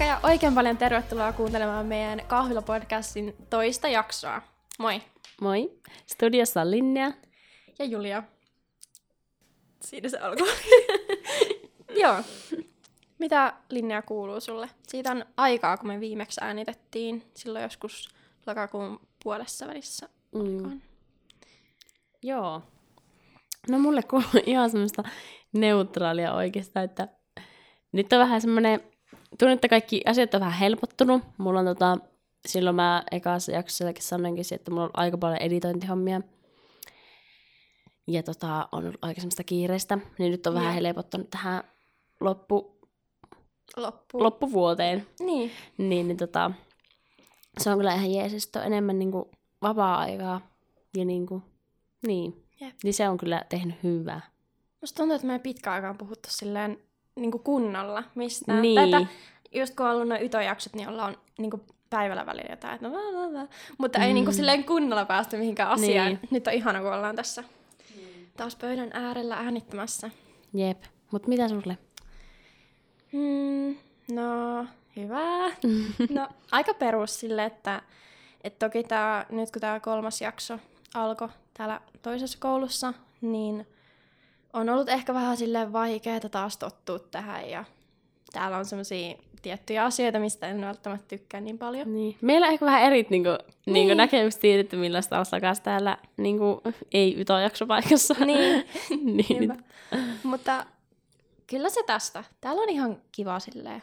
Moikka 0.00 0.14
ja 0.26 0.30
oikein 0.30 0.54
paljon 0.54 0.76
tervetuloa 0.76 1.32
kuuntelemaan 1.32 1.86
meidän 1.86 2.22
kahvilapodcastin 2.26 3.36
toista 3.50 3.88
jaksoa. 3.88 4.42
Moi! 4.78 5.02
Moi! 5.40 5.80
Studiossa 6.06 6.60
on 6.60 6.70
Linnea. 6.70 7.12
Ja 7.78 7.84
Julia. 7.84 8.22
Siinä 9.80 10.08
se 10.08 10.18
alkoi. 10.18 10.48
Joo. 12.02 12.16
Mitä 13.18 13.52
Linnea 13.70 14.02
kuuluu 14.02 14.40
sulle? 14.40 14.70
Siitä 14.88 15.10
on 15.10 15.24
aikaa, 15.36 15.76
kun 15.76 15.88
me 15.88 16.00
viimeksi 16.00 16.40
äänitettiin. 16.44 17.22
Silloin 17.34 17.62
joskus 17.62 18.08
lokakuun 18.46 19.00
puolessa 19.22 19.66
välissä. 19.66 20.08
Mm. 20.34 20.80
Joo. 22.22 22.62
No 23.68 23.78
mulle 23.78 24.02
kuuluu 24.02 24.42
ihan 24.46 24.70
semmoista 24.70 25.02
neutraalia 25.52 26.34
oikeastaan, 26.34 26.84
että 26.84 27.08
nyt 27.92 28.12
on 28.12 28.18
vähän 28.18 28.40
semmoinen, 28.40 28.80
tunnen, 29.40 29.54
että 29.54 29.68
kaikki 29.68 30.00
asiat 30.06 30.34
on 30.34 30.40
vähän 30.40 30.58
helpottunut. 30.58 31.22
Mulla 31.38 31.60
on 31.60 31.66
tota, 31.66 31.98
silloin 32.48 32.76
mä 32.76 33.02
ekassa 33.10 33.52
jaksossakin 33.52 34.02
sanoinkin, 34.02 34.44
että 34.54 34.70
mulla 34.70 34.84
on 34.84 34.90
aika 34.94 35.18
paljon 35.18 35.42
editointihommia. 35.42 36.20
Ja 38.06 38.22
tota, 38.22 38.68
on 38.72 38.82
ollut 38.82 38.98
aika 39.02 39.20
semmoista 39.20 39.44
kiireistä, 39.44 39.98
niin 40.18 40.30
nyt 40.30 40.46
on 40.46 40.54
vähän 40.54 40.74
helpottunut 40.74 41.30
tähän 41.30 41.64
loppu, 42.20 42.80
Loppu. 43.76 44.22
loppuvuoteen. 44.22 45.06
Niin. 45.20 45.50
Niin, 45.78 46.08
niin 46.08 46.16
tota, 46.16 46.50
se 47.58 47.70
on 47.70 47.76
kyllä 47.76 47.94
ihan 47.94 48.12
jees, 48.12 48.50
on 48.56 48.62
enemmän 48.62 48.98
niinku 48.98 49.30
vapaa-aikaa. 49.62 50.40
Ja 50.96 51.04
niinku, 51.04 51.42
niin. 52.06 52.46
Jep. 52.60 52.74
Niin 52.84 52.94
se 52.94 53.08
on 53.08 53.18
kyllä 53.18 53.44
tehnyt 53.48 53.82
hyvää. 53.82 54.20
Musta 54.80 54.96
tuntuu, 54.96 55.14
että 55.14 55.26
me 55.26 55.32
ei 55.32 55.38
pitkään 55.38 55.74
aikaan 55.74 55.98
puhuttu 55.98 56.28
silleen 56.30 56.78
niin 57.16 57.30
kuin 57.30 57.42
kunnolla 57.42 58.04
mistään. 58.14 58.62
Niin. 58.62 58.90
Tätä, 58.90 59.06
just 59.52 59.76
kun 59.76 59.86
on 59.86 59.92
ollut 59.92 60.08
noin 60.08 60.24
ytojaksot, 60.24 60.74
niin 60.74 60.88
ollaan 60.88 61.16
niin 61.38 61.50
kuin 61.50 61.62
päivällä 61.90 62.26
välillä 62.26 62.50
jotain, 62.50 62.74
että 62.74 62.88
no, 62.88 62.94
vä, 62.94 62.98
vä, 62.98 63.32
vä. 63.40 63.46
Mutta 63.78 63.98
ei 63.98 64.12
niin 64.12 64.24
kuin 64.24 64.34
silleen 64.34 64.64
kunnolla 64.64 65.04
päästy 65.04 65.36
mihinkään 65.36 65.70
asiaan. 65.70 66.08
Niin. 66.08 66.20
Nyt 66.30 66.46
on 66.46 66.52
ihana, 66.52 66.80
kun 66.80 66.92
ollaan 66.92 67.16
tässä 67.16 67.44
taas 68.36 68.56
pöydän 68.56 68.90
äärellä 68.92 69.36
äänittämässä. 69.36 70.10
Jep. 70.54 70.82
Mut 71.10 71.26
mitä 71.26 71.48
sulle? 71.48 71.78
Hmm, 73.12 73.76
no, 74.14 74.66
hyvä. 74.96 75.48
no, 76.16 76.28
aika 76.52 76.74
perus 76.74 77.20
sille, 77.20 77.44
että 77.44 77.82
et 78.44 78.58
toki 78.58 78.82
tää, 78.84 79.26
nyt 79.30 79.50
kun 79.50 79.60
tämä 79.60 79.80
kolmas 79.80 80.20
jakso 80.20 80.58
alkoi 80.94 81.28
täällä 81.54 81.80
toisessa 82.02 82.38
koulussa, 82.40 82.94
niin 83.20 83.66
on 84.52 84.68
ollut 84.68 84.88
ehkä 84.88 85.14
vähän 85.14 85.36
silleen 85.36 85.72
vaikeaa 85.72 86.20
taas 86.20 86.56
tottua 86.56 86.98
tähän 86.98 87.50
ja 87.50 87.64
täällä 88.32 88.56
on 88.56 88.64
semmoisia 88.64 89.14
tiettyjä 89.42 89.84
asioita, 89.84 90.18
mistä 90.18 90.48
en 90.48 90.60
välttämättä 90.60 91.08
tykkää 91.08 91.40
niin 91.40 91.58
paljon. 91.58 91.94
Niin. 91.94 92.16
Meillä 92.20 92.46
on 92.46 92.52
ehkä 92.52 92.66
vähän 92.66 92.82
erit 92.82 93.10
niinku, 93.10 93.28
niin. 93.28 93.46
Niin. 93.66 93.74
niinku 93.74 93.94
näkemykset 93.94 94.40
siitä, 94.40 94.60
että 94.60 94.76
millaista 94.76 95.18
olisi 95.18 95.30
takas 95.30 95.60
täällä 95.60 95.98
niinku, 96.16 96.62
ei-ytojaksopaikassa. 96.92 98.14
Niin, 98.24 98.64
niin. 99.16 99.42
Hyvä. 99.42 99.56
Mutta 100.22 100.66
kyllä 101.46 101.70
se 101.70 101.82
tästä. 101.86 102.24
Täällä 102.40 102.62
on 102.62 102.68
ihan 102.68 103.02
kiva 103.12 103.40
silleen 103.40 103.82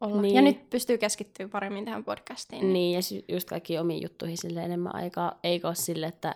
olla. 0.00 0.22
Niin. 0.22 0.34
Ja 0.34 0.42
nyt 0.42 0.70
pystyy 0.70 0.98
keskittyä 0.98 1.48
paremmin 1.48 1.84
tähän 1.84 2.04
podcastiin. 2.04 2.72
Niin, 2.72 2.94
ja 2.94 3.02
sy- 3.02 3.24
just 3.28 3.48
kaikki 3.48 3.78
omiin 3.78 4.02
juttuihin 4.02 4.38
sille 4.38 4.62
enemmän 4.62 4.94
aikaa. 4.94 5.38
Eikä 5.44 5.68
ole 5.68 5.74
sille, 5.74 6.06
että 6.06 6.34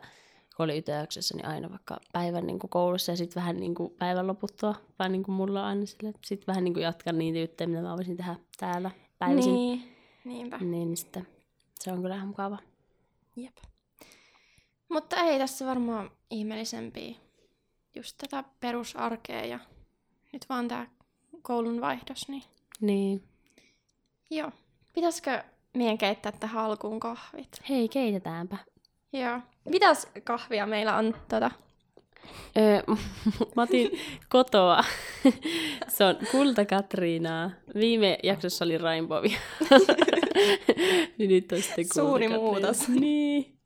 kun 0.56 0.65
oli 0.65 0.78
ytöjaksessa, 0.78 1.37
niin 1.37 1.47
aina 1.47 1.71
vaikka 1.71 2.00
päivän 2.12 2.47
niin 2.47 2.59
kuin 2.59 2.71
koulussa 2.71 3.12
ja 3.12 3.17
sitten 3.17 3.41
vähän 3.41 3.56
niin 3.56 3.75
kuin 3.75 3.91
päivän 3.99 4.27
loputtua. 4.27 4.75
Vaan 4.99 5.12
niin 5.12 5.22
kuin 5.22 5.34
mulla 5.34 5.61
on 5.61 5.67
aina 5.67 5.87
sille, 5.87 6.12
sitten 6.25 6.47
vähän 6.47 6.65
niin 6.65 6.75
kuin 6.75 6.84
jatkan 6.84 7.19
niitä 7.19 7.39
juttuja, 7.39 7.69
mitä 7.69 7.83
mä 7.83 7.97
voisin 7.97 8.17
tehdä 8.17 8.37
täällä 8.59 8.91
päivisin. 9.19 9.55
Niin. 9.55 9.78
Niin, 10.25 10.39
niinpä. 10.39 10.59
niin 10.59 10.97
sitten 10.97 11.27
se 11.81 11.93
on 11.93 12.03
kyllä 12.03 12.15
ihan 12.16 12.28
mukava. 12.28 12.59
Jep. 13.37 13.56
Mutta 14.89 15.16
ei 15.16 15.39
tässä 15.39 15.66
varmaan 15.66 16.11
ihmeellisempiä. 16.31 17.15
Just 17.95 18.16
tätä 18.19 18.45
perusarkea 18.61 19.45
ja 19.45 19.59
nyt 20.33 20.47
vaan 20.49 20.69
tää 20.69 20.87
koulun 21.43 21.81
vaihdos, 21.81 22.28
niin 22.28 22.43
Niin. 22.81 23.22
joo. 24.31 24.50
Pitäisikö 24.95 25.45
meidän 25.75 25.99
keittää 25.99 26.33
tähän 26.33 26.65
alkuun 26.65 27.00
kahvit? 27.00 27.49
Hei, 27.69 27.89
keitetäänpä. 27.89 28.56
Joo. 29.21 29.41
Mitäs 29.65 30.09
kahvia 30.25 30.66
meillä 30.66 30.97
on 30.97 31.15
tota? 31.28 31.50
Öö, 32.56 32.82
mä 33.56 33.62
otin 33.62 33.91
kotoa. 34.28 34.84
se 35.88 36.04
on 36.04 36.16
Kulta 36.31 36.65
Katriinaa. 36.65 37.50
Viime 37.75 38.19
jaksossa 38.22 38.65
oli 38.65 38.78
Rainbowia. 38.78 39.38
niin 41.19 41.31
nyt 41.31 41.53
on 41.53 41.62
sitten 41.62 41.84
Kulta 41.84 41.94
Suuri 41.94 42.28
muutos. 42.28 42.88
Niin. 42.88 43.56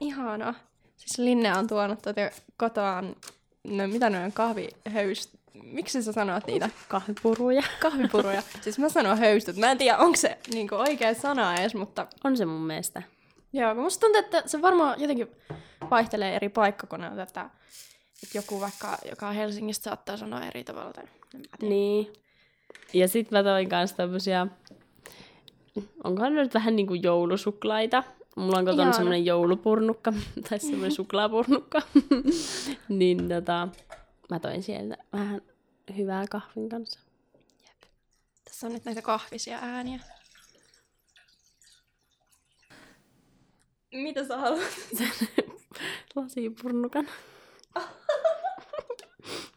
Ihana. 0.00 0.54
Siis 0.96 1.18
Linne 1.18 1.58
on 1.58 1.66
tuonut 1.66 2.02
tuota 2.02 2.20
kotoaan, 2.56 3.16
no 3.64 3.88
mitä 3.88 4.10
ne 4.10 4.24
on, 4.24 4.32
kahvihöyst... 4.32 5.30
Miksi 5.62 6.02
sä 6.02 6.12
sanot 6.12 6.46
niitä? 6.46 6.70
Kahvipuruja. 6.88 7.62
Kahvipuruja. 7.80 8.42
siis 8.60 8.78
mä 8.78 8.88
sanon 8.88 9.18
höystyt. 9.18 9.56
Mä 9.56 9.70
en 9.70 9.78
tiedä, 9.78 9.98
onko 9.98 10.16
se 10.16 10.38
niinku 10.52 10.74
oikea 10.74 11.14
sana 11.14 11.56
edes, 11.56 11.74
mutta 11.74 12.06
On 12.24 12.36
se 12.36 12.44
mun 12.44 12.60
mielestä. 12.60 13.02
Joo, 13.54 13.74
kun 13.74 13.84
musta 13.84 14.00
tuntuu, 14.00 14.20
että 14.20 14.42
se 14.46 14.62
varmaan 14.62 15.00
jotenkin 15.00 15.28
vaihtelee 15.90 16.36
eri 16.36 16.48
paikkakunnilta, 16.48 17.22
että, 17.22 17.50
että 18.22 18.38
joku 18.38 18.60
vaikka, 18.60 18.98
joka 19.10 19.28
on 19.28 19.34
Helsingistä, 19.34 19.84
saattaa 19.84 20.16
sanoa 20.16 20.46
eri 20.46 20.64
tavalla. 20.64 20.92
Tai. 20.92 21.04
Niin. 21.62 22.12
Ja 22.92 23.08
sit 23.08 23.30
mä 23.30 23.42
toin 23.42 23.68
kanssa 23.68 23.96
tämmösiä, 23.96 24.46
onkohan 26.04 26.34
ne 26.34 26.42
nyt 26.42 26.54
vähän 26.54 26.76
niinku 26.76 26.94
joulusuklaita. 26.94 28.04
Mulla 28.36 28.58
on 28.58 28.64
kotona 28.64 28.92
semmonen 28.92 29.24
joulupurnukka, 29.24 30.12
tai 30.48 30.58
semmonen 30.58 30.92
suklaapurnukka. 31.00 31.82
niin 32.88 33.28
tota, 33.28 33.68
mä 34.30 34.38
toin 34.38 34.62
sieltä 34.62 34.96
vähän 35.12 35.40
hyvää 35.96 36.24
kahvin 36.30 36.68
kanssa. 36.68 37.00
Tässä 38.44 38.66
on 38.66 38.72
nyt 38.72 38.84
näitä 38.84 39.02
kahvisia 39.02 39.58
ääniä. 39.62 40.00
Mitä 43.94 44.24
sä 44.24 44.36
haluat? 44.36 44.62
Lasipurnukan. 46.16 47.08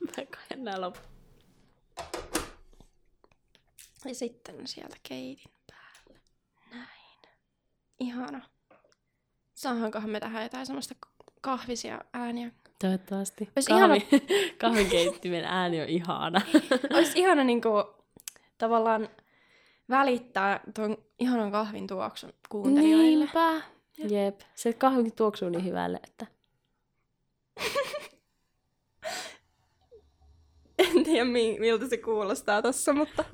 mä 0.05 0.13
koen 0.15 0.63
nää 0.63 0.81
loppu. 0.81 0.99
Ja 4.05 4.15
sitten 4.15 4.67
sieltä 4.67 4.95
keitin 5.03 5.51
päälle. 5.69 6.21
Näin. 6.71 7.35
Ihana. 7.99 8.41
Saadaankohan 9.55 10.09
me 10.09 10.19
tähän 10.19 10.43
jotain 10.43 10.65
semmoista 10.65 10.95
kahvisia 11.41 12.01
ääniä? 12.13 12.51
Toivottavasti. 12.81 13.49
Ois 13.55 13.67
Kahvi, 13.67 14.07
kahvinkeittimen 14.61 15.45
ääni 15.45 15.81
on 15.81 15.89
ihana. 15.89 16.41
Olisi 16.93 17.19
ihana 17.19 17.43
niinku, 17.43 17.69
tavallaan 18.57 19.09
välittää 19.89 20.59
tuon 20.75 20.97
ihanan 21.19 21.51
kahvin 21.51 21.87
tuoksun 21.87 22.33
kuuntelijoille. 22.49 23.25
Niinpä. 23.25 23.61
Jep. 23.97 24.41
Se 24.55 24.73
kahvin 24.73 25.11
tuoksuu 25.15 25.49
niin 25.49 25.65
hyvälle, 25.65 25.99
että... 26.03 26.25
En 30.77 31.03
tiedä, 31.03 31.25
mi- 31.25 31.59
miltä 31.59 31.87
se 31.87 31.97
kuulostaa 31.97 32.61
tossa, 32.61 32.93
mutta... 32.93 33.23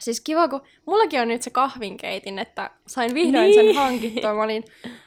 Siis 0.00 0.20
kiva, 0.20 0.48
kun 0.48 0.60
mullakin 0.86 1.20
on 1.20 1.28
nyt 1.28 1.42
se 1.42 1.50
kahvinkeitin, 1.50 2.38
että 2.38 2.70
sain 2.86 3.14
vihdoin 3.14 3.44
niin. 3.44 3.66
Sen 3.66 3.74
hankittua. 3.74 4.34
Mä 4.34 4.42
olin, 4.42 4.64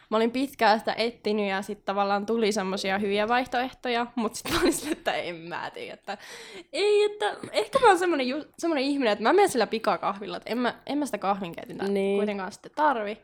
mä 0.09 0.17
olin 0.17 0.31
pitkään 0.31 0.79
sitä 0.79 0.93
etsinyt 0.97 1.49
ja 1.49 1.61
sitten 1.61 1.85
tavallaan 1.85 2.25
tuli 2.25 2.51
semmosia 2.51 2.97
hyviä 2.97 3.27
vaihtoehtoja, 3.27 4.07
mutta 4.15 4.37
sitten 4.37 4.53
mä 4.53 4.61
olin 4.61 4.73
sille, 4.73 4.91
että 4.91 5.13
en 5.13 5.35
mä 5.35 5.71
tiedä, 5.73 5.93
että 5.93 6.17
ei, 6.73 7.03
että 7.03 7.37
ehkä 7.51 7.79
mä 7.79 7.87
oon 7.87 7.99
semmonen, 7.99 8.27
ju- 8.27 8.45
semmonen 8.57 8.83
ihminen, 8.83 9.13
että 9.13 9.23
mä 9.23 9.33
menen 9.33 9.49
sillä 9.49 9.67
pikakahvilla, 9.67 10.37
että 10.37 10.49
en 10.49 10.57
mä, 10.57 10.81
en 10.85 10.97
mä 10.97 11.05
sitä 11.05 11.17
kahvinkeitintä. 11.17 11.87
Niin. 11.87 12.17
kuitenkaan 12.17 12.51
sitten 12.51 12.71
tarvi. 12.75 13.17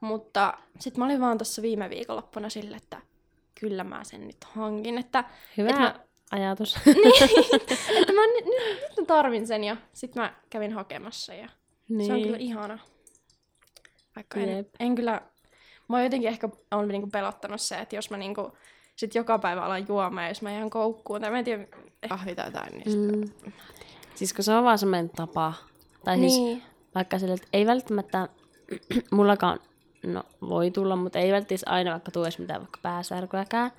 Mutta 0.00 0.54
sitten 0.78 1.00
mä 1.00 1.04
olin 1.04 1.20
vaan 1.20 1.38
tuossa 1.38 1.62
viime 1.62 1.90
viikonloppuna 1.90 2.48
sille, 2.48 2.76
että 2.76 3.00
kyllä 3.60 3.84
mä 3.84 4.04
sen 4.04 4.26
nyt 4.26 4.44
hankin, 4.44 4.98
että 4.98 5.24
Hyvä 5.56 5.70
Et 5.70 5.76
mä- 5.78 6.00
ajatus. 6.30 6.76
että 8.00 8.12
mä 8.12 8.26
nyt, 8.26 8.44
nyt, 8.44 8.80
nyt 8.80 8.98
mä 9.00 9.04
tarvin 9.06 9.46
sen 9.46 9.64
ja 9.64 9.76
sit 9.92 10.14
mä 10.14 10.34
kävin 10.50 10.72
hakemassa 10.72 11.34
ja 11.34 11.48
niin. 11.88 12.06
se 12.06 12.12
on 12.12 12.22
kyllä 12.22 12.36
ihana. 12.36 12.78
Vaikka 14.16 14.40
en, 14.40 14.56
Jep. 14.56 14.68
en 14.80 14.94
kyllä, 14.94 15.20
mä 15.88 15.96
oon 15.96 16.04
jotenkin 16.04 16.28
ehkä 16.28 16.48
on 16.70 16.88
niinku 16.88 17.08
pelottanut 17.10 17.60
se, 17.60 17.78
että 17.78 17.96
jos 17.96 18.10
mä 18.10 18.16
niinku 18.16 18.52
sit 18.96 19.14
joka 19.14 19.38
päivä 19.38 19.62
alan 19.62 19.88
juomaan, 19.88 20.28
jos 20.28 20.42
mä 20.42 20.52
jään 20.52 20.70
koukkuun, 20.70 21.20
tai 21.20 21.30
mä 21.30 21.38
en 21.38 21.44
tiedä, 21.44 21.66
kahvi 22.08 22.34
tai 22.34 22.46
jotain, 22.46 22.78
niin. 22.78 22.98
Mm. 23.16 23.52
Siis 24.14 24.32
kun 24.34 24.44
se 24.44 24.52
on 24.54 24.64
vaan 24.64 24.78
semmoinen 24.78 25.10
tapa. 25.10 25.52
Tai 26.04 26.18
siis 26.18 26.32
Niin, 26.36 26.62
vaikka 26.94 27.18
sille, 27.18 27.34
että 27.34 27.48
ei 27.52 27.66
välttämättä 27.66 28.28
mullakaan, 29.10 29.58
no 30.06 30.22
voi 30.48 30.70
tulla, 30.70 30.96
mutta 30.96 31.18
ei 31.18 31.32
välttämättä 31.32 31.70
aina 31.70 31.90
vaikka 31.92 32.10
tuo 32.10 32.24
edes 32.24 32.38
mitään 32.38 32.60
vaikka 32.60 32.78
pääsärkyäkään. 32.82 33.70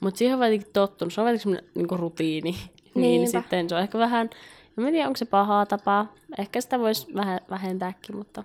Mutta 0.00 0.18
siihen 0.18 0.38
on 0.38 0.46
jotenkin 0.46 0.72
tottunut, 0.72 1.12
se 1.12 1.20
on 1.20 1.26
jotenkin 1.26 1.42
semmoinen 1.42 1.70
niin 1.74 1.98
rutiini. 1.98 2.56
niin 2.94 3.28
sitten 3.28 3.68
se 3.68 3.74
on 3.74 3.80
ehkä 3.80 3.98
vähän 3.98 4.30
en 4.78 4.92
tiedä, 4.92 5.06
onko 5.06 5.16
se 5.16 5.24
pahaa 5.24 5.66
tapaa. 5.66 6.12
Ehkä 6.38 6.60
sitä 6.60 6.78
voisi 6.78 7.06
vähän 7.14 7.40
vähentääkin, 7.50 8.16
mutta 8.16 8.44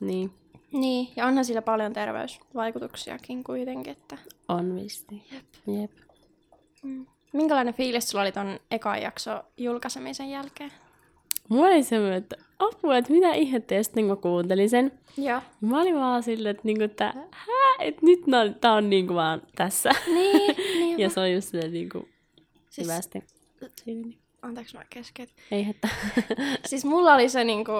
niin, 0.00 0.30
Niin, 0.72 1.08
ja 1.16 1.26
onhan 1.26 1.44
sillä 1.44 1.62
paljon 1.62 1.92
terveysvaikutuksiakin 1.92 3.44
kuitenkin, 3.44 3.92
että... 3.92 4.18
on 4.48 4.76
visti. 4.76 5.22
Jep. 5.32 5.44
Jep. 5.80 5.90
Minkälainen 7.32 7.74
fiilis 7.74 8.08
sulla 8.08 8.22
oli 8.22 8.32
ton 8.32 8.60
ekan 8.70 9.02
jakso 9.02 9.42
julkaisemisen 9.56 10.30
jälkeen? 10.30 10.72
Mulla 11.48 11.66
oli 11.66 11.82
semmoinen, 11.82 12.18
että 12.18 12.36
apua, 12.58 12.96
että 12.96 13.12
mitä 13.12 13.32
ihmettä, 13.32 13.74
ja 13.74 13.84
sitten 13.84 14.06
kun 14.06 14.16
mä 14.16 14.22
kuuntelin 14.22 14.70
sen, 14.70 14.92
Joo. 15.16 15.40
mä 15.60 15.80
olin 15.80 15.94
vaan 15.94 16.22
silleen, 16.22 16.50
että, 16.50 16.62
niinku, 16.64 16.84
että 16.84 17.12
hää, 17.30 17.74
että 17.80 18.00
nyt 18.06 18.26
nää, 18.26 18.48
tää 18.48 18.72
on 18.72 18.90
niinku 18.90 19.14
vaan 19.14 19.42
tässä. 19.56 19.90
Niin, 20.06 20.56
niin. 20.80 20.98
ja 21.00 21.10
se 21.10 21.20
on 21.20 21.32
just 21.32 21.48
se 21.48 21.68
niinku 21.68 22.08
siis, 22.70 22.88
hyvästi. 22.88 23.24
Niin. 23.86 24.18
anteeksi 24.42 24.76
mä 24.76 24.84
keskeytin. 24.90 25.36
Ei 25.50 25.62
hätää. 25.62 25.90
Siis 26.66 26.84
mulla 26.84 27.14
oli 27.14 27.28
se 27.28 27.44
niinku, 27.44 27.72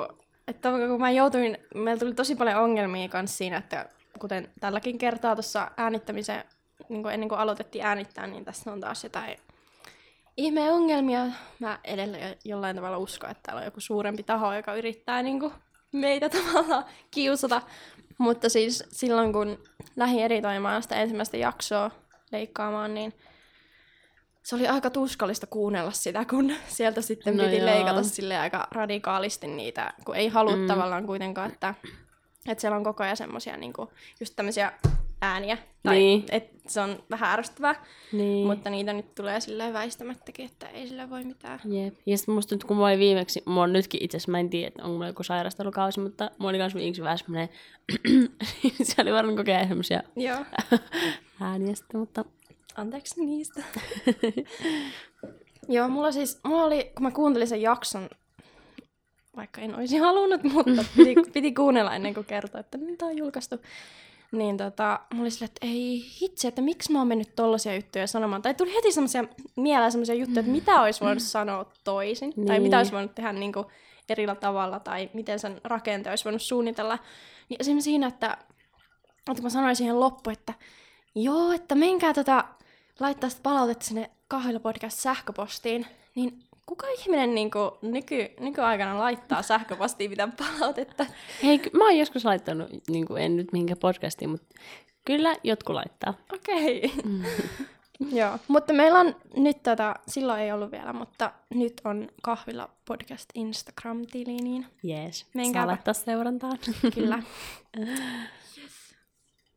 että 0.49 0.71
kun 0.89 1.01
mä 1.01 1.11
joutuin, 1.11 1.59
meillä 1.75 2.01
tuli 2.01 2.15
tosi 2.15 2.37
paljon 2.37 2.63
ongelmia 2.63 3.09
kanssa 3.09 3.37
siinä, 3.37 3.57
että 3.57 3.89
kuten 4.19 4.49
tälläkin 4.61 4.99
kertaa 4.99 5.37
tuossa 5.37 5.71
äänittämisen, 5.77 6.45
niin 6.89 7.03
kuin 7.03 7.15
ennen 7.15 7.29
kuin 7.29 7.39
aloitettiin 7.39 7.85
äänittää, 7.85 8.27
niin 8.27 8.45
tässä 8.45 8.73
on 8.73 8.81
taas 8.81 9.05
jotain 9.05 9.39
ihmeen 10.39 10.73
ongelmia. 10.73 11.27
Mä 11.59 11.79
edelleen 11.85 12.29
jo- 12.29 12.37
jollain 12.45 12.77
tavalla 12.77 12.99
uskon, 12.99 13.31
että 13.31 13.43
täällä 13.43 13.59
on 13.59 13.65
joku 13.65 13.81
suurempi 13.81 14.23
taho, 14.23 14.55
joka 14.55 14.75
yrittää 14.75 15.23
niin 15.23 15.41
kuin 15.41 15.53
meitä 15.93 16.29
tavallaan 16.39 16.85
kiusata. 17.11 17.63
Mutta 18.19 18.49
siis 18.49 18.85
silloin, 18.89 19.33
kun 19.33 19.59
lähdin 19.97 20.23
editoimaan 20.25 20.83
sitä 20.83 20.97
ensimmäistä 20.97 21.37
jaksoa 21.37 21.91
leikkaamaan, 22.33 22.95
niin 22.95 23.13
se 24.43 24.55
oli 24.57 24.69
aika 24.69 24.91
tuskallista 24.91 25.47
kuunnella 25.47 25.91
sitä, 25.91 26.25
kun 26.25 26.53
sieltä 26.69 27.03
sitten 27.03 27.37
No 27.37 27.45
piti 27.45 27.57
joo. 27.57 27.67
leikata 27.67 28.03
sille 28.03 28.39
aika 28.39 28.69
radikaalisti 28.71 29.47
niitä, 29.47 29.93
kun 30.05 30.17
ei 30.17 30.29
halua 30.29 30.57
Mm. 30.57 30.67
tavallaan 30.67 31.07
kuitenkaan, 31.07 31.53
että, 31.53 31.75
että 32.49 32.61
siellä 32.61 32.77
on 32.77 32.85
koko 32.85 33.03
ajan 33.05 33.17
semmoisia 33.17 33.57
niinku, 33.57 33.93
just 34.21 34.37
tämmöisiä 34.37 34.73
ääniä. 35.21 35.59
Tai 35.83 35.99
Niin. 35.99 36.25
että 36.31 36.59
se 36.67 36.81
on 36.81 37.03
vähän 37.11 37.31
ärsyttävää, 37.31 37.85
niin. 38.13 38.47
mutta 38.47 38.71
niitä 38.71 38.93
nyt 38.93 39.15
tulee 39.15 39.41
silleen 39.41 39.73
väistämättäkin, 39.73 40.47
että 40.47 40.69
ei 40.69 40.89
sillä 40.89 41.11
voi 41.11 41.25
mitään. 41.25 41.61
Jep. 41.65 41.95
Ja 42.07 42.19
sitten 42.19 42.35
musta 42.35 42.55
nyt, 42.55 42.65
kun 42.65 42.77
mulla 42.77 42.89
oli 42.89 42.99
viimeksi, 42.99 43.43
mulla 43.47 43.63
on 43.63 43.73
nytkin 43.73 44.05
itse 44.05 44.17
asiassa, 44.17 44.31
mä 44.31 44.41
en 44.41 44.51
tiedä, 44.51 44.69
että 44.69 44.83
onko 44.83 44.93
mulla 44.93 45.07
joku 45.07 45.23
sairastelukausi, 45.23 46.01
mutta 46.01 46.31
mulla 46.39 46.51
oli 46.51 46.59
kans 46.59 46.75
viimeksi 46.75 47.03
vähän 47.03 47.19
semmonen, 47.19 47.49
se 48.83 49.03
oli 49.03 49.13
varmaan 49.13 49.37
kokea 49.37 49.69
semmosia 49.69 50.03
Joo, 50.17 50.39
ääniä 51.41 51.75
sitten, 51.75 52.01
mutta 52.01 52.25
anteeksi 52.77 53.25
niistä. 53.25 53.63
Joo, 55.69 55.89
mulla 55.89 56.13
siis, 56.13 56.41
mulla 56.45 56.65
oli, 56.65 56.91
kun 56.95 57.03
mä 57.03 57.11
kuuntelin 57.11 57.49
sen 57.49 57.63
jakson, 57.63 58.09
vaikka 59.37 59.61
en 59.61 59.77
olisi 59.77 59.99
halunnut, 59.99 60.43
mutta 60.43 60.85
piti, 60.97 61.15
piti 61.35 61.53
kuunnella 61.53 61.95
ennen 61.95 62.15
kuin 62.15 62.27
kertoa, 62.27 62.61
että 62.61 62.79
mitä 62.79 63.05
on 63.07 63.17
julkaistu. 63.17 63.57
Niin 64.33 64.57
tota, 64.57 65.01
mulla 65.13 65.23
oli 65.23 65.31
silleen, 65.31 65.51
että 65.55 65.67
ei 65.67 66.05
hitsi, 66.21 66.49
että 66.49 66.63
miksi 66.63 66.93
mä 66.93 66.99
oon 66.99 67.09
mennyt 67.09 67.37
tollasia 67.37 67.75
juttuja 67.75 68.07
sanomaan. 68.07 68.43
Tai 68.43 68.55
tuli 68.55 68.75
heti 68.75 68.93
semmoisia 68.93 69.25
mieleen 69.57 69.93
semmoisia 69.93 70.15
juttuja, 70.15 70.41
että 70.41 70.53
mitä 70.53 70.83
olisi 70.83 71.01
voinut 71.01 71.23
sanoa 71.23 71.73
toisin. 71.85 72.33
Tai 72.35 72.45
Niin. 72.45 72.63
mitä 72.63 72.79
olisi 72.79 72.93
voinut 72.93 73.15
tehdä 73.15 73.33
niin 73.33 73.53
kuin 73.53 73.67
erillä 74.09 74.35
tavalla. 74.35 74.81
Tai 74.81 75.11
miten 75.15 75.39
sen 75.39 75.61
rakenteen 75.65 76.13
olisi 76.13 76.25
voinut 76.25 76.43
suunnitella. 76.43 76.99
Niin 77.49 77.57
esimerkiksi 77.61 77.91
siinä, 77.91 78.07
että, 78.07 78.37
että 79.31 79.43
mä 79.43 79.51
sanoin 79.51 79.77
siihen 79.77 80.01
loppuun, 80.01 80.33
että 80.33 80.55
joo, 81.15 81.53
että 81.53 81.75
menkää 81.75 82.15
tota, 82.15 82.45
laittaa 83.01 83.31
sitä 83.31 83.43
palautetta 83.43 83.85
sinne 83.85 84.11
kahvilla 84.29 84.61
podcast 84.61 84.99
sähköpostiin. 84.99 85.87
Niin 86.15 86.39
kuka 86.69 86.87
ihminen 86.89 87.35
niin 87.35 87.51
kuin, 87.51 87.71
nyky, 87.83 88.29
nykyaikana 88.41 88.99
laittaa 88.99 89.43
sähköpostiin 89.43 90.11
mitään 90.11 90.33
palautetta? 90.33 91.07
hei, 91.43 91.61
mä 91.73 91.85
oon 91.85 91.97
joskus 91.97 92.25
laittanut, 92.25 92.69
niin 92.89 93.07
kuin 93.07 93.23
en 93.23 93.37
nyt 93.37 93.53
mihinkään 93.53 93.79
podcastiin, 93.79 94.31
mutta 94.31 94.47
kyllä 95.05 95.37
jotkut 95.43 95.75
laittaa. 95.75 96.15
Okei. 96.35 96.93
Joo, 98.13 98.39
mutta 98.49 98.73
meillä 98.73 99.01
on 99.01 99.17
nyt 99.37 99.63
tätä, 99.63 99.95
silloin 100.09 100.41
ei 100.41 100.53
ollut 100.53 100.71
vielä, 100.71 100.93
mutta 100.93 101.33
nyt 101.55 101.81
on 101.85 102.09
kahvilla 102.23 102.71
podcast 102.85 103.29
Instagram-tili, 103.35 104.37
niin 104.37 104.67
Jees. 104.83 105.27
Menkääpä. 105.35 105.61
Saa 105.61 105.67
laittaa 105.67 105.95
seurantaan. 105.95 106.59
kyllä. 106.95 107.23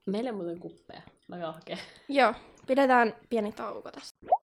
Meillä 0.06 0.30
on 0.30 0.36
muuten 0.36 0.60
kuppeja. 0.60 1.02
Mä 1.28 1.38
kahkeen. 1.38 1.80
Joo, 2.10 2.34
pidetään 2.68 3.16
pieni 3.30 3.52
tauko 3.52 3.92
tästä. 3.92 4.41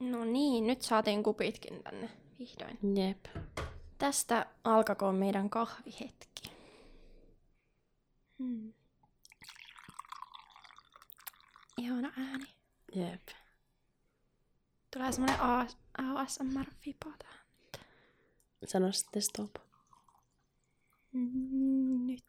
No 0.00 0.24
niin, 0.24 0.66
nyt 0.66 0.82
saatiin 0.82 1.22
kupitkin 1.22 1.82
tänne 1.82 2.10
vihdoin. 2.38 2.78
Jep. 2.96 3.26
Tästä 3.98 4.46
alkakoon 4.64 5.14
meidän 5.14 5.50
kahvihetki. 5.50 6.50
Hmm. 8.38 8.72
Ihana 11.78 12.12
ääni. 12.18 12.46
Jep. 12.94 13.28
Tulee 14.96 15.12
semmonen 15.12 15.40
AS- 15.40 15.76
ASMR-fipa 15.98 17.10
tähän. 17.18 17.46
Sano 18.66 18.92
sitten 18.92 19.22
stop. 19.22 19.54
Mm, 21.12 22.06
Nyt, 22.06 22.24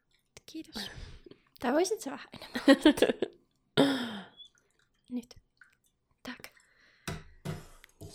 kiitos. 0.46 0.92
Tai 1.60 1.74
voisit 1.74 2.02
sä 2.02 2.12
vähän 2.12 2.28
enemmän? 2.34 2.62
Nyt. 5.10 5.36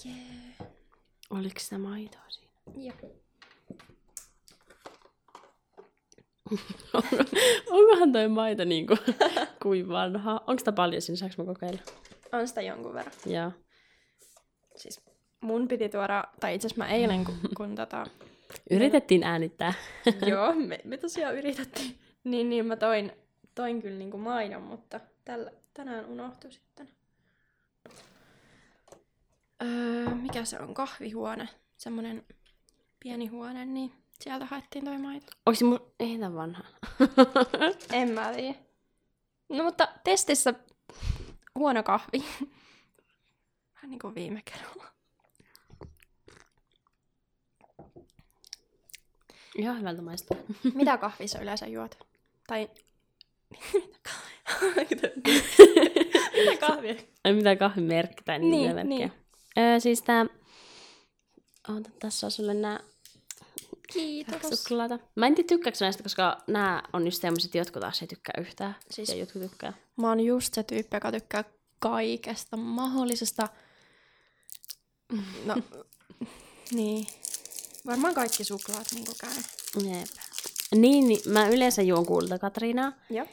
Jee. 0.04 0.66
Oliko 1.30 1.60
sitä 1.60 1.78
maitoa 1.78 2.20
siinä? 2.28 2.52
Joo. 2.76 3.12
Onkohan 7.70 8.12
toi 8.12 8.28
maito 8.28 8.64
niinku 8.64 8.96
kuin 9.62 9.88
vanha? 9.88 10.32
Onko 10.46 10.58
sitä 10.58 10.72
paljon 10.72 11.02
siinä? 11.02 11.16
Saanko 11.16 11.42
mä 11.42 11.46
kokeilla? 11.52 11.80
On 12.32 12.48
sitä 12.48 12.62
jonkun 12.62 12.94
verran. 12.94 13.14
Joo. 13.26 13.52
Siis 14.76 15.00
mun 15.40 15.68
piti 15.68 15.88
tuoda, 15.88 16.24
tai 16.40 16.54
itse 16.54 16.66
asiassa 16.66 16.84
mä 16.84 16.90
eilen, 16.90 17.24
kun, 17.24 17.34
kun 17.56 17.74
tota, 17.80 18.06
Yritettiin 18.70 19.24
äänittää. 19.24 19.74
joo, 20.26 20.52
me, 20.54 20.80
me 20.84 20.96
tosiaan 20.96 21.36
yritettiin, 21.36 21.98
niin, 22.24 22.48
niin 22.50 22.66
mä 22.66 22.76
toin, 22.76 23.12
toin 23.54 23.82
kyllä 23.82 23.98
niinku 23.98 24.18
maidon, 24.18 24.62
mutta 24.62 25.00
tällä, 25.24 25.50
tänään 25.74 26.06
unohtui 26.06 26.52
sitten. 26.52 26.88
Öö, 29.62 30.14
mikä 30.14 30.44
se 30.44 30.58
on? 30.58 30.74
Kahvihuone. 30.74 31.48
Semmonen 31.76 32.26
pieni 33.00 33.26
huone, 33.26 33.64
niin 33.64 33.92
sieltä 34.20 34.44
haettiin 34.46 34.84
toi 34.84 34.98
maito. 34.98 35.32
Onko 35.46 35.54
se 35.58 35.64
mun... 35.64 35.92
Ei 36.00 36.20
vanha. 36.20 36.64
En 37.92 38.08
mä 38.10 38.32
tiedä. 38.32 38.54
No 39.48 39.64
mutta 39.64 39.88
testissä 40.04 40.54
huono 41.54 41.82
kahvi. 41.82 42.18
Vähän 43.74 43.90
niin 43.90 43.98
kuin 43.98 44.14
viime 44.14 44.42
kerralla. 44.44 44.84
Ihan 49.58 49.78
hyvältä 49.78 50.02
maistuu. 50.02 50.36
Mitä 50.74 50.98
kahvia 50.98 51.28
sä 51.28 51.38
yleensä 51.38 51.66
juot? 51.66 51.98
Tai... 52.46 52.70
Mitä 54.86 55.08
kahvia? 56.60 56.94
Ei 57.24 57.32
mitään 57.32 57.58
kahvimerkki 57.58 58.22
tai 58.24 58.38
Niin, 58.38 58.50
niin, 58.50 58.74
merkkiä. 58.74 58.84
niin. 58.98 59.21
Öö, 59.58 59.80
siis 59.80 60.02
tää... 60.02 60.26
Oota, 61.68 61.90
tässä 62.00 62.26
on 62.26 62.30
sulle 62.30 62.54
nää 62.54 62.80
Kiitos. 63.92 64.62
suklaata. 64.62 64.98
Mä 65.14 65.26
en 65.26 65.34
tiedä 65.34 65.48
tykkääkö 65.48 65.78
näistä, 65.80 66.02
koska 66.02 66.38
nämä 66.46 66.82
on 66.92 67.04
just 67.04 67.20
semmoset, 67.20 67.54
jotkut 67.54 67.80
taas 67.80 68.02
ei 68.02 68.08
tykkää 68.08 68.34
yhtään. 68.40 68.76
Siis- 68.80 68.94
Siis... 68.94 69.08
Ja 69.08 69.16
jotkut 69.16 69.42
tykkää. 69.42 69.72
Mä 69.96 70.08
oon 70.08 70.20
just 70.20 70.54
se 70.54 70.62
tyyppi, 70.62 70.96
joka 70.96 71.12
tykkää 71.12 71.44
kaikesta 71.78 72.56
mahdollisesta. 72.56 73.48
No, 75.44 75.56
niin. 76.70 77.06
Varmaan 77.86 78.14
kaikki 78.14 78.44
suklaat 78.44 78.86
niin 78.94 79.06
käy. 79.20 79.30
Jep. 79.84 80.08
Niin, 80.74 81.08
niin, 81.08 81.20
mä 81.26 81.48
yleensä 81.48 81.82
juon 81.82 82.06
kulta 82.06 82.38
Katriinaa. 82.38 82.92
Joo. 83.10 83.26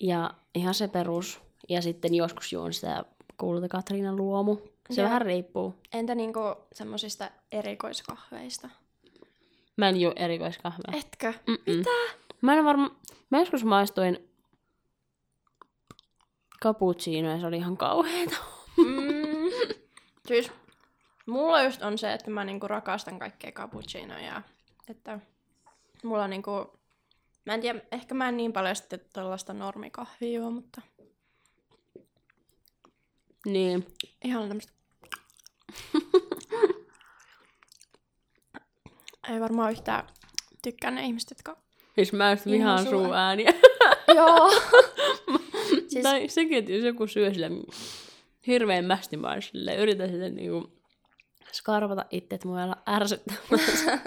Ja 0.00 0.34
ihan 0.54 0.74
se 0.74 0.88
perus. 0.88 1.40
Ja 1.68 1.82
sitten 1.82 2.14
joskus 2.14 2.52
juon 2.52 2.72
sitä 2.74 3.04
kulta 3.36 3.68
Katriinan 3.68 4.16
luomu. 4.16 4.56
Se 4.90 5.00
Joo. 5.00 5.04
vähän 5.08 5.22
riippuu. 5.22 5.74
Entä 5.92 6.14
niinku 6.14 6.40
semmosista 6.72 7.30
erikoiskahveista? 7.52 8.68
Mä 9.76 9.88
en 9.88 10.00
juo 10.00 10.12
erikoiskahvea. 10.16 10.98
Etkö? 10.98 11.32
Mm-mm. 11.46 11.76
Mitä? 11.76 11.90
Mä 12.40 12.54
en 12.54 12.64
varma... 12.64 12.96
Mä 13.30 13.38
joskus 13.38 13.64
maistuin 13.64 14.28
cappuccino 16.62 17.30
ja 17.30 17.40
se 17.40 17.46
oli 17.46 17.56
ihan 17.56 17.76
kauheeta. 17.76 18.36
Mm. 18.76 19.50
Siis 20.26 20.52
mulla 21.26 21.62
just 21.62 21.82
on 21.82 21.98
se, 21.98 22.12
että 22.12 22.30
mä 22.30 22.44
niinku 22.44 22.68
rakastan 22.68 23.18
kaikkea 23.18 23.52
cappuccinoja. 23.52 24.42
Että 24.88 25.18
mulla 26.04 26.24
on 26.24 26.30
niinku... 26.30 26.78
Mä 27.44 27.54
en 27.54 27.60
tiedä, 27.60 27.80
ehkä 27.92 28.14
mä 28.14 28.28
en 28.28 28.36
niin 28.36 28.52
paljon 28.52 28.76
sitten 28.76 29.00
tällaista 29.12 29.52
normikahvia 29.52 30.38
juo, 30.38 30.50
mutta 30.50 30.82
niin, 33.46 33.86
ihan 34.24 34.48
tämmöistä. 34.48 34.72
Ei 39.28 39.40
varmaan 39.40 39.72
yhtään 39.72 40.06
tykkää 40.62 40.90
ne 40.90 41.04
ihmiset, 41.04 41.30
jotka... 41.30 41.56
Siis 41.94 42.12
mä 42.12 42.32
en 42.32 42.38
vihaan 42.46 42.86
suu 42.86 43.12
ääniä. 43.12 43.52
Joo. 44.16 44.50
siis... 45.88 46.02
Tai 46.02 46.28
sekin, 46.28 46.58
että 46.58 46.72
jos 46.72 46.84
joku 46.84 47.06
syö 47.06 47.34
sille 47.34 47.50
hirveän 48.46 48.84
mästi, 48.84 49.16
mä 49.16 49.40
sille, 49.40 49.76
yritän 49.76 50.08
sille 50.08 50.30
niinku 50.30 50.72
skarvata 51.52 52.04
itse, 52.10 52.34
että 52.34 52.48
mua 52.48 52.62
olla 52.62 52.82
ärsyttämässä. 52.88 53.98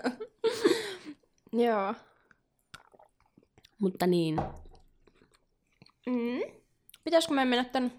Joo. 1.66 1.94
Mutta 3.80 4.08
niin. 4.08 4.36
Mm. 6.06 6.42
Pitäisikö 7.04 7.34
me 7.34 7.46
mennä 7.46 7.64
tän? 7.64 7.92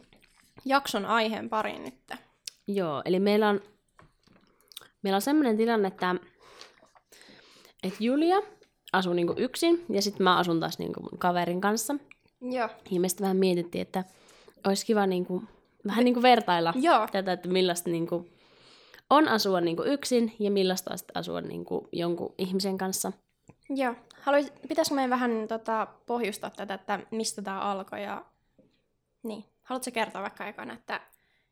Jakson 0.66 1.06
aiheen 1.06 1.48
pariin 1.48 1.84
nyt? 1.84 1.94
Joo, 2.66 3.02
eli 3.04 3.20
meillä 3.20 3.48
on, 3.48 3.60
meillä 5.02 5.16
on 5.16 5.22
sellainen 5.22 5.56
tilanne, 5.56 5.88
että, 5.88 6.14
että 7.82 8.04
Julia 8.04 8.36
asuu 8.92 9.12
niinku 9.12 9.34
yksin 9.36 9.84
ja 9.88 10.02
sitten 10.02 10.24
mä 10.24 10.36
asun 10.36 10.60
taas 10.60 10.78
niinku 10.78 11.00
mun 11.00 11.18
kaverin 11.18 11.60
kanssa. 11.60 11.94
Joo. 12.40 12.68
Ja 12.90 13.00
me 13.00 13.08
sitten 13.08 13.24
vähän 13.24 13.36
mietittiin, 13.36 13.82
että 13.82 14.04
olisi 14.66 14.86
kiva 14.86 15.06
niinku, 15.06 15.42
vähän 15.86 16.04
niinku 16.04 16.22
vertailla 16.22 16.74
Joo. 16.76 17.08
tätä, 17.12 17.32
että 17.32 17.48
millaista 17.48 17.90
niinku 17.90 18.28
on 19.10 19.28
asua 19.28 19.60
niinku 19.60 19.82
yksin 19.82 20.32
ja 20.38 20.50
millaista 20.50 20.90
on 20.92 20.98
asua 21.14 21.40
niinku 21.40 21.88
jonkun 21.92 22.34
ihmisen 22.38 22.78
kanssa. 22.78 23.12
Joo. 23.68 23.94
Haluais, 24.20 24.52
pitäisikö 24.68 24.94
meidän 24.94 25.10
vähän 25.10 25.30
tota, 25.48 25.86
pohjustaa 26.06 26.50
tätä, 26.50 26.74
että 26.74 27.00
mistä 27.10 27.42
tämä 27.42 27.60
alkoi 27.60 28.02
ja... 28.02 28.24
Niin. 29.22 29.44
Haluatko 29.66 29.90
kertoa 29.90 30.22
vaikka 30.22 30.46
ekana, 30.46 30.74
että, 30.74 31.00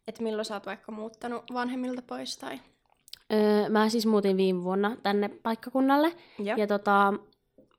että 0.08 0.22
milloin 0.22 0.44
sä 0.44 0.54
oot 0.54 0.66
vaikka 0.66 0.92
muuttanut 0.92 1.44
vanhemmilta 1.52 2.02
pois 2.02 2.38
tai... 2.38 2.60
Öö, 3.32 3.68
mä 3.68 3.88
siis 3.88 4.06
muutin 4.06 4.36
viime 4.36 4.62
vuonna 4.62 4.96
tänne 5.02 5.28
paikkakunnalle 5.28 6.12
Joo. 6.38 6.56
ja 6.56 6.66
tota, 6.66 7.14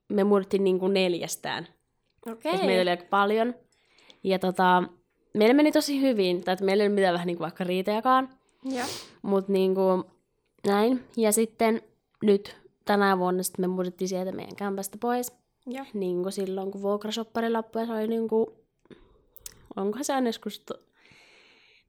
me 0.09 0.23
muutettiin 0.23 0.63
niinku 0.63 0.87
neljästään. 0.87 1.67
Okei. 2.31 2.55
Et 2.55 2.61
meillä 2.61 2.81
oli 2.81 2.89
aika 2.89 3.05
paljon. 3.09 3.55
Ja 4.23 4.39
tota, 4.39 4.83
meillä 5.33 5.53
meni 5.53 5.71
tosi 5.71 6.01
hyvin, 6.01 6.43
tai 6.43 6.57
meillä 6.61 6.83
ei 6.83 6.87
ole 6.87 6.95
mitään 6.95 7.13
vähän 7.13 7.27
niinku 7.27 7.43
vaikka 7.43 7.63
riitojakaan, 7.63 8.29
Joo. 8.63 8.85
mutta 9.21 9.51
niinku, 9.51 10.03
näin. 10.67 11.03
Ja 11.17 11.31
sitten 11.31 11.81
nyt 12.23 12.57
tänä 12.85 13.17
vuonna 13.17 13.43
sit 13.43 13.57
me 13.57 13.67
muutettiin 13.67 14.09
sieltä 14.09 14.31
meidän 14.31 14.55
kämpästä 14.55 14.97
pois. 15.01 15.31
Joo. 15.65 15.85
Niinku 15.93 16.31
silloin, 16.31 16.71
kun 16.71 16.81
vuokrasoppari 16.81 17.49
loppui, 17.49 17.81
ja 17.81 17.85
se 17.85 17.93
oli 17.93 18.07
niinku, 18.07 18.64
onkohan 19.75 20.05
se 20.05 20.13
aina 20.13 20.27
joskus 20.29 20.59
to- 20.59 20.79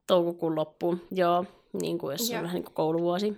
toukokuun 0.06 0.56
loppuun, 0.56 1.00
joo, 1.10 1.44
niinku 1.82 2.10
jos 2.10 2.26
se 2.26 2.32
Joo. 2.32 2.38
on 2.38 2.42
vähän 2.44 2.54
niinku 2.54 2.70
kouluvuosi. 2.72 3.32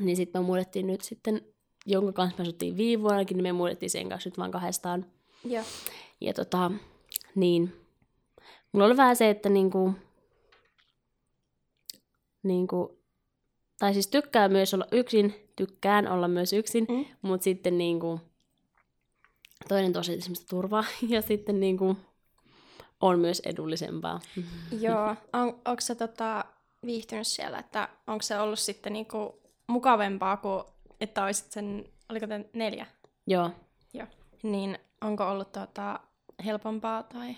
Niin 0.00 0.16
sitten 0.16 0.42
me 0.42 0.46
muutettiin 0.46 0.86
nyt 0.86 1.00
sitten, 1.00 1.40
jonka 1.86 2.12
kanssa 2.12 2.38
me 2.38 2.42
asuttiin 2.42 2.76
viime 2.76 3.02
vuonnakin, 3.02 3.36
niin 3.36 3.42
me 3.42 3.52
muutettiin 3.52 3.90
sen 3.90 4.08
kanssa 4.08 4.28
nyt 4.30 4.38
vaan 4.38 4.50
kahdestaan. 4.50 5.06
Joo. 5.44 5.64
Ja 6.20 6.34
tota, 6.34 6.70
niin. 7.34 7.72
Mulla 8.72 8.86
oli 8.86 8.96
vähän 8.96 9.16
se, 9.16 9.30
että 9.30 9.48
niinku, 9.48 9.92
niinku, 12.42 12.98
tai 13.78 13.92
siis 13.92 14.08
tykkään 14.08 14.52
myös 14.52 14.74
olla 14.74 14.86
yksin, 14.92 15.34
tykkään 15.56 16.08
olla 16.08 16.28
myös 16.28 16.52
yksin, 16.52 16.86
Mm. 16.88 17.04
mutta 17.22 17.44
sitten 17.44 17.78
niinku, 17.78 18.20
toinen 19.68 19.92
tosi 19.92 20.20
semmoista 20.20 20.46
turvaa, 20.48 20.84
ja 21.08 21.22
sitten 21.22 21.60
niinku, 21.60 21.96
on 23.00 23.18
myös 23.18 23.42
edullisempaa. 23.44 24.20
Joo. 24.80 25.16
On, 25.32 25.48
onko 25.64 25.80
sä 25.80 25.94
tota, 25.94 26.44
viihtynyt 26.86 27.26
siellä, 27.26 27.58
että 27.58 27.88
onko 28.06 28.22
se 28.22 28.38
ollut 28.38 28.58
sitten 28.58 28.92
niinku 28.92 29.42
mukavempaa 29.66 30.36
kuin, 30.36 30.64
että 31.00 31.24
olisit 31.24 31.52
sen, 31.52 31.84
oliko 32.10 32.26
te 32.26 32.44
neljä? 32.52 32.86
Joo, 33.26 33.50
Joo. 33.94 34.06
Niin 34.42 34.78
onko 35.02 35.28
ollut 35.28 35.52
tota, 35.52 36.00
helpompaa 36.44 37.02
tai... 37.02 37.36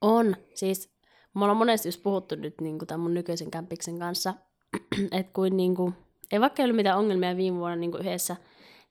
on. 0.00 0.36
Siis 0.54 0.90
me 1.34 1.44
ollaan 1.44 1.56
monesti 1.56 1.88
just 1.88 2.02
puhuttu 2.02 2.34
nyt 2.34 2.60
niinku 2.60 2.86
tämän 2.86 3.00
mun 3.00 3.14
nykyisen 3.14 3.50
kämpiksen 3.50 3.98
kanssa, 3.98 4.34
että 5.12 5.32
kuin 5.32 5.56
niinku, 5.56 5.92
ei 6.32 6.40
vaikka 6.40 6.62
ei 6.62 6.64
ollut 6.64 6.76
mitään 6.76 6.98
ongelmia 6.98 7.36
viime 7.36 7.58
vuonna 7.58 7.76
niinku 7.76 7.98
yhdessä 7.98 8.36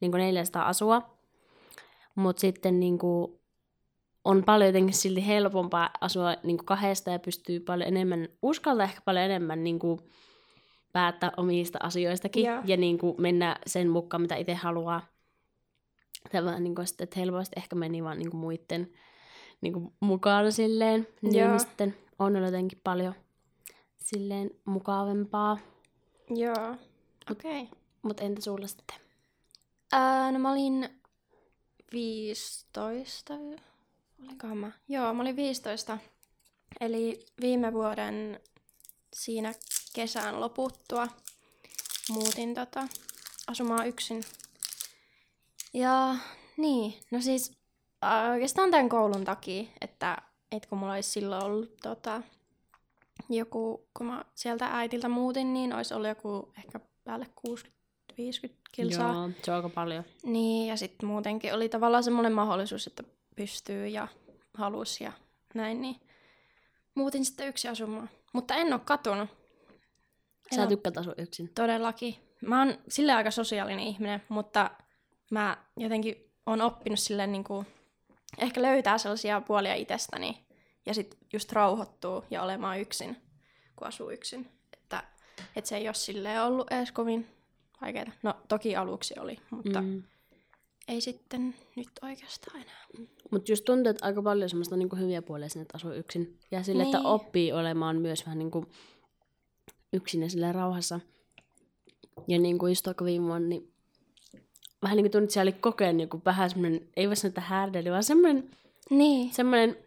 niinku 0.01 0.17
400 0.17 0.67
asua, 0.67 1.01
mutta 2.15 2.39
sitten 2.39 2.79
niinku, 2.79 3.38
on 4.29 4.43
paljon 4.43 4.67
jotenkin 4.67 4.95
silti 4.95 5.27
helpompaa 5.27 5.89
asua 6.01 6.35
niinku 6.43 6.63
kahdesta 6.63 7.09
ja 7.09 7.19
pystyy 7.19 7.59
paljon 7.59 7.87
enemmän, 7.87 8.27
uskaltaa 8.41 8.83
ehkä 8.83 9.01
paljon 9.05 9.25
enemmän 9.25 9.63
niinku, 9.63 9.99
päättää 10.93 11.31
omista 11.37 11.79
asioistakin 11.81 12.45
Joo. 12.45 12.61
ja 12.65 12.77
niinku, 12.77 13.15
mennä 13.17 13.55
sen 13.67 13.89
mukaan, 13.89 14.21
mitä 14.21 14.35
itse 14.35 14.53
haluaa. 14.53 15.01
Tämä 16.31 16.59
niinku, 16.59 16.85
sitten, 16.85 17.03
että 17.03 17.19
helposti 17.19 17.53
ehkä 17.57 17.75
meni 17.75 18.03
vaan 18.03 18.19
niinku, 18.19 18.37
muiden 18.37 18.91
niinku, 19.61 19.93
mukana 19.99 20.51
silleen, 20.51 21.07
niin 21.21 21.35
Joo. 21.35 21.59
sitten 21.59 21.95
on 22.19 22.35
jotenkin 22.35 22.81
paljon 22.83 23.13
silleen 23.97 24.51
mukavempaa. 24.65 25.57
Joo. 26.29 26.75
Okei. 27.31 27.61
Okay. 27.61 27.77
Mutta 28.01 28.23
entä 28.23 28.41
sulla 28.41 28.67
sitten? 28.67 28.95
Ää, 29.91 30.31
no 30.31 30.39
mä 30.39 30.51
olin 30.51 30.89
15. 31.91 33.33
Olinkohan 34.23 34.57
mä? 34.57 34.71
Joo, 34.87 35.13
mä 35.13 35.21
olin 35.21 35.35
15. 35.35 35.97
Eli 36.81 37.25
viime 37.41 37.73
vuoden 37.73 38.39
siinä 39.13 39.53
kesän 39.93 40.39
loputtua 40.39 41.07
muutin 42.09 42.53
tota, 42.53 42.87
asumaan 43.47 43.87
yksin. 43.87 44.23
Ja 45.73 46.15
niin, 46.57 46.93
no 47.11 47.21
siis 47.21 47.57
oikeastaan 48.31 48.71
tämän 48.71 48.89
koulun 48.89 49.25
takia, 49.25 49.63
että 49.81 50.17
et 50.51 50.65
kun 50.65 50.77
mulla 50.77 50.93
olisi 50.93 51.09
silloin 51.09 51.43
ollut 51.43 51.77
tota, 51.81 52.21
joku, 53.29 53.87
kun 53.97 54.07
mä 54.07 54.25
sieltä 54.35 54.69
äitiltä 54.71 55.09
muutin, 55.09 55.53
niin 55.53 55.73
olisi 55.73 55.93
ollut 55.93 56.09
joku 56.09 56.53
ehkä 56.57 56.79
päälle 57.03 57.27
60-50 57.49 58.53
kilsaa. 58.71 59.13
Joo, 59.13 59.29
se 59.43 59.51
on 59.51 59.57
aika 59.57 59.69
paljon. 59.69 60.03
Niin, 60.23 60.67
ja 60.67 60.77
sitten 60.77 61.09
muutenkin 61.09 61.53
oli 61.53 61.69
tavallaan 61.69 62.03
semmoinen 62.03 62.33
mahdollisuus, 62.33 62.87
että 62.87 63.03
pystyy 63.39 63.87
ja 63.87 64.07
halus 64.53 65.01
ja 65.01 65.11
näin, 65.53 65.81
niin 65.81 65.95
muutin 66.95 67.25
sitten 67.25 67.47
yksi 67.47 67.67
asumaan. 67.67 68.09
Mutta 68.33 68.55
en 68.55 68.73
ole 68.73 68.81
katunut. 68.85 69.29
En 70.51 70.55
Sä 70.55 70.67
tykkäät 70.67 70.97
asua 70.97 71.13
yksin. 71.17 71.49
todellakin. 71.55 72.15
Mä 72.41 72.59
oon 72.59 72.77
sille 72.87 73.13
aika 73.13 73.31
sosiaalinen 73.31 73.85
ihminen, 73.85 74.21
mutta 74.29 74.71
mä 75.31 75.57
jotenkin 75.77 76.31
oon 76.45 76.61
oppinut 76.61 76.99
silleen 76.99 77.31
niin 77.31 77.43
kuin, 77.43 77.67
ehkä 78.37 78.61
löytää 78.61 78.97
sellaisia 78.97 79.41
puolia 79.41 79.75
itsestäni 79.75 80.45
ja 80.85 80.93
sitten 80.93 81.19
just 81.33 81.51
rauhoittuu 81.51 82.25
ja 82.31 82.43
olemaan 82.43 82.79
yksin, 82.79 83.17
kun 83.75 83.87
asuu 83.87 84.09
yksin. 84.09 84.51
Että, 84.73 85.03
että 85.55 85.69
se 85.69 85.77
ei 85.77 85.87
ole 85.87 85.93
silleen 85.93 86.43
ollut 86.43 86.71
edes 86.71 86.91
kovin 86.91 87.27
vaikeaa. 87.81 88.11
No 88.23 88.33
toki 88.47 88.75
aluksi 88.75 89.13
oli, 89.19 89.39
mutta 89.49 89.81
mm. 89.81 89.87
Mm. 89.87 90.03
Ei 90.89 91.01
sitten 91.01 91.55
nyt 91.75 91.89
oikeastaan 92.01 92.61
enää. 92.61 93.07
Mutta 93.31 93.51
just 93.51 93.65
tuntuu, 93.65 93.89
että 93.89 94.05
aika 94.05 94.21
paljon 94.21 94.49
semmoista 94.49 94.77
niinku 94.77 94.95
hyviä 94.95 95.21
puolia 95.21 95.49
sinne, 95.49 95.61
että 95.61 95.77
asuu 95.77 95.91
yksin. 95.91 96.39
Ja 96.51 96.63
sille, 96.63 96.83
niin. 96.83 96.95
että 96.95 97.07
oppii 97.09 97.51
olemaan 97.51 98.01
myös 98.01 98.25
vähän 98.25 98.39
niinku 98.39 98.65
yksin 99.93 100.21
ja 100.21 100.29
sille 100.29 100.51
rauhassa. 100.51 100.99
Ja 102.27 102.39
niin 102.39 102.57
kuin 102.57 102.71
just 102.71 102.87
aika 102.87 103.05
viime 103.05 103.27
vuonna, 103.27 103.47
niin 103.47 103.73
vähän 104.81 104.95
niin 104.95 105.03
kuin 105.03 105.11
tunnit, 105.11 105.27
että 105.27 105.33
siellä 105.33 105.49
oli 105.49 105.59
kokeen 105.61 105.97
niin 105.97 106.09
vähän 106.25 106.49
semmoinen, 106.49 106.87
ei 106.95 107.07
voi 107.07 107.15
sanoa, 107.15 107.29
että 107.29 107.41
härdeli, 107.41 107.91
vaan 107.91 108.03
semmoinen, 108.03 108.49
Niin. 108.89 109.33
semmoinen 109.33 109.77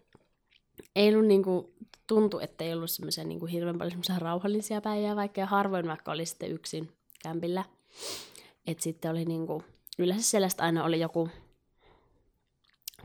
ei 0.97 1.15
ollut 1.15 1.27
niin 1.29 1.43
kuin, 1.43 1.67
tuntu, 2.07 2.39
että 2.39 2.65
ei 2.65 2.73
ollut 2.73 2.91
semmoisia 2.91 3.25
niin 3.25 3.41
kuin 3.41 3.53
hirveän 3.53 3.79
paljon 3.79 3.91
semmoisia 3.91 4.19
rauhallisia 4.19 4.81
päiviä, 4.81 5.17
vaikka 5.17 5.47
harvoin 5.47 5.87
vaikka 5.87 6.13
oli 6.13 6.27
sitten 6.27 6.51
yksin 6.53 6.89
kämpillä. 7.23 7.65
että 8.67 8.83
sitten 8.83 9.11
oli 9.11 9.25
niin 9.25 9.47
kuin, 9.47 9.65
yleensä 9.99 10.31
sellaista 10.31 10.65
aina 10.65 10.85
oli 10.85 11.01
joku, 11.01 11.29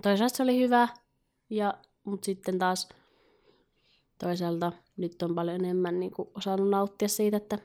toisaalta 0.01 0.36
se 0.36 0.44
oli 0.44 0.60
hyvä, 0.60 0.88
ja, 1.50 1.74
mutta 2.03 2.25
sitten 2.25 2.60
taas 2.60 2.89
toisaalta 4.17 4.72
nyt 4.98 5.22
on 5.22 5.36
paljon 5.36 5.56
enemmän 5.56 6.00
niin 6.00 6.12
kuin, 6.12 6.29
osannut 6.36 6.70
nauttia 6.70 7.08
siitä, 7.08 7.38
että 7.38 7.60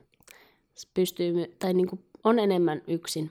pystyy, 0.95 1.57
tai 1.59 1.75
niin 1.75 1.89
kuin, 1.89 2.05
on 2.25 2.39
enemmän 2.39 2.83
yksin 2.87 3.31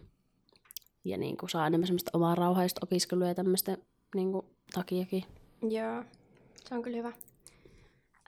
ja 1.03 1.17
niin 1.17 1.37
kuin, 1.37 1.49
saa 1.49 1.67
enemmän 1.67 1.87
semmoista 1.87 2.11
omaa 2.13 2.35
rauhaista 2.35 2.79
opiskelua 2.83 3.27
ja 3.27 3.35
tämmöistä 3.35 3.77
niin 4.15 4.31
kuin, 4.31 4.45
takiakin. 4.73 5.23
Joo, 5.61 6.03
se 6.65 6.75
on 6.75 6.81
kyllä 6.81 6.97
hyvä. 6.97 7.11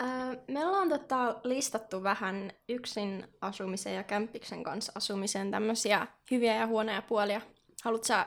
Öö, 0.02 0.08
me 0.48 0.66
ollaan 0.66 0.90
tota 0.90 1.40
listattu 1.44 2.04
vähän 2.04 2.52
yksin 2.70 3.28
asumisen 3.42 3.96
ja 3.96 4.04
kämppiksen 4.04 4.64
kanssa 4.64 4.92
asumisen 4.96 5.52
tämmöisiä 5.52 6.08
hyviä 6.32 6.56
ja 6.56 6.68
huonoja 6.68 7.02
puolia. 7.02 7.42
Haluatko 7.84 8.08
sä 8.08 8.26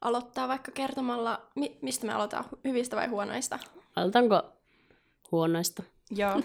aloittaa 0.00 0.48
vaikka 0.48 0.72
kertomalla, 0.72 1.40
mi- 1.56 1.78
mistä 1.82 2.06
me 2.06 2.12
aloitetaan, 2.12 2.44
hyvistä 2.64 2.96
vai 2.96 3.06
huonoista? 3.06 3.58
Aloitanko 3.96 4.42
huonoista? 5.32 5.82
Joo. 6.10 6.34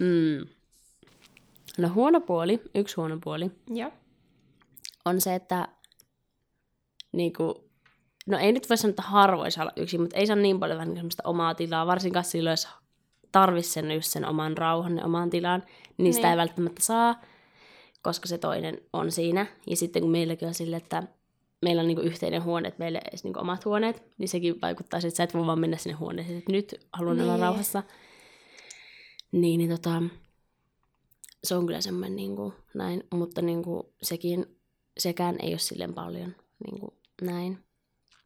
mm. 0.00 0.46
No 1.78 1.88
huono 1.94 2.20
puoli, 2.20 2.62
yksi 2.74 2.96
huono 2.96 3.18
puoli, 3.24 3.50
Joo. 3.74 3.90
on 5.04 5.20
se, 5.20 5.34
että 5.34 5.68
niinku, 7.12 7.70
no 8.26 8.38
ei 8.38 8.52
nyt 8.52 8.68
voi 8.70 8.76
sanoa, 8.76 8.90
että 8.90 9.02
harvoin 9.02 9.52
saa 9.52 9.64
olla 9.64 9.72
yksin, 9.76 10.00
mutta 10.00 10.16
ei 10.16 10.26
saa 10.26 10.36
niin 10.36 10.60
paljon 10.60 10.78
vähän 10.78 10.94
semmoista 10.94 11.22
omaa 11.26 11.54
tilaa, 11.54 11.86
varsinkaan 11.86 12.24
silloin, 12.24 12.52
jos 12.52 12.68
tarvitsisi 13.32 13.72
sen, 13.74 13.90
just 13.90 14.10
sen 14.10 14.24
oman 14.28 14.58
rauhan 14.58 14.96
ja 14.96 15.04
oman 15.04 15.30
tilan, 15.30 15.60
niin, 15.60 15.94
niin 15.98 16.14
sitä 16.14 16.26
Niin. 16.26 16.30
ei 16.32 16.36
välttämättä 16.38 16.82
saa, 16.82 17.20
koska 18.04 18.28
se 18.28 18.38
toinen 18.38 18.78
on 18.92 19.12
siinä. 19.12 19.46
Ja 19.66 19.76
sitten 19.76 20.02
kun 20.02 20.10
meilläkin 20.10 20.48
on 20.48 20.54
sille, 20.54 20.76
että 20.76 21.02
meillä 21.62 21.80
on 21.80 21.88
niinku 21.88 22.02
yhteinen 22.02 22.44
huone, 22.44 22.68
että 22.68 22.78
meillä 22.78 22.98
ei 22.98 23.08
edes 23.08 23.24
niinku 23.24 23.40
omat 23.40 23.64
huoneet, 23.64 24.02
niin 24.18 24.28
sekin 24.28 24.60
vaikuttaa 24.62 24.98
että 24.98 25.10
sä 25.16 25.22
et 25.22 25.34
voi 25.34 25.46
vaan 25.46 25.58
mennä 25.58 25.76
sinne 25.76 25.96
huoneeseen, 25.96 26.38
että 26.38 26.52
nyt 26.52 26.74
haluan 26.92 27.20
olla 27.20 27.32
Niin. 27.32 27.40
rauhassa. 27.42 27.82
Niin, 29.32 29.58
niin 29.58 29.70
tota, 29.70 30.02
se 31.44 31.54
on 31.54 31.66
kyllä 31.66 31.80
semmoinen 31.80 32.16
niinku, 32.16 32.54
näin, 32.74 33.02
mutta 33.14 33.42
niinku, 33.42 33.94
sekin, 34.02 34.46
sekään 34.98 35.36
ei 35.42 35.52
ole 35.52 35.58
silleen 35.58 35.94
paljon 35.94 36.34
niinku, 36.64 36.94
näin. 37.22 37.58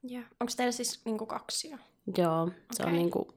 Ja. 0.03 0.21
Onko 0.41 0.53
teillä 0.57 0.73
siis 0.73 1.05
niinku 1.05 1.27
kaksi 1.27 1.71
jo? 1.71 1.79
Joo, 2.17 2.51
se 2.73 2.83
on 2.87 2.93
niinku, 2.93 3.35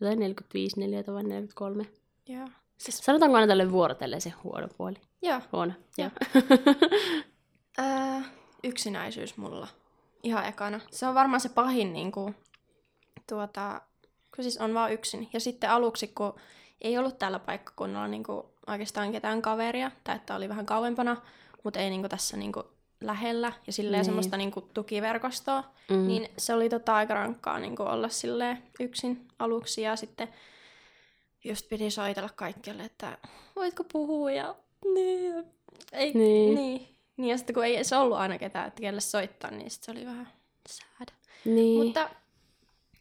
jotain 0.00 0.18
45, 0.18 0.80
4 0.80 1.04
vai 1.06 1.22
43. 1.24 1.86
Joo. 2.28 2.48
Siis, 2.78 2.98
Sanotaanko 2.98 3.36
aina 3.36 3.46
tälle 3.46 3.70
vuorotelle 3.72 4.20
se 4.20 4.30
huono 4.44 4.68
puoli? 4.76 4.96
joo. 5.22 5.40
Huono, 5.52 5.72
joo. 5.98 6.10
Öö, 7.78 8.20
yksinäisyys 8.70 9.36
mulla. 9.36 9.68
Ihan 10.22 10.46
ekana. 10.46 10.80
Se 10.90 11.06
on 11.06 11.14
varmaan 11.14 11.40
se 11.40 11.48
pahin 11.48 11.92
niinku, 11.92 12.34
tuota, 13.28 13.80
kun 14.36 14.44
siis 14.44 14.58
on 14.58 14.74
vaan 14.74 14.92
yksin. 14.92 15.28
Ja 15.32 15.40
sitten 15.40 15.70
aluksi, 15.70 16.08
kun 16.08 16.34
ei 16.80 16.98
ollut 16.98 17.18
tällä 17.18 17.38
paikkakunnalla 17.38 18.08
niinku 18.08 18.54
oikeastaan 18.66 19.12
ketään 19.12 19.42
kaveria, 19.42 19.90
tai 20.04 20.16
että 20.16 20.34
oli 20.34 20.48
vähän 20.48 20.66
kauempana, 20.66 21.16
mutta 21.64 21.80
ei 21.80 21.90
niinku 21.90 22.08
tässä 22.08 22.36
niinku 22.36 22.62
lähellä, 23.00 23.52
ja 23.66 23.72
silleen 23.72 23.98
Niin. 23.98 24.04
semmoista 24.04 24.36
niinku 24.36 24.60
tukiverkostoa, 24.60 25.64
Mm. 25.90 26.06
niin 26.06 26.28
se 26.38 26.54
oli 26.54 26.68
tota 26.68 26.94
aika 26.94 27.14
rankkaa 27.14 27.58
niinku 27.58 27.82
olla 27.82 28.08
silleen 28.08 28.62
yksin 28.80 29.28
aluksi, 29.38 29.82
ja 29.82 29.96
sitten 29.96 30.28
just 31.44 31.68
piti 31.68 31.90
soitella 31.90 32.28
kaikkialle, 32.36 32.82
että 32.82 33.18
voitko 33.56 33.84
puhua, 33.92 34.30
ja 34.30 34.54
niin, 34.94 35.44
ei, 35.92 36.12
Niin. 36.14 36.54
niin. 36.54 36.88
niin. 37.16 37.30
Ja 37.30 37.36
sitten 37.38 37.54
kun 37.54 37.64
ei 37.64 37.84
se 37.84 37.96
ollut 37.96 38.18
aina 38.18 38.38
ketään, 38.38 38.68
että 38.68 38.80
kelle 38.80 39.00
soittaa, 39.00 39.50
niin 39.50 39.70
sit 39.70 39.82
se 39.82 39.90
oli 39.90 40.06
vähän 40.06 40.28
sad. 40.68 41.08
Niin. 41.44 41.84
Mutta 41.84 42.10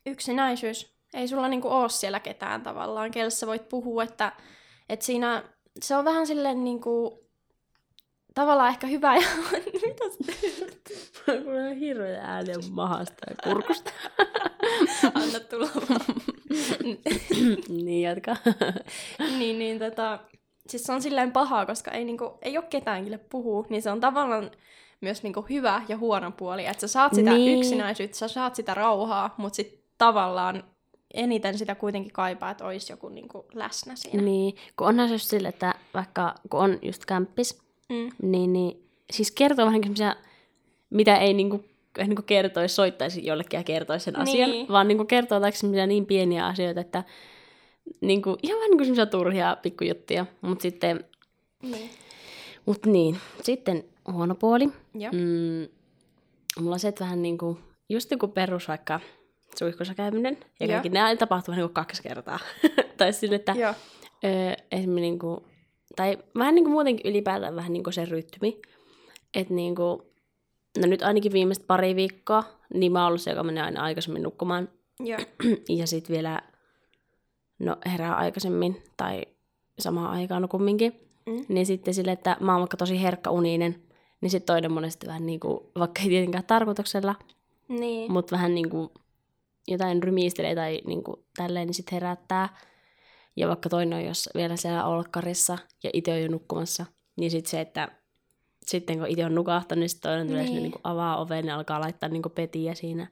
yksinäisyys, 0.05 0.93
ei 1.13 1.27
sulla 1.27 1.47
niinku 1.47 1.67
oo 1.67 1.89
siellä 1.89 2.19
ketään 2.19 2.61
tavallaan, 2.61 3.11
kelle 3.11 3.29
sä 3.29 3.47
voit 3.47 3.69
puhua, 3.69 4.03
että, 4.03 4.31
että 4.89 5.05
siinä 5.05 5.43
se 5.81 5.95
on 5.95 6.05
vähän 6.05 6.27
silleen 6.27 6.63
niinku, 6.63 7.23
tavallaan 8.33 8.69
ehkä 8.69 8.87
hyvä 8.87 9.15
ja... 9.15 9.27
Mitä 9.87 10.03
sä 10.09 10.17
teet? 10.25 10.91
Mulla 11.45 11.59
on 11.69 11.75
hirveä 11.75 12.21
ääni 12.23 12.53
mahasta 12.71 13.25
ja 13.29 13.35
kurkusta. 13.43 13.91
Anna 15.13 15.39
tulla 15.39 15.69
vaan. 15.89 16.32
Niin, 17.69 18.01
jatka. 18.01 18.35
niin, 19.37 19.59
niin 19.59 19.79
tota, 19.79 20.19
siis 20.67 20.83
se 20.83 20.91
on 20.93 21.01
silleen 21.01 21.31
pahaa, 21.31 21.65
koska 21.65 21.91
ei, 21.91 22.05
niinku, 22.05 22.37
ei 22.41 22.57
ole 22.57 22.65
ketään, 22.69 23.03
kelle 23.03 23.17
puhuu, 23.17 23.65
niin 23.69 23.81
se 23.81 23.91
on 23.91 23.99
tavallaan 23.99 24.51
myös 25.01 25.23
niinku 25.23 25.41
hyvä 25.49 25.81
ja 25.87 25.97
huono 25.97 26.31
puoli, 26.31 26.65
että 26.65 26.81
sä 26.81 26.87
saat 26.87 27.13
sitä 27.15 27.31
Niin. 27.33 27.45
niin. 27.45 27.59
yksinäisyyttä, 27.59 28.17
sä 28.17 28.27
saat 28.27 28.55
sitä 28.55 28.73
rauhaa, 28.73 29.33
mutta 29.37 29.55
sitten 29.55 29.79
tavallaan 29.97 30.63
eniten 31.13 31.57
sitä 31.57 31.75
kuitenkin 31.75 32.11
kaipaa, 32.11 32.51
että 32.51 32.65
olisi 32.65 32.93
joku 32.93 33.09
niinku 33.09 33.45
läsnä 33.53 33.95
siinä. 33.95 34.21
niin, 34.23 34.55
kun 34.77 34.87
onhan 34.87 35.07
se 35.07 35.13
just 35.15 35.29
sille, 35.29 35.47
että 35.47 35.75
vaikka 35.93 36.35
kun 36.49 36.59
on 36.59 36.79
just 36.81 37.05
kämppis, 37.05 37.63
Mm. 37.89 38.09
niin, 38.21 38.53
niin 38.53 38.83
siis 39.11 39.31
kertoo 39.31 39.65
vähän 39.65 39.81
semmoisia, 39.83 40.15
mitä 40.89 41.15
ei 41.17 41.33
niinku, 41.33 41.63
niinku 41.97 42.21
kertoisi, 42.21 42.75
soittaisi 42.75 43.25
jollekin 43.25 43.57
ja 43.57 43.63
kertoisi 43.63 44.03
sen 44.03 44.19
asian, 44.19 44.49
Niin. 44.51 44.67
vaan 44.67 44.87
niinku 44.87 45.05
kertoo 45.05 45.41
vaikka 45.41 45.59
semmoisia 45.59 45.87
niin 45.87 46.05
pieniä 46.05 46.45
asioita, 46.45 46.81
että 46.81 47.03
niinku, 48.01 48.37
ihan 48.43 48.57
vähän 48.57 48.69
niinku 48.69 48.83
semmoisia 48.83 49.05
turhia 49.05 49.57
pikkujuttuja, 49.61 50.25
mutta 50.41 50.61
sitten, 50.61 51.03
Niin. 51.61 51.89
mut 52.65 52.85
niin, 52.85 53.17
sitten 53.43 53.83
huono 54.11 54.35
puoli. 54.35 54.65
Mm, 54.65 55.67
mulla 56.59 56.73
on 56.73 56.79
se, 56.79 56.87
että 56.87 57.03
vähän 57.03 57.21
niinku, 57.21 57.57
just 57.89 58.11
joku 58.11 58.27
perus 58.27 58.67
vaikka 58.67 58.99
suihkussa 59.59 59.95
käyminen, 59.95 60.37
ja 60.59 60.67
kaikki 60.67 60.89
ne 60.89 61.01
aina 61.01 61.17
tapahtuu 61.17 61.51
vähän 61.51 61.61
niinku 61.61 61.73
kaksi 61.73 62.03
kertaa. 62.03 62.39
tai 62.97 63.13
sille, 63.13 63.35
että 63.35 63.51
Joo. 63.57 63.73
öö, 64.23 64.53
esimerkiksi 64.71 65.01
niinku, 65.01 65.45
tai 65.95 66.17
vähän 66.37 66.55
niinku 66.55 66.69
muutenkin 66.71 67.11
ylipäätään 67.11 67.55
vähän 67.55 67.73
niinku 67.73 67.91
se 67.91 68.05
rytmi, 68.05 68.61
että 69.33 69.53
niinku, 69.53 70.12
no 70.77 70.87
nyt 70.87 71.01
ainakin 71.01 71.33
viimeiset 71.33 71.67
pari 71.67 71.95
viikkoa, 71.95 72.43
niin 72.73 72.91
mä 72.91 72.99
oon 72.99 73.07
ollut 73.07 73.21
se, 73.21 73.29
joka 73.31 73.43
menee 73.43 73.63
aina 73.63 73.83
aikaisemmin 73.83 74.23
nukkumaan, 74.23 74.69
Joo. 74.99 75.19
ja 75.79 75.87
sitten 75.87 76.13
vielä, 76.13 76.41
no 77.59 77.77
herää 77.85 78.15
aikaisemmin, 78.15 78.83
tai 78.97 79.25
samaan 79.79 80.11
aikaan 80.11 80.49
kumminkin, 80.49 80.99
Mm. 81.25 81.45
niin 81.49 81.65
sitten 81.65 81.93
sille, 81.93 82.11
että 82.11 82.37
mä 82.39 82.51
oon 82.51 82.59
vaikka 82.61 82.77
tosi 82.77 83.01
herkkä 83.01 83.29
uninen, 83.29 83.83
niin 84.21 84.29
sitten 84.29 84.53
toinen 84.53 84.71
monesti 84.71 85.07
vähän 85.07 85.25
niinku, 85.25 85.71
vaikka 85.79 86.01
ei 86.01 86.09
tietenkään 86.09 86.43
tarkoituksella, 86.43 87.15
Niin. 87.69 88.11
mutta 88.11 88.35
vähän 88.35 88.55
niinku 88.55 88.91
jotain 89.67 90.03
rymistelee 90.03 90.55
tai 90.55 90.81
niinku 90.87 91.25
tälleen, 91.37 91.67
niin 91.67 91.73
sitten 91.73 91.93
herättää. 91.95 92.57
Ja 93.35 93.47
vaikka 93.47 93.69
toinen 93.69 93.97
on 93.99 94.05
jos 94.05 94.29
vielä 94.35 94.55
siellä 94.55 94.85
olkkarissa 94.85 95.57
ja 95.83 95.89
itse 95.93 96.11
on 96.13 96.21
jo 96.21 96.27
nukkumassa, 96.27 96.85
niin 97.15 97.31
sitten 97.31 97.49
se, 97.51 97.61
että 97.61 97.87
sitten 98.67 98.97
kun 98.97 99.07
itse 99.07 99.25
on 99.25 99.35
nukahtanut, 99.35 99.79
niin 99.79 99.89
sitten 99.89 100.11
toinen 100.11 100.27
tulee 100.27 100.43
niin. 100.43 100.63
Niin. 100.63 100.73
avaa 100.83 101.21
oven 101.21 101.45
ja 101.45 101.55
alkaa 101.55 101.79
laittaa 101.79 102.09
niinku 102.09 102.29
petiä 102.29 102.73
siinä. 102.73 103.07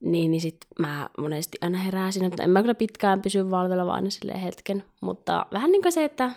Niin, 0.00 0.30
niin 0.30 0.40
sitten 0.40 0.68
mä 0.78 1.10
monesti 1.18 1.58
aina 1.60 1.78
herään 1.78 2.12
siinä, 2.12 2.28
mutta 2.28 2.42
en 2.42 2.50
mä 2.50 2.60
kyllä 2.60 2.74
pitkään 2.74 3.22
pysy 3.22 3.50
valvella 3.50 3.86
vaan 3.86 3.96
aina 3.96 4.10
silleen 4.10 4.40
hetken. 4.40 4.84
Mutta 5.00 5.46
vähän 5.52 5.72
niin 5.72 5.82
kuin 5.82 5.92
se, 5.92 6.04
että 6.04 6.30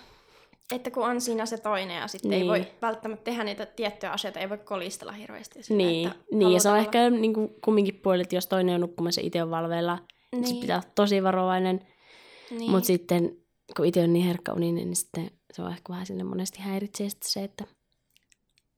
Että 0.72 0.92
kun 0.92 1.06
on 1.06 1.22
siinä 1.22 1.46
se 1.46 1.58
toinen 1.58 1.98
ja 1.98 2.08
sitten 2.08 2.32
Niin. 2.32 2.42
ei 2.42 2.48
voi 2.48 2.68
välttämättä 2.82 3.24
tehdä 3.24 3.44
niitä 3.44 3.66
tiettyjä 3.66 4.12
asioita, 4.12 4.40
ei 4.40 4.50
voi 4.50 4.58
kolistella 4.58 5.12
hirveästi. 5.12 5.64
Silleen, 5.64 5.88
niin, 5.88 6.08
että 6.08 6.24
niin 6.32 6.52
ja 6.52 6.60
se 6.60 6.70
on 6.70 6.78
ehkä 6.78 7.10
niinku 7.10 7.56
kumminkin 7.64 7.96
puoli, 8.04 8.22
että 8.22 8.36
jos 8.36 8.48
toinen 8.48 8.76
on 8.76 8.82
nukkumassa 8.82 9.22
ja 9.22 9.28
itse 9.28 9.44
on 9.44 9.52
valveilla, 9.52 9.96
niin. 9.96 10.42
Niin. 10.42 10.48
sit 10.48 10.60
pitää 10.60 10.78
olla 10.78 10.92
tosi 10.96 11.24
varovainen. 11.24 11.76
Niin. 12.50 12.60
Niin. 12.60 12.72
Mutta 12.72 12.88
sitten, 12.88 13.38
kun 13.78 13.86
itse 13.86 14.04
on 14.04 14.14
niin 14.14 14.26
herkkä 14.26 14.54
uninen, 14.54 14.86
niin 14.86 14.96
sitten 14.96 15.32
se 15.54 15.62
on 15.62 15.72
ehkä 15.72 15.90
vähän 15.90 16.06
sinne 16.06 16.24
monesti 16.24 16.60
häiritsee 16.60 17.08
se, 17.26 17.44
että... 17.44 17.64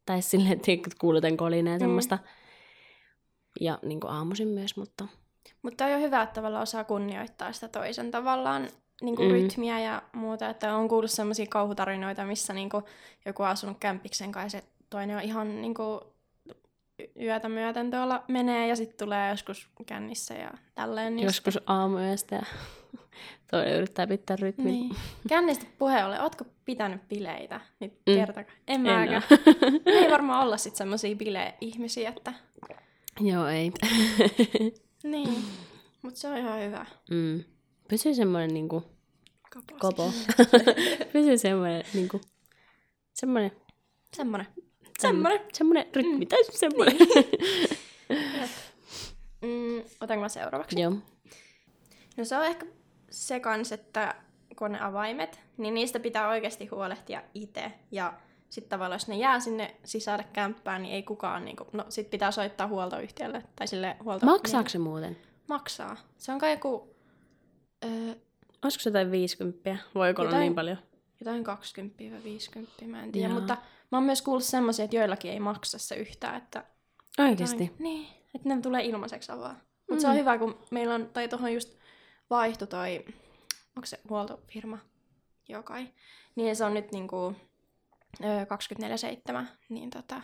Tai 0.05 0.21
silleen, 0.21 0.53
että 0.53 0.65
kolinaa 1.37 1.73
ja 1.73 1.77
Mm. 1.79 1.83
semmoista. 1.83 2.19
Ja 3.59 3.79
niin 3.81 3.99
kuin 3.99 4.11
aamuisin 4.11 4.47
myös, 4.47 4.77
mutta... 4.77 5.07
Mutta 5.61 5.85
on 5.85 5.91
jo 5.91 5.99
hyvä, 5.99 6.21
että 6.21 6.33
tavallaan 6.33 6.63
osaa 6.63 6.83
kunnioittaa 6.83 7.53
sitä 7.53 7.67
toisen 7.67 8.11
tavallaan 8.11 8.67
niin 9.01 9.15
kuin 9.15 9.27
Mm. 9.27 9.33
rytmiä 9.33 9.79
ja 9.79 10.01
muuta. 10.13 10.49
Että 10.49 10.75
on 10.75 10.87
kuullut 10.87 11.11
sellaisia 11.11 11.45
kauhutarinoita, 11.49 12.25
missä 12.25 12.53
niin 12.53 12.69
kuin 12.69 12.83
joku 13.25 13.43
on 13.43 13.49
asunut 13.49 13.77
kämpiksen 13.79 14.31
kanssa 14.31 14.57
ja 14.57 14.61
se 14.61 14.67
toinen 14.89 15.17
on 15.17 15.23
ihan 15.23 15.61
niin 15.61 15.73
kuin 15.73 15.99
yötä 17.21 17.49
myöten 17.49 17.91
tuolla 17.91 18.23
menee 18.27 18.67
ja 18.67 18.75
sitten 18.75 18.97
tulee 19.07 19.29
joskus 19.29 19.69
kännissä 19.85 20.33
ja 20.33 20.51
tälleen. 20.75 21.15
Niin 21.15 21.25
Joskus 21.25 21.59
aamuyöstä 21.67 22.35
ja 22.35 22.45
toinen 23.51 23.75
yrittää 23.75 24.07
pitää 24.07 24.37
rytmin. 24.41 24.65
Niin. 24.67 24.95
Kännistä 25.29 25.65
puheen 25.77 26.05
ollen, 26.05 26.21
ootko 26.21 26.45
pitänyt 26.65 27.07
bileitä? 27.09 27.61
Nyt 27.79 27.93
Mm. 27.93 28.13
mm. 28.13 28.17
kertakaa. 28.19 28.55
En 28.67 28.87
En 28.87 29.09
oo. 29.09 29.21
Me 29.85 29.91
ei 30.05 30.11
varmaan 30.11 30.43
olla 30.43 30.57
sitten 30.57 30.77
semmoisia 30.77 31.15
bile-ihmisiä, 31.15 32.09
että... 32.17 32.33
Joo, 33.19 33.47
ei. 33.47 33.71
Niin. 35.03 35.43
Mutta 36.01 36.19
se 36.19 36.27
on 36.27 36.37
ihan 36.37 36.59
hyvä. 36.61 36.85
mm. 37.11 37.43
Pysyy 37.87 38.15
semmoinen 38.15 38.53
niinku 38.53 38.83
Kopo. 39.53 39.75
kopo. 39.79 40.11
Pysyy 41.13 41.37
semmoinen 41.37 41.83
niinku... 41.93 42.21
Semmoinen... 43.13 43.51
Semmonen. 44.13 44.47
Semmonen. 44.99 45.39
Semmoinen 45.53 45.85
rytmi. 45.95 46.25
Tai 46.25 46.43
semmoinen. 46.43 46.97
Mm, 49.41 49.83
otanko 50.01 50.21
mä 50.21 50.29
seuraavaksi? 50.29 50.81
Joo. 50.81 50.93
No 52.17 52.25
se 52.25 52.37
on 52.37 52.45
ehkä 52.45 52.65
se 53.15 53.39
kans, 53.39 53.71
että 53.71 54.15
kun 54.57 54.71
ne 54.71 54.79
avaimet, 54.81 55.39
niin 55.57 55.73
niistä 55.73 55.99
pitää 55.99 56.29
oikeasti 56.29 56.67
huolehtia 56.67 57.21
itse. 57.33 57.71
Ja 57.91 58.13
sitten 58.49 58.69
tavallaan, 58.69 58.95
jos 58.95 59.07
ne 59.07 59.17
jää 59.17 59.39
sinne 59.39 59.75
sisälle 59.83 60.25
kämppään, 60.33 60.81
niin 60.81 60.95
ei 60.95 61.03
kukaan, 61.03 61.45
niinku, 61.45 61.67
no 61.73 61.85
sit 61.89 62.09
pitää 62.09 62.31
soittaa 62.31 62.67
huoltoyhtiölle. 62.67 63.43
Tai 63.55 63.67
sille 63.67 63.97
huolto... 64.03 64.25
Maksaako 64.25 64.69
se 64.69 64.77
muuten? 64.77 65.11
Niin, 65.11 65.21
maksaa. 65.47 65.97
Se 66.17 66.31
on 66.31 66.39
kai 66.39 66.51
joku, 66.51 66.95
öö, 67.85 68.15
Olisiko 68.63 68.81
se 68.81 68.89
jotain 68.89 69.11
50? 69.11 69.77
Voiko 69.95 70.21
olla 70.21 70.29
Jotain- 70.29 70.41
niin 70.41 70.55
paljon? 70.55 70.77
jotain 71.19 71.43
20-50, 72.83 72.85
mä 72.87 73.03
en 73.03 73.11
tiedä. 73.11 73.27
Joo. 73.27 73.39
Mutta 73.39 73.57
mä 73.91 73.97
oon 73.97 74.03
myös 74.03 74.21
kuullut 74.21 74.43
semmoisia, 74.43 74.85
että 74.85 74.97
joillakin 74.97 75.31
ei 75.31 75.39
maksa 75.39 75.79
se 75.79 75.95
yhtään, 75.95 76.35
että 76.35 76.63
Oikeesti? 77.19 77.63
Jotain- 77.63 77.83
Niin, 77.83 78.07
että 78.35 78.49
ne 78.49 78.61
tulee 78.61 78.85
ilmaiseksi 78.85 79.31
avaa. 79.31 79.55
Mutta 79.77 79.93
mm. 79.93 79.99
se 79.99 80.07
on 80.07 80.15
hyvä, 80.15 80.37
kun 80.37 80.59
meillä 80.71 80.95
on, 80.95 81.09
tai 81.13 81.27
tuohon 81.27 81.53
just 81.53 81.77
vaihtu 82.29 82.67
toi, 82.67 83.05
onko 83.75 83.85
se 83.85 83.99
huoltofirma? 84.09 84.77
Joo 85.47 85.63
kai. 85.63 85.87
Niin 86.35 86.55
se 86.55 86.65
on 86.65 86.73
nyt 86.73 86.91
niinku 86.91 87.35
öö, 88.23 88.45
24-7, 89.41 89.45
niin 89.69 89.89
tota, 89.89 90.21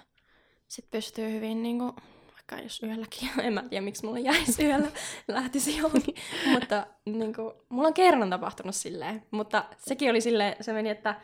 sit 0.68 0.92
pystyy 0.92 1.32
hyvin 1.32 1.64
niinku, 1.64 1.96
vaikka 2.34 2.56
jos 2.56 2.84
yölläkin, 2.84 3.30
en 3.44 3.54
mä 3.54 3.64
tiedä 3.70 3.86
miksi 3.86 4.06
mulla 4.06 4.20
jäisi 4.20 4.66
yöllä, 4.66 4.92
lähtisi 5.28 5.78
johonkin, 5.78 6.16
mutta 6.54 6.88
niinku, 7.06 7.54
mulla 7.70 7.88
on 7.88 7.94
kerran 7.94 8.30
tapahtunut 8.30 8.76
silleen, 8.76 9.26
mutta 9.32 9.66
sekin 9.78 10.10
oli 10.10 10.22
silleen, 10.22 10.56
se 10.64 10.74
meni, 10.74 10.90
että, 10.90 11.22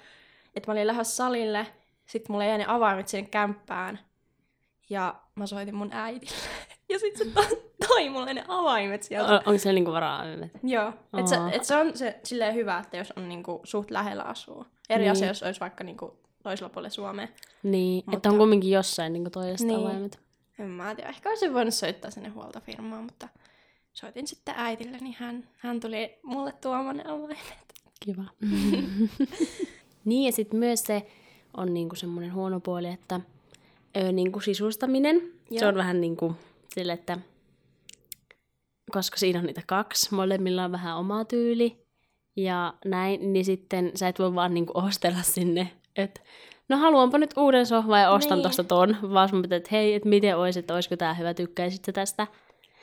että 0.56 0.72
mä 0.72 0.74
olin 0.74 0.88
lähes 0.88 1.18
salille, 1.18 1.68
sitten 2.06 2.34
mulla 2.34 2.46
jäi 2.46 2.58
ne 2.58 2.66
avaimet 2.68 3.08
sinne 3.08 3.30
kämppään, 3.30 4.00
ja 4.90 5.22
mä 5.36 5.48
soitin 5.48 5.76
mun 5.76 5.94
äidille. 5.94 6.36
Ja 6.90 7.00
sitten 7.00 7.28
se 7.28 7.34
to- 7.34 7.62
toi 7.88 8.10
mulle 8.10 8.34
ne 8.34 8.44
avaimet 8.48 9.04
sieltä. 9.04 9.34
On, 9.34 9.42
onko 9.46 9.58
se 9.58 9.74
niinku 9.74 9.92
varaa 9.92 10.24
Joo, 10.64 10.90
että 11.18 11.30
se, 11.30 11.36
Aa. 11.38 11.52
et 11.52 11.64
se 11.64 11.76
on 11.76 11.98
se 11.98 12.20
silleen 12.24 12.56
hyvä, 12.56 12.80
että 12.80 12.98
jos 12.98 13.14
on 13.16 13.30
niinku 13.30 13.62
suht 13.64 13.92
lähellä 13.92 14.24
asuu. 14.24 14.66
Eri 14.90 15.02
Niin. 15.04 15.12
asia, 15.12 15.28
jos 15.28 15.44
olisi 15.44 15.60
vaikka 15.60 15.84
niinku 15.84 16.18
toisella 16.44 16.70
puolella 16.70 16.90
Suomea. 16.90 17.28
Niin, 17.64 18.04
mutta... 18.06 18.18
Että 18.18 18.30
on 18.30 18.38
kumminkin 18.38 18.72
jossain 18.72 19.14
niinku 19.14 19.30
toista 19.30 19.68
Niin. 19.68 19.78
niin. 19.78 19.88
avaimet. 19.88 20.20
En 20.60 20.66
mä 20.70 20.96
tiedä, 20.96 21.10
ehkä 21.10 21.30
olisin 21.30 21.54
voinut 21.54 21.74
soittaa 21.74 22.12
sinne 22.12 22.30
huoltofirmaan, 22.30 23.04
mutta 23.04 23.28
soitin 23.94 24.28
sitten 24.28 24.56
äitille, 24.58 24.98
niin 24.98 25.16
hän, 25.20 25.50
hän 25.58 25.80
tuli 25.80 26.20
mulle 26.24 26.52
tuomaan 26.62 26.98
ne 26.98 27.04
avaimet. 27.08 27.74
Kiva. 28.00 28.24
niin, 30.06 30.26
ja 30.26 30.32
sitten 30.32 30.60
myös 30.60 30.84
se 30.84 31.08
on 31.58 31.74
niinku 31.74 31.96
semmoinen 31.96 32.34
huono 32.34 32.60
puoli, 32.60 32.88
että 32.88 33.20
ö, 33.98 34.12
niinku 34.12 34.40
sisustaminen, 34.40 35.16
Joo. 35.50 35.60
se 35.60 35.68
on 35.68 35.76
vähän 35.76 36.02
niinku 36.02 36.36
sille, 36.78 36.94
että 36.94 37.18
koska 38.92 39.18
siinä 39.18 39.40
on 39.40 39.46
niitä 39.46 39.62
kaksi, 39.66 40.16
molemmilla 40.16 40.66
on 40.66 40.72
vähän 40.72 40.98
oma 40.98 41.26
tyyli 41.26 41.78
ja 42.36 42.74
näin, 42.86 43.34
niin 43.34 43.46
sitten 43.46 43.92
sä 43.96 44.08
et 44.08 44.20
voi 44.20 44.36
vaan 44.36 44.54
niinku 44.54 44.74
ostella 44.76 45.22
sinne, 45.22 45.72
että 45.96 46.22
no 46.70 46.78
haluanpa 46.78 47.18
nyt 47.18 47.34
uuden 47.38 47.66
sohvan 47.66 48.02
ja 48.02 48.12
ostan 48.12 48.38
Niin. 48.38 48.44
tosta 48.44 48.64
ton, 48.64 48.98
vaan 49.14 49.30
sun 49.30 49.42
pitää, 49.42 49.58
että 49.58 49.70
hei, 49.72 49.94
että 49.94 50.10
miten 50.10 50.38
olisi, 50.38 50.60
että 50.60 50.74
olisiko 50.74 50.96
tää 50.96 51.14
hyvä, 51.14 51.34
tykkäisit 51.34 51.86
sä 51.86 51.92
tästä. 51.92 52.28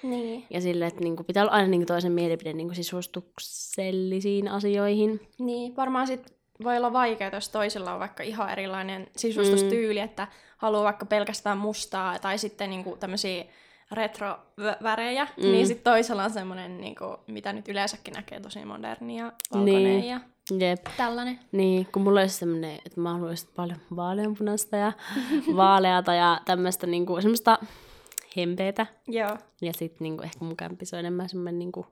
Niin. 0.02 0.46
Ja 0.50 0.60
sille, 0.60 0.86
että 0.86 1.00
niinku, 1.00 1.24
pitää 1.24 1.42
olla 1.42 1.52
aina 1.52 1.68
niinku 1.68 1.86
toisen 1.86 2.12
mielipide 2.12 2.52
niinku 2.52 2.74
sisustuksellisiin 2.74 4.48
asioihin. 4.48 5.20
Niin, 5.38 5.76
varmaan 5.76 6.06
sit 6.06 6.34
voi 6.64 6.76
olla 6.76 6.92
vaikeaa, 6.92 7.30
jos 7.34 7.48
toisella 7.48 7.92
on 7.92 8.00
vaikka 8.00 8.22
ihan 8.22 8.50
erilainen 8.50 9.06
sisustustyyli, 9.16 10.00
mm. 10.00 10.04
että 10.04 10.28
haluaa 10.56 10.84
vaikka 10.84 11.06
pelkästään 11.06 11.58
mustaa 11.58 12.18
tai 12.18 12.38
sitten 12.38 12.70
niinku 12.70 12.96
tämmöisiä 13.00 13.44
retrovärejä, 13.92 15.24
mm. 15.36 15.42
niin 15.42 15.66
sitten 15.66 15.92
toisella 15.92 16.24
on 16.24 16.30
semmoinen, 16.30 16.80
niinku, 16.80 17.04
mitä 17.26 17.52
nyt 17.52 17.68
yleensäkin 17.68 18.14
näkee, 18.14 18.40
tosi 18.40 18.64
moderni 18.64 19.18
ja 19.18 19.32
valkoinen 19.52 19.84
Niin. 19.84 20.04
ja 20.04 20.20
Jep. 20.58 20.86
tällainen. 20.96 21.40
Niin, 21.52 21.86
kun 21.92 22.02
mulla 22.02 22.20
olisi 22.20 22.36
semmoinen, 22.38 22.78
että 22.86 23.00
mä 23.00 23.12
haluaisin 23.12 23.48
paljon 23.56 23.78
vaaleanpunaista 23.96 24.76
ja 24.76 24.92
vaaleata 25.56 26.14
ja 26.14 26.40
tämmöistä 26.44 26.86
niinku, 26.86 27.20
semmoista 27.20 27.58
hempeetä. 28.36 28.86
Joo. 29.08 29.38
Ja 29.62 29.72
sitten 29.72 30.04
niinku, 30.04 30.22
ehkä 30.22 30.44
mun 30.44 30.56
kämpissä 30.56 30.96
on 30.96 31.00
enemmän 31.00 31.28
semmoinen, 31.28 31.58
niinku, 31.58 31.86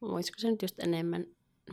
voisiko 0.00 0.38
se 0.38 0.50
nyt 0.50 0.62
just 0.62 0.78
enemmän, 0.78 1.26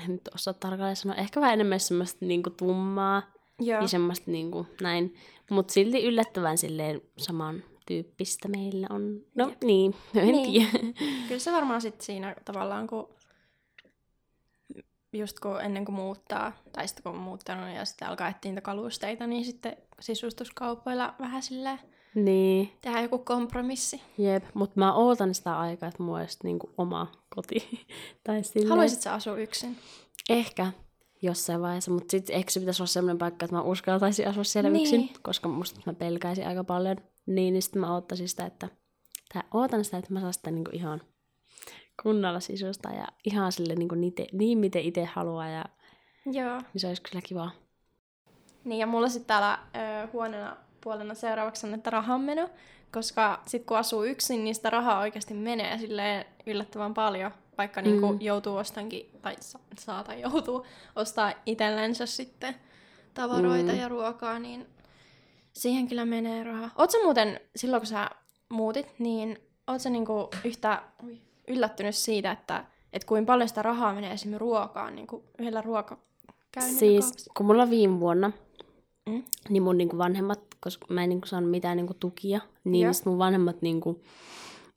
en 0.04 0.12
nyt 0.12 0.30
osaa 0.36 0.54
tarkalleen 0.54 0.96
sanoa, 0.96 1.16
ehkä 1.16 1.42
vähän 1.42 1.54
enemmän 1.54 1.80
semmoista 1.80 2.26
niinku 2.26 2.50
tummaa 2.50 3.24
Joo. 3.60 3.82
ja 3.82 3.88
semmoista 3.88 4.32
niinku, 4.32 4.68
näin. 4.82 5.16
Mutta 5.52 5.74
silti 5.74 6.04
yllättävän 6.04 6.58
silleen 6.58 7.02
saman 7.18 7.64
tyyppistä 7.88 8.48
meillä 8.48 8.88
on. 8.90 9.22
No 9.36 9.50
Jep. 9.50 9.64
niin, 9.64 9.96
en 10.16 10.28
Niin. 10.28 10.52
tiedä. 10.52 10.94
Kyllä 11.28 11.40
se 11.40 11.52
varmaan 11.52 11.82
sitten 11.82 12.06
siinä 12.06 12.36
tavallaan, 12.46 12.88
kun 12.88 13.10
just 15.14 15.40
kun 15.40 15.62
ennen 15.62 15.86
kuin 15.86 15.96
muuttaa, 15.96 16.52
tai 16.74 16.88
sitten 16.88 17.04
kun 17.04 17.12
on 17.12 17.18
muuttanut 17.18 17.76
ja 17.76 17.86
sitten 17.86 18.08
alkaa 18.08 18.28
etsiä 18.30 18.52
niitä 18.52 18.62
kalusteita, 18.62 19.28
niin 19.28 19.46
sitten 19.46 19.78
sisustuskaupoilla 20.00 21.14
vähän 21.20 21.44
silleen 21.44 21.80
niin. 22.16 22.72
tehdään 22.82 23.04
joku 23.04 23.18
kompromissi. 23.20 24.02
Jep, 24.18 24.44
mutta 24.54 24.80
mä 24.80 24.94
ootan 24.94 25.36
sitä 25.36 25.60
aikaa, 25.60 25.90
että 25.90 26.04
mulla 26.04 26.18
olisi 26.20 26.38
niinku 26.44 26.70
oma 26.78 27.12
koti. 27.36 27.88
tai 28.24 28.44
silleen, 28.44 28.70
Haluaisit 28.70 29.02
sä 29.02 29.14
asua 29.14 29.38
yksin? 29.38 29.78
Ehkä 30.30 30.72
jossain 31.22 31.62
vaiheessa, 31.62 31.92
mutta 31.92 32.12
sitten 32.12 32.36
eikö 32.36 32.52
se 32.52 32.60
pitäisi 32.60 32.82
olla 32.82 32.88
sellainen 32.88 33.18
paikka, 33.18 33.46
että 33.46 33.56
mä 33.56 33.62
uskaltaisin 33.62 34.28
asua 34.28 34.44
siellä 34.44 34.70
Niin. 34.70 34.84
yksin, 34.84 35.10
koska 35.22 35.50
musta 35.50 35.80
mä 35.86 35.94
pelkäisin 35.94 36.48
aika 36.48 36.64
paljon. 36.64 36.98
Niin, 37.28 37.54
niin 37.54 37.62
sitten 37.62 37.80
mä 37.80 37.94
oottaisin 37.94 38.30
sitä, 38.30 38.46
että, 38.46 38.70
tai 39.34 39.42
ootan 39.54 39.86
sitä, 39.86 39.98
että 39.98 40.14
mä 40.14 40.20
saan 40.20 40.34
sitä 40.34 40.52
niinku 40.52 40.72
ihan 40.74 41.02
kunnolla 42.04 42.40
sisusta 42.40 42.90
ja 42.90 43.08
ihan 43.26 43.52
sille 43.52 43.76
niinku 43.76 43.96
niite, 43.96 44.28
niin, 44.32 44.58
miten 44.58 44.82
itse 44.82 45.06
haluaa 45.06 45.50
ja 45.50 45.66
Joo. 46.26 46.58
niin 46.58 46.82
se 46.82 46.88
olisi 46.88 47.02
kyllä 47.02 47.22
kivaa. 47.22 47.52
Niin 48.64 48.80
ja 48.80 48.88
mulla 48.88 49.10
sitten 49.10 49.28
täällä 49.28 49.60
ö, 49.76 50.08
huonona 50.14 50.58
puolena 50.84 51.14
seuraavaksi 51.14 51.68
on, 51.68 51.74
että 51.74 51.90
rahanmeno, 51.90 52.50
koska 52.94 53.42
sitten 53.46 53.68
kun 53.68 53.78
asuu 53.78 54.04
yksin, 54.04 54.44
niin 54.44 54.56
sitä 54.56 54.70
rahaa 54.70 55.00
oikeasti 55.00 55.34
menee 55.34 55.78
silleen 55.78 56.26
yllättävän 56.46 56.94
paljon, 56.94 57.32
vaikka 57.58 57.82
mm. 57.82 57.88
niinku 57.88 58.18
joutuu 58.20 58.56
ostankin, 58.56 59.10
tai 59.22 59.36
sa- 59.40 59.60
saa 59.80 60.04
tai 60.04 60.22
joutuu 60.22 60.66
ostaa 60.96 61.34
itsellensä 61.46 62.06
sitten 62.06 62.56
tavaroita 63.14 63.72
Mm. 63.72 63.80
ja 63.80 63.90
ruokaa, 63.90 64.40
niin 64.40 64.68
siihen 65.58 65.88
kyllä 65.88 66.06
menee 66.06 66.44
rahaa. 66.44 66.70
Ootko 66.78 66.98
muuten, 67.04 67.40
silloin 67.56 67.82
kun 67.82 67.88
sä 67.88 68.10
muutit, 68.50 68.88
niin 69.00 69.38
ootko 69.68 69.80
sä 69.80 69.90
niinku 69.90 70.30
yhtä 70.44 70.82
yllättynyt 71.48 71.96
siitä, 71.96 72.32
että 72.32 72.66
et 72.94 73.04
kuinka 73.06 73.28
paljon 73.32 73.50
sitä 73.50 73.62
rahaa 73.62 73.94
menee 73.94 74.14
esimerkiksi 74.14 74.40
ruokaan, 74.40 74.96
niinku 74.96 75.24
yhdellä 75.40 75.62
ruokakäynnillä 75.62 76.80
Siis 76.80 77.06
kaupassa? 77.06 77.32
kun 77.38 77.46
mulla 77.46 77.70
viime 77.70 78.00
vuonna, 78.00 78.32
Mm. 79.10 79.24
niin 79.50 79.64
mun 79.64 79.78
niinku 79.78 79.98
vanhemmat, 79.98 80.40
koska 80.60 80.86
mä 80.90 81.04
en 81.04 81.10
niinku 81.10 81.28
saanut 81.28 81.52
mitään 81.52 81.78
niinku 81.78 81.94
tukia, 81.94 82.42
niin 82.64 82.94
sit 82.94 83.06
mun 83.06 83.18
vanhemmat 83.18 83.62
niinku 83.62 84.02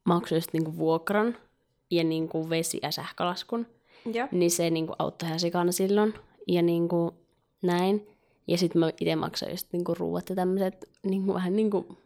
maksoi 0.04 0.38
just 0.38 0.52
niinku 0.52 0.76
vuokran 0.76 1.36
ja 1.90 2.04
niinku 2.04 2.50
vesi- 2.50 2.80
ja 2.82 2.90
sähkölaskun. 2.90 3.66
Joo. 4.12 4.28
Niin 4.30 4.50
se 4.50 4.70
niinku 4.70 4.94
auttoi 4.98 5.26
ihan 5.26 5.40
sikana 5.40 5.72
silloin. 5.72 6.14
Ja 6.48 6.62
niinku 6.62 7.14
näin. 7.62 8.06
Ja 8.46 8.58
sitten 8.58 8.80
mä 8.80 8.88
itse 8.88 9.16
maksoin 9.16 9.50
just 9.50 9.66
niinku 9.72 9.94
ruuat 9.94 10.28
ja 10.28 10.36
tämmöiset 10.36 10.90
niinku 11.02 11.34
vähän 11.34 11.56
niinku 11.56 11.98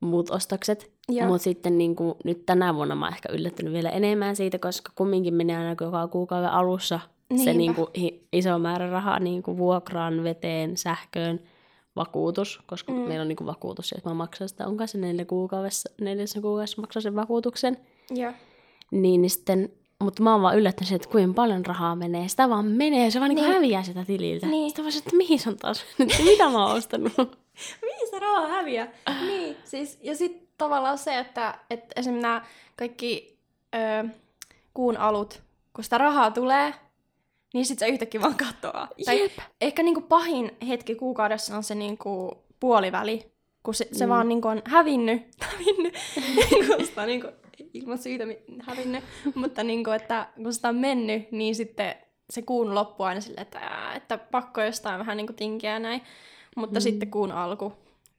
muut 0.00 0.30
ostokset. 0.30 0.92
Mutta 1.26 1.44
sitten 1.44 1.78
niinku, 1.78 2.16
nyt 2.24 2.46
tänä 2.46 2.74
vuonna 2.74 2.94
mä 2.94 3.06
oon 3.06 3.14
ehkä 3.14 3.28
yllättynyt 3.32 3.72
vielä 3.72 3.90
enemmän 3.90 4.36
siitä, 4.36 4.58
koska 4.58 4.92
kumminkin 4.94 5.34
menee 5.34 5.56
aina 5.56 5.76
joka 5.80 6.08
kuukauden 6.08 6.50
alussa 6.50 7.00
se 7.36 7.52
Niinpä. 7.52 7.52
niinku 7.52 7.90
hi- 7.98 8.28
iso 8.32 8.58
määrä 8.58 8.90
rahaa 8.90 9.18
niinku 9.18 9.58
vuokraan, 9.58 10.24
veteen, 10.24 10.76
sähköön, 10.76 11.40
vakuutus, 11.96 12.60
koska 12.66 12.92
mm. 12.92 12.98
meillä 12.98 13.22
on 13.22 13.28
niinku 13.28 13.46
vakuutus, 13.46 13.92
että 13.92 14.08
mä 14.10 14.14
maksan 14.14 14.48
sitä, 14.48 14.66
onko 14.66 14.86
se 14.86 14.98
neljä 14.98 15.24
kuukaudessa, 15.24 15.90
neljässä 16.00 16.40
kuukaudessa 16.40 16.80
maksan 16.80 17.02
sen 17.02 17.14
vakuutuksen. 17.16 17.76
Joo. 18.10 18.32
Niin, 18.90 19.22
niin 19.22 19.30
sitten, 19.30 19.72
mutta 20.02 20.22
mä 20.22 20.32
oon 20.32 20.42
vaan 20.42 20.58
yllättänyt, 20.58 20.92
että 20.92 21.08
kuinka 21.08 21.34
paljon 21.34 21.66
rahaa 21.66 21.96
menee. 21.96 22.28
Sitä 22.28 22.48
vaan 22.48 22.64
menee, 22.66 23.10
se 23.10 23.20
vaan 23.20 23.28
niin. 23.28 23.42
Niin. 23.44 23.54
häviää 23.54 23.82
sitä 23.82 24.04
tililtä. 24.04 24.46
Niin. 24.46 24.70
Sitten 24.70 24.84
vaan 24.84 24.98
että 24.98 25.16
mihin 25.16 25.38
se 25.38 25.48
on 25.48 25.56
taas 25.56 25.84
mennyt, 25.98 26.24
mitä 26.30 26.48
mä 26.48 26.66
oon 26.66 26.76
ostanut. 26.76 27.12
Mihin 27.82 28.10
se 28.10 28.18
raha 28.18 28.46
häviää? 28.48 28.88
niin, 29.26 29.56
siis, 29.64 29.98
ja 30.02 30.16
sitten 30.16 30.48
tavallaan 30.58 30.98
se, 30.98 31.18
että, 31.18 31.58
että 31.70 31.86
esimerkiksi 31.96 32.22
nämä 32.22 32.44
kaikki 32.76 33.38
ö, 33.74 34.08
kuun 34.74 34.96
alut, 34.96 35.42
kun 35.74 35.84
sitä 35.84 35.98
rahaa 35.98 36.30
tulee, 36.30 36.74
niin 37.54 37.66
sitten 37.66 37.88
se 37.88 37.92
yhtäkkiä 37.92 38.20
vaan 38.20 38.34
katoaa. 38.34 38.88
Tai 39.04 39.30
ehkä 39.60 39.82
niinku 39.82 40.00
pahin 40.00 40.56
hetki 40.68 40.94
kuukaudessa 40.94 41.56
on 41.56 41.62
se 41.62 41.74
niinku 41.74 42.38
puoliväli, 42.60 43.32
kun 43.62 43.74
se, 43.74 43.88
se 43.92 44.06
Mm. 44.06 44.10
vaan 44.10 44.28
niinku 44.28 44.48
on 44.48 44.62
hävinnyt, 44.64 45.22
hävinnyt, 45.52 45.94
kun 46.76 46.86
sitä 46.86 47.06
niinku, 47.06 47.28
ilman 47.74 47.98
syytä 47.98 48.24
hävinnyt, 48.62 49.04
mutta 49.34 49.64
niinku, 49.64 49.90
että 49.90 50.28
kun 50.34 50.54
sitä 50.54 50.68
on 50.68 50.76
mennyt, 50.76 51.32
niin 51.32 51.54
sitten 51.54 51.94
se 52.30 52.42
kuun 52.42 52.74
loppu 52.74 53.02
aina 53.02 53.20
silleen, 53.20 53.42
että, 53.42 53.92
että 53.94 54.18
pakko 54.18 54.62
jostain 54.62 54.98
vähän 54.98 55.16
niinku 55.16 55.32
tinkiä 55.32 55.72
ja 55.72 55.78
näin. 55.78 56.02
Mutta 56.56 56.80
mm. 56.80 56.82
sitten 56.82 57.10
kuun 57.10 57.32
alku, 57.32 57.72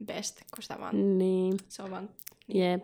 best, 0.05 0.41
kun 0.55 0.63
sitä 0.63 0.79
vaan, 0.79 1.17
niin, 1.17 1.57
se 1.69 1.83
on 1.83 1.91
vaan, 1.91 2.09
jep. 2.53 2.83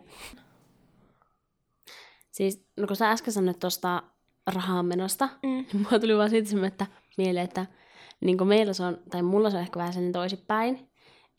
Siis, 2.30 2.64
no 2.76 2.86
kun 2.86 2.96
sä 2.96 3.10
äsken 3.10 3.32
sanoit 3.32 3.58
tuosta 3.58 4.02
rahanmenosta, 4.46 5.28
mm. 5.42 5.48
niin 5.48 5.66
mulla 5.82 5.98
tuli 5.98 6.16
vaan 6.16 6.30
siitä 6.30 6.66
että 6.66 6.86
mieleen, 7.18 7.44
että 7.44 7.66
niin 8.20 8.38
kuin 8.38 8.48
meillä 8.48 8.72
se 8.72 8.82
on, 8.82 8.98
tai 9.10 9.22
mulla 9.22 9.50
se 9.50 9.56
on 9.56 9.62
ehkä 9.62 9.78
vähän 9.78 9.92
sen 9.92 10.12
toisinpäin, 10.12 10.89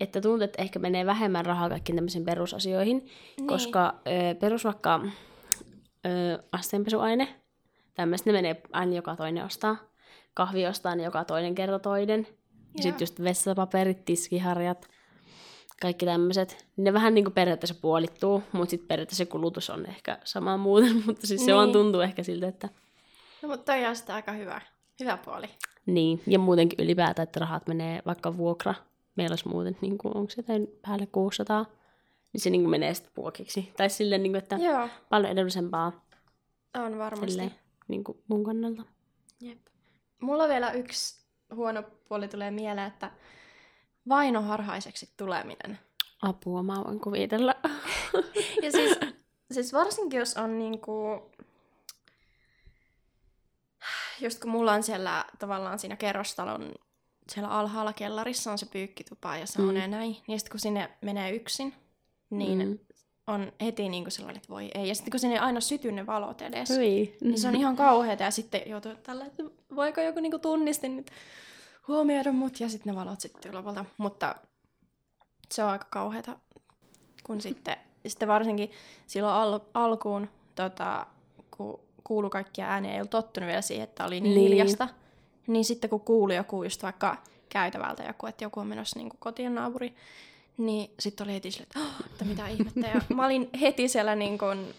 että 0.04 0.22
tuntuu, 0.22 0.44
että 0.46 0.62
ehkä 0.62 0.80
menee 0.80 1.06
vähemmän 1.06 1.46
rahaa 1.46 1.70
kaikkiin 1.70 1.96
tämmöisiin 1.96 2.26
perusasioihin, 2.26 2.98
Niin. 3.38 3.48
koska 3.48 3.96
ö, 4.08 4.36
perus 4.36 4.64
vaikka 4.64 5.02
ö, 6.06 6.44
asteenpesuaine, 6.52 7.28
tämmöistä 7.94 8.30
ne 8.30 8.34
menee 8.34 8.62
aina 8.72 8.96
joka 8.96 9.16
toinen 9.16 9.46
ostaa. 9.46 9.78
Kahvi 10.34 10.68
ostaa 10.68 10.96
ne 10.96 11.04
joka 11.04 11.26
toinen 11.26 11.56
kerta 11.56 11.80
toinen. 11.80 12.28
Ja 12.78 12.84
sitten 12.84 13.02
just 13.06 13.24
vessapaperit, 13.24 14.06
tiskiharjat, 14.06 14.88
kaikki 15.82 16.06
tämmöiset. 16.06 16.66
Ne 16.78 16.94
vähän 16.94 17.14
niin 17.14 17.24
kuin 17.26 17.34
periaatteessa 17.34 17.76
puolittuu, 17.82 18.44
mutta 18.52 18.70
sitten 18.70 18.88
periaatteessa 18.88 19.24
se 19.26 19.32
kulutus 19.32 19.70
on 19.70 19.86
ehkä 19.86 20.18
sama 20.24 20.58
muuten, 20.58 20.96
mutta 21.06 21.28
siis 21.28 21.42
se 21.42 21.46
Niin. 21.46 21.56
vaan 21.56 21.72
tuntuu 21.72 22.02
ehkä 22.02 22.24
siltä, 22.24 22.48
että 22.48 22.70
No, 23.42 23.50
mutta 23.50 23.74
toi 23.74 23.86
on 23.86 23.96
sitä 23.96 24.16
aika 24.16 24.32
hyvä, 24.32 24.62
hyvä 25.00 25.18
puoli. 25.26 25.50
Niin, 25.86 26.22
ja 26.28 26.40
muutenkin 26.40 26.86
ylipäätään, 26.86 27.24
että 27.24 27.40
rahat 27.40 27.68
menee 27.68 28.02
vaikka 28.06 28.38
vuokra. 28.38 28.74
Meillä 29.16 29.34
olisi 29.34 29.48
muuten, 29.48 29.78
niin 29.82 29.98
kuin, 29.98 30.18
onko 30.18 30.30
se 30.30 30.40
jotain 30.42 30.68
päälle 30.82 31.06
600, 31.06 31.66
niin 32.34 32.42
se 32.42 32.50
niin 32.50 32.62
kuin 32.62 32.72
menee 32.72 32.94
sitten 32.94 33.14
vuokiksi. 33.18 33.74
Tai 33.78 33.90
silleen, 33.90 34.24
niin 34.24 34.32
kuin, 34.32 34.44
että 34.44 34.56
Joo, 34.56 34.90
paljon 35.10 35.32
edullisempaa 35.32 36.06
on 36.78 36.98
varmasti. 36.98 37.32
silleen, 37.32 37.56
niin 37.88 38.04
kuin 38.04 38.24
mun 38.28 38.44
kannalta. 38.44 38.84
Jep. 39.42 39.60
Mulla 40.22 40.48
vielä 40.48 40.72
yksi 40.72 41.26
huono 41.56 41.84
puoli 42.08 42.28
tulee 42.28 42.52
mieleen, 42.52 42.88
että 42.88 43.12
vainoharhaiseksi 44.10 45.14
tuleminen. 45.18 45.80
Apua, 46.22 46.64
mä 46.64 46.84
voin 46.86 47.00
kuvitella. 47.00 47.56
Ja 48.64 48.72
siis, 48.72 49.00
siis 49.52 49.74
varsinkin 49.74 50.20
jos 50.20 50.38
on 50.38 50.60
niinku... 50.60 50.92
Just 54.22 54.42
kun 54.42 54.52
mulla 54.52 54.74
on 54.74 54.84
siellä 54.84 55.26
tavallaan 55.40 55.80
siinä 55.80 55.96
kerrostalon 55.96 56.72
siellä 57.34 57.50
alhaalla 57.50 57.94
kellarissa 57.94 58.52
on 58.52 58.58
se 58.58 58.66
pyykkitupa 58.66 59.38
ja 59.38 59.46
se 59.46 59.62
Mm. 59.62 59.90
näin. 59.92 60.18
Ja 60.28 60.38
sitten 60.40 60.52
kun 60.52 60.60
sinne 60.60 60.90
menee 61.02 61.32
yksin, 61.32 61.74
niin 62.30 62.68
Mm. 62.70 62.80
on 63.28 63.52
heti 63.62 63.90
niinku 63.90 64.10
sellainen, 64.10 64.38
että 64.38 64.50
voi 64.50 64.72
ei. 64.76 64.88
Ja 64.88 64.96
sitten 64.96 65.12
kun 65.12 65.20
sinne 65.20 65.36
ei 65.36 65.40
aina 65.42 65.62
syty 65.62 65.92
ne 65.92 66.06
valot 66.06 66.42
edes, 66.42 66.70
Hyi. 66.70 67.18
niin 67.22 67.40
se 67.40 67.48
on 67.48 67.56
ihan 67.56 67.76
kauheata. 67.76 68.24
Ja 68.24 68.32
sitten 68.32 68.62
joutuu 68.66 68.96
tällä, 68.96 69.26
että 69.26 69.44
voiko 69.76 70.02
joku 70.02 70.20
niinku 70.20 70.40
tunnistin 70.40 70.96
nyt 70.98 71.12
huomioida 71.88 72.32
mut. 72.32 72.60
Ja 72.60 72.70
sitten 72.70 72.94
ne 72.94 73.00
valot 73.00 73.22
sitten 73.22 73.56
lopulta. 73.56 73.86
Mutta 73.98 74.36
se 75.52 75.64
on 75.64 75.70
aika 75.70 75.88
kauheata. 75.90 76.36
Kun 77.24 77.42
sitten, 77.42 77.76
sitten 78.08 78.28
varsinkin 78.28 78.72
silloin 79.08 79.34
al- 79.36 79.60
alkuun, 79.74 80.30
tota, 80.56 81.06
kun 81.58 81.80
kuulu 82.04 82.30
kaikkia 82.30 82.68
ääniä, 82.68 82.92
ei 82.92 82.98
ollut 83.00 83.10
tottunut 83.10 83.48
vielä 83.48 83.62
siihen, 83.62 83.84
että 83.84 84.06
oli 84.06 84.20
niin, 84.22 84.24
Niin. 84.24 84.36
niin. 84.36 84.48
hiljasta. 84.50 84.88
Niin 85.48 85.66
sitten 85.66 85.90
kun 85.90 86.02
kuuli 86.02 86.36
joku 86.36 86.64
just 86.64 86.84
vaikka 86.84 87.18
käytävältä 87.50 88.04
joku, 88.04 88.26
että 88.26 88.44
joku 88.44 88.60
on 88.60 88.68
menossa 88.68 89.00
niin 89.00 89.12
kotien 89.20 89.56
naapuri, 89.56 89.94
niin 90.58 90.92
sitten 91.00 91.26
oli 91.26 91.34
heti 91.34 91.52
sille, 91.52 91.64
että, 91.64 91.80
oh, 91.80 92.06
että 92.06 92.26
mitä 92.26 92.48
ihmettä. 92.48 92.88
Ja 92.88 93.02
mä 93.16 93.26
olin 93.26 93.50
heti 93.62 93.88
siellä 93.88 94.16
niin 94.16 94.38
kuin, 94.38 94.74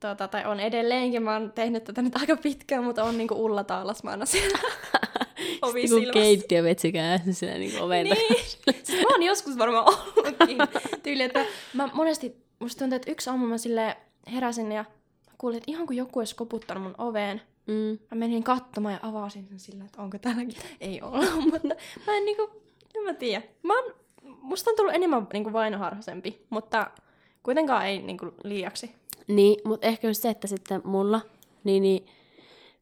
tota, 0.00 0.28
tai 0.28 0.44
on 0.46 0.60
edelleenkin, 0.60 1.22
mä 1.22 1.32
oon 1.32 1.52
tehnyt 1.52 1.84
tätä 1.84 2.02
nyt 2.02 2.16
aika 2.16 2.36
pitkään, 2.36 2.84
mutta 2.84 3.04
on 3.04 3.16
niin 3.18 3.28
kuin 3.28 3.40
Ulla 3.40 3.64
Taalasmaana 3.64 4.26
siellä 4.26 4.58
ovi 5.62 5.90
Joku 5.90 6.12
keittiövetsi 6.12 6.92
kädessä 6.92 7.32
siellä 7.32 7.58
niin 7.58 7.82
oven 7.82 8.04
niin. 8.04 8.36
siis 8.84 9.02
mä 9.02 9.08
oon 9.10 9.22
joskus 9.22 9.58
varmaan 9.58 9.86
ollutkin 9.88 10.58
tyyli, 11.02 11.22
että 11.22 11.44
mä 11.74 11.90
monesti, 11.92 12.36
musta 12.58 12.78
tuntuu, 12.78 12.96
että 12.96 13.10
yksi 13.10 13.30
aamu 13.30 13.46
mä 13.46 13.58
sille 13.58 13.96
heräsin 14.32 14.72
ja 14.72 14.84
kuulin, 15.38 15.56
että 15.56 15.70
ihan 15.70 15.86
kuin 15.86 15.96
joku 15.96 16.18
olisi 16.18 16.34
koputtanut 16.34 16.82
mun 16.82 16.94
oveen. 16.98 17.42
Mm. 17.70 17.98
Mä 18.10 18.18
menin 18.18 18.44
katsomaan 18.44 18.94
ja 18.94 19.00
avasin 19.02 19.46
sen 19.48 19.58
sillä, 19.58 19.84
että 19.84 20.02
onko 20.02 20.18
täälläkin. 20.18 20.56
Ei 20.80 21.02
ole, 21.02 21.30
mutta 21.52 21.68
mä 22.06 22.16
en 22.16 22.24
niinku, 22.24 22.50
en 22.94 23.02
mä 23.04 23.14
tiedä. 23.14 23.42
Mä 23.62 23.80
oon, 23.80 23.94
musta 24.22 24.70
on 24.70 24.76
tullut 24.76 24.94
enemmän 24.94 25.26
niinku 25.32 25.52
vainoharhaisempi, 25.52 26.46
mutta 26.50 26.90
kuitenkaan 27.42 27.86
ei 27.86 28.02
niinku 28.02 28.34
liiaksi. 28.44 28.90
Niin, 29.28 29.60
mutta 29.64 29.86
ehkä 29.86 30.08
just 30.08 30.22
se, 30.22 30.30
että 30.30 30.46
sitten 30.46 30.80
mulla, 30.84 31.20
niin, 31.64 31.82
niin 31.82 32.06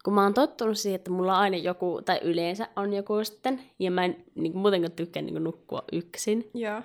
kun 0.05 0.15
mä 0.15 0.23
oon 0.23 0.35
tottunut 0.35 0.79
siihen, 0.79 0.97
että 0.97 1.11
mulla 1.11 1.33
on 1.35 1.41
aina 1.41 1.57
joku, 1.57 2.01
tai 2.05 2.21
yleensä 2.23 2.69
on 2.77 2.93
joku 2.93 3.25
sitten, 3.25 3.61
ja 3.79 3.91
mä 3.91 4.05
en 4.05 4.25
niin 4.35 4.53
kuin, 4.53 4.63
muutenkaan 4.63 4.93
tykkää 4.93 5.23
niin 5.23 5.35
kuin, 5.35 5.45
nukkua 5.45 5.83
yksin, 5.93 6.51
Joo. 6.55 6.83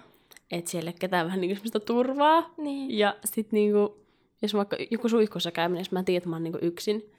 että 0.52 0.72
siellä 0.72 0.90
ei 0.90 0.96
ketään 1.00 1.26
vähän 1.26 1.42
niin 1.42 1.50
kuin, 1.50 1.58
semmoista 1.58 1.80
turvaa. 1.80 2.54
Niin. 2.58 2.98
Ja 2.98 3.16
sit 3.26 3.52
niin 3.52 3.72
kuin, 3.72 3.90
jos 4.42 4.54
vaikka 4.54 4.78
joku 4.92 5.10
suihkussa 5.10 5.52
käy, 5.52 5.78
jos 5.78 5.92
mä 5.92 6.04
tiedän, 6.04 6.18
että 6.18 6.30
mä 6.30 6.36
oon 6.36 6.44
niin 6.44 6.54
kuin, 6.54 6.64
yksin, 6.64 7.14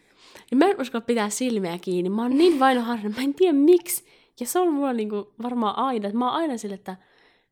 niin 0.50 0.58
mä 0.58 0.64
en 0.64 0.80
uskalla 0.80 1.04
pitää 1.06 1.30
silmiä 1.30 1.78
kiinni. 1.78 2.10
Mä 2.10 2.22
oon 2.22 2.38
niin 2.38 2.60
vainoharhainen, 2.60 3.14
mä 3.16 3.22
en 3.22 3.34
tiedä 3.34 3.52
miksi. 3.52 4.04
Ja 4.40 4.46
se 4.46 4.58
on 4.58 4.72
mulla 4.72 4.92
niin 4.92 5.10
kuin, 5.10 5.24
varmaan 5.42 5.78
aina, 5.78 6.06
että 6.06 6.18
mä 6.18 6.24
oon 6.30 6.34
aina 6.34 6.58
sille, 6.58 6.74
että 6.74 6.96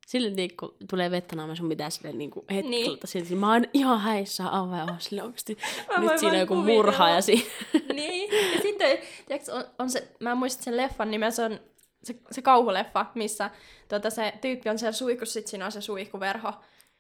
sille 0.07 0.31
niin 0.31 0.57
kun 0.57 0.75
tulee 0.91 1.11
vettä 1.11 1.37
naamaan, 1.37 1.57
sun 1.57 1.69
pitää 1.69 1.91
sille 1.91 2.13
niin 2.13 2.31
kuin 2.31 2.47
hetkellä. 2.51 2.71
Niin. 2.71 2.99
Silti, 3.05 3.35
mä 3.35 3.53
oon 3.53 3.65
ihan 3.73 4.01
häissä 4.01 4.45
avaa 4.59 4.79
ja 4.79 4.85
oon 4.85 5.01
sille 5.01 5.23
oikeasti, 5.23 5.59
Mä 5.89 5.99
nyt 5.99 6.19
siinä 6.19 6.33
on 6.33 6.41
joku 6.41 6.55
kuvitella. 6.55 6.83
murha 6.83 7.11
ja 7.11 7.23
siinä. 7.23 7.43
niin. 7.95 8.53
Ja 8.55 8.63
sitten, 8.63 8.99
tiedätkö, 9.27 9.53
on, 9.53 9.65
on 9.79 9.91
se, 9.91 10.09
mä 10.21 10.31
en 10.31 10.39
muista 10.39 10.63
sen 10.63 10.77
leffan 10.77 11.11
nimeä, 11.11 11.31
se 11.31 11.45
on 11.45 11.61
se, 12.05 12.15
se 12.31 12.43
kauhuleffa, 12.43 13.07
missä 13.15 13.51
tota, 13.89 14.11
se 14.11 14.33
tyyppi 14.41 14.69
on 14.69 14.79
siellä 14.79 14.93
suihkussa, 14.93 15.33
sit 15.33 15.47
siinä 15.47 15.67
on 15.67 15.73
se 15.73 15.81
suihkuverho. 15.81 16.53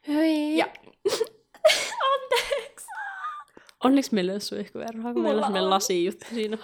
Hyi. 0.08 0.56
Ja... 0.56 0.66
Anteeksi! 2.12 2.71
Onneksi 3.84 4.14
meillä 4.14 4.32
ei 4.32 4.34
ole 4.34 4.40
suihkuverhoa, 4.40 5.12
kun 5.12 5.22
meillä 5.22 5.46
on 5.46 5.56
on. 5.56 5.70
lasijuttu 5.70 6.26
siinä. 6.34 6.58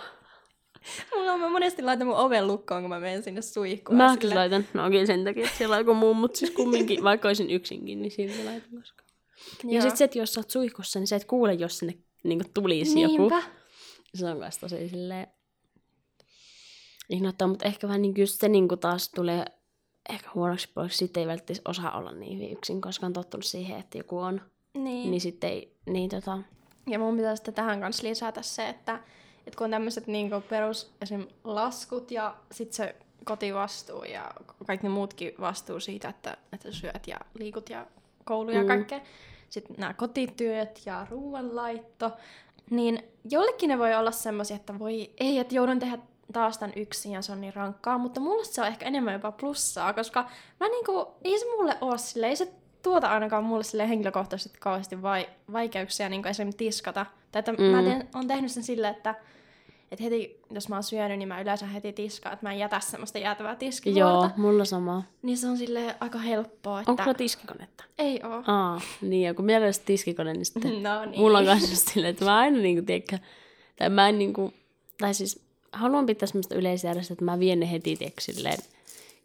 Mulla 1.15 1.33
on, 1.33 1.41
mä 1.41 1.49
monesti 1.49 1.83
laitan 1.83 2.07
mun 2.07 2.17
oven 2.17 2.47
lukkoon, 2.47 2.83
kun 2.83 2.89
mä 2.89 3.01
menen 3.01 3.23
sinne 3.23 3.43
suihkuun. 3.43 3.97
Mä 3.97 4.11
ja 4.11 4.17
kyllä 4.17 4.35
laitan, 4.35 4.67
no 4.75 4.91
kyllä 4.91 5.07
sen 5.07 5.25
takia, 5.25 5.45
että 5.45 5.59
siellä 5.59 5.75
on 5.75 5.81
joku 5.81 5.95
muu, 5.95 6.15
mutta 6.15 6.39
siis 6.39 6.51
kumminkin, 6.51 7.05
vaikka 7.05 7.29
olisin 7.29 7.51
yksinkin, 7.51 8.03
niin 8.03 8.11
silti 8.11 8.45
laitan 8.45 8.71
koska. 8.79 9.05
Ja 9.65 9.73
Joo. 9.73 9.83
sitten 9.83 9.97
se, 9.97 10.05
että 10.05 10.19
jos 10.19 10.35
sä 10.35 10.41
oot 10.41 10.51
suihkussa, 10.51 10.99
niin 10.99 11.07
sä 11.07 11.17
et 11.17 11.25
kuule, 11.25 11.55
jos 11.55 11.79
sinne 11.79 11.99
niin 12.25 12.43
tulisi 12.55 13.01
joku. 13.01 13.17
Niinpä. 13.17 13.43
Se 14.15 14.27
on 14.27 14.41
kanssa 14.41 14.61
tosi 14.61 14.89
silleen 14.89 15.27
innoittaa, 17.09 17.49
mutta 17.49 17.65
ehkä 17.65 17.89
vähän 17.89 18.03
niin 18.03 18.15
just 18.17 18.41
se 18.41 18.49
niin 18.49 18.69
taas 18.81 19.11
tulee 19.15 19.45
ehkä 20.09 20.31
huonoksi 20.35 20.69
pois. 20.75 20.99
Sitten 20.99 21.21
ei 21.21 21.27
välttämättä 21.27 21.71
osaa 21.71 21.99
olla 21.99 22.13
niin 22.13 22.37
hyvin 22.37 22.53
yksin, 22.53 22.81
koska 22.81 23.07
on 23.07 23.13
tottunut 23.13 23.45
siihen, 23.45 23.81
että 23.81 23.99
joku 23.99 24.19
on. 24.19 24.41
Niin, 24.75 25.11
niin 25.11 25.21
sitten 25.21 25.51
ei, 25.51 25.77
niin 25.87 26.11
tota, 26.11 26.39
Ja 26.89 26.99
mun 26.99 27.17
pitää 27.17 27.37
sitten 27.37 27.55
tähän 27.55 27.81
kanssa 27.81 28.07
lisätä 28.09 28.43
se, 28.43 28.69
että, 28.69 29.01
että 29.47 29.57
kun 29.59 29.65
on 29.65 29.71
tämmöiset 29.71 30.07
niinku 30.07 30.41
perus 30.49 30.93
esim. 31.03 31.27
laskut 31.45 32.11
ja 32.11 32.35
sitten 32.53 32.77
se 32.77 32.95
kotivastuu 33.25 34.05
ja 34.05 34.31
kaikki 34.67 34.87
ne 34.87 34.93
muutkin 34.93 35.33
vastuu 35.41 35.81
siitä, 35.81 36.09
että, 36.09 36.37
että 36.53 36.73
syöt 36.73 37.07
ja 37.07 37.17
liikut 37.35 37.71
ja 37.71 37.87
koulu 38.25 38.51
ja 38.51 38.63
Mm. 38.63 38.67
kaikkea. 38.69 39.01
Sitten 39.49 39.77
nämä 39.79 39.95
kotityöt 39.95 40.81
ja 40.87 41.07
ruoanlaitto. 41.11 42.11
Niin 42.71 43.03
jollekin 43.31 43.69
ne 43.69 43.79
voi 43.79 43.95
olla 43.95 44.11
semmoisia, 44.11 44.57
että 44.57 44.79
voi 44.79 45.11
ei, 45.21 45.39
että 45.39 45.55
joudun 45.55 45.79
tehdä 45.79 45.99
taas 46.33 46.59
tämän 46.59 46.73
yksin 46.77 47.13
ja 47.13 47.23
se 47.23 47.33
on 47.33 47.41
niin 47.41 47.55
rankkaa, 47.55 47.99
mutta 47.99 48.21
mulle 48.21 48.45
se 48.45 48.61
on 48.61 48.67
ehkä 48.67 48.87
enemmän 48.87 49.13
jopa 49.13 49.33
plussaa, 49.33 49.93
koska 49.93 50.29
mä 50.61 50.69
niinku, 50.69 51.15
ei 51.25 51.39
se 51.39 51.47
mulle 51.57 51.77
ole 51.81 51.99
sille, 51.99 52.27
ei 52.27 52.37
se 52.37 52.53
tuota 52.83 53.09
ainakaan 53.09 53.45
mulle 53.45 53.65
sille 53.65 53.89
henkilökohtaisesti 53.89 54.59
kauheasti 54.59 55.03
vai, 55.03 55.29
vaikeuksia 55.53 56.09
niin 56.09 56.27
esimerkiksi 56.27 56.59
tiskata. 56.59 57.07
Tai 57.33 57.41
että 57.41 57.53
mm. 57.53 57.63
mä 57.63 57.83
teen, 57.83 58.09
on 58.15 58.27
tehnyt 58.27 58.53
sen 58.53 58.63
silleen, 58.63 58.95
että, 58.95 59.15
että 59.93 60.03
heti, 60.05 60.41
jos 60.51 60.69
mä 60.69 60.77
oon 60.77 60.83
syönyt, 60.83 61.19
niin 61.19 61.29
mä 61.29 61.41
yleensä 61.41 61.67
heti 61.67 61.93
tiskaan, 61.93 62.33
että 62.33 62.47
mä 62.47 62.53
en 62.53 62.59
jätä 62.59 62.81
semmoista 62.81 63.19
jäätävää 63.19 63.53
joo, 63.53 63.59
tiskivuorta. 63.59 64.31
mulla 64.37 64.65
sama. 64.65 65.03
Niin 65.23 65.39
se 65.39 65.49
on 65.49 65.59
sille 65.59 65.97
aika 66.01 66.19
helppoa, 66.19 66.81
että 66.81 66.91
Onko 66.91 67.03
sulla 67.03 67.15
tiskikonetta? 67.15 67.85
ei 67.99 68.21
oo. 68.25 68.43
Aa, 68.47 68.81
niin, 69.01 69.23
ja 69.23 69.35
kun 69.35 69.45
meillä 69.45 69.65
olisi 69.65 69.83
tiskikone, 69.85 70.33
niin 70.33 70.47
sitten 70.47 70.83
No 70.83 71.05
niin. 71.05 71.21
mulla 71.21 71.39
on 71.39 71.47
kanssa 71.47 71.77
silleen, 71.77 72.11
että 72.11 72.25
mä 72.25 72.37
aina 72.37 72.59
niinku, 72.59 72.85
tiedätkö, 72.87 73.19
tai 73.77 73.91
mä 73.91 74.09
en 74.09 74.19
niinku, 74.19 74.53
tai 74.99 75.15
siis 75.15 75.41
haluan 75.73 76.07
pitää 76.07 76.27
semmoista 76.27 76.55
yleisjärjestä, 76.55 77.13
että 77.13 77.25
mä 77.25 77.39
vien 77.39 77.61
ne 77.61 77.71
heti 77.71 77.97
tiedätkö, 77.97 78.21
silleen 78.21 78.59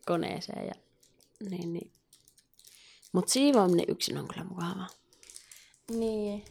koneeseen 0.06 0.68
ja 0.68 0.74
niin, 1.50 1.74
niin. 1.74 1.92
Mut 3.14 3.28
siivoaminen 3.30 3.86
yksin 3.88 4.18
on 4.18 4.28
kyllä 4.28 4.44
mukavaa. 4.44 4.88
Niin, 5.92 6.46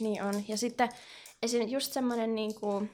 niin 0.00 0.22
on. 0.22 0.34
Ja 0.48 0.56
sitten 0.56 0.88
esim. 1.42 1.68
just 1.68 1.92
semmoinen, 1.92 2.34
niin 2.34 2.54
kuin, 2.60 2.90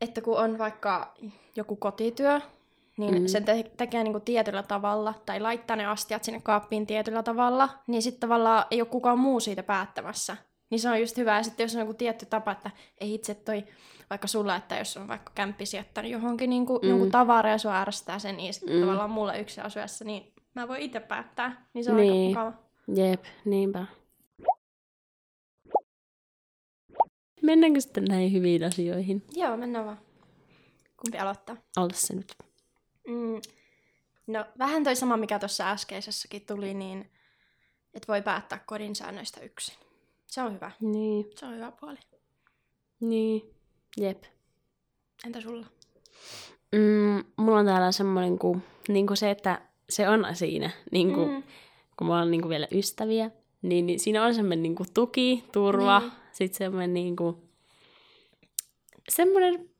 että 0.00 0.20
kun 0.20 0.38
on 0.38 0.58
vaikka 0.58 1.14
joku 1.56 1.76
kotityö, 1.76 2.40
niin 2.96 3.22
Mm. 3.22 3.26
sen 3.26 3.44
te- 3.44 3.70
tekee 3.76 4.04
niin 4.04 4.12
kuin 4.12 4.24
tietyllä 4.24 4.62
tavalla, 4.62 5.14
tai 5.26 5.40
laittaa 5.40 5.76
ne 5.76 5.86
astiat 5.86 6.24
sinne 6.24 6.40
kaappiin 6.40 6.86
tietyllä 6.86 7.22
tavalla, 7.22 7.68
niin 7.86 8.02
sitten 8.02 8.20
tavallaan 8.20 8.64
ei 8.70 8.80
ole 8.80 8.88
kukaan 8.88 9.18
muu 9.18 9.40
siitä 9.40 9.62
päättämässä. 9.62 10.36
Niin 10.70 10.80
se 10.80 10.88
on 10.90 11.00
just 11.00 11.16
hyvä. 11.16 11.36
Ja 11.36 11.42
sitten 11.42 11.64
jos 11.64 11.74
on 11.74 11.80
joku 11.80 11.94
tietty 11.94 12.26
tapa, 12.26 12.52
että 12.52 12.70
ei 13.00 13.14
itse 13.14 13.34
toi, 13.34 13.64
vaikka 14.10 14.26
sulla, 14.28 14.56
että 14.56 14.76
jos 14.78 14.96
on 14.96 15.08
vaikka 15.08 15.32
kämppisi 15.34 15.76
jättänyt 15.76 16.10
johonkin 16.12 16.50
niin 16.50 16.66
kuin, 16.66 16.80
Mm. 16.82 16.88
jonkun 16.88 17.10
tavaraa 17.10 17.52
ja 17.52 17.58
sua 17.58 17.80
ärsyttää 17.80 18.18
sen, 18.18 18.36
niin 18.36 18.54
sitten 18.54 18.70
Mm. 18.72 18.76
mm. 18.76 18.80
tavallaan 18.80 19.10
mulla 19.10 19.34
yksin 19.34 19.64
asuessa, 19.64 20.04
niin 20.04 20.32
mä 20.58 20.68
voin 20.68 20.80
itse 20.82 21.00
päättää. 21.00 21.66
Niin 21.74 21.84
se 21.84 21.90
on 21.90 21.96
Niin. 21.96 22.38
aika 22.38 22.50
mukava. 22.50 22.62
Jep, 22.94 23.24
niinpä. 23.44 23.86
Mennäänkö 27.42 27.80
sitten 27.80 28.04
näihin 28.04 28.32
hyviin 28.32 28.64
asioihin? 28.64 29.22
Joo, 29.32 29.56
mennään 29.56 29.84
vaan. 29.86 29.98
Kumpi 30.96 31.18
aloittaa? 31.18 31.56
Aloita 31.76 31.96
se 31.96 32.14
nyt. 32.16 32.32
Mm, 33.06 33.40
no, 34.26 34.44
vähän 34.58 34.84
toi 34.84 34.96
sama, 34.96 35.16
mikä 35.16 35.38
tuossa 35.38 35.70
äskeisessäkin 35.70 36.46
tuli, 36.46 36.74
niin 36.74 37.10
että 37.94 38.08
voi 38.08 38.22
päättää 38.22 38.58
kodin 38.66 38.96
säännöistä 38.96 39.40
yksin. 39.40 39.74
Se 40.26 40.42
on 40.42 40.54
hyvä. 40.54 40.70
Niin, 40.80 41.24
Se 41.36 41.46
on 41.46 41.54
hyvä 41.56 41.72
puoli. 41.80 41.98
niin, 43.00 43.54
jep. 43.96 44.24
Entä 45.26 45.40
sulla? 45.40 45.66
Mm, 46.72 47.24
mulla 47.36 47.58
on 47.58 47.66
täällä 47.66 47.92
semmoinen 47.92 48.38
kuin, 48.38 48.62
niin 48.88 49.06
kuin 49.06 49.16
se, 49.16 49.30
että 49.30 49.62
se 49.90 50.08
on 50.08 50.26
siinä, 50.32 50.70
niin 50.92 51.14
kuin, 51.14 51.28
Mm, 51.30 51.42
kun 51.98 52.06
mulla 52.06 52.20
on 52.20 52.30
niin 52.30 52.40
kuin 52.40 52.50
vielä 52.50 52.68
ystäviä, 52.72 53.30
niin, 53.62 53.86
niin 53.86 54.00
siinä 54.00 54.24
on 54.24 54.34
semmoinen 54.34 54.62
niin 54.62 54.74
kuin 54.74 54.88
tuki, 54.94 55.44
turva, 55.52 55.98
Niin. 55.98 56.10
niin. 56.10 56.20
sitten 56.32 56.58
semmoinen 56.58 56.94
niin 56.94 57.16
kuin, 57.16 57.36
semmoinen, 59.08 59.70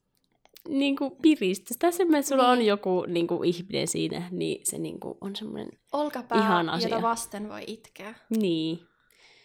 niinku 0.68 1.10
piristys. 1.22 1.76
Tai 1.76 1.92
semmoinen, 1.92 2.18
että 2.20 2.28
sulla 2.28 2.42
Niin. 2.42 2.60
on 2.60 2.66
joku 2.66 3.04
niinku 3.08 3.42
ihminen 3.42 3.88
siinä, 3.88 4.28
niin 4.30 4.60
se 4.66 4.78
niinku 4.78 5.18
on 5.20 5.36
semmoinen, 5.36 5.68
Olkapää, 5.92 6.38
Ihana 6.38 6.72
asia. 6.72 6.88
jota 6.88 7.02
vasten 7.02 7.48
voi 7.48 7.64
itkeä. 7.66 8.14
niin. 8.38 8.78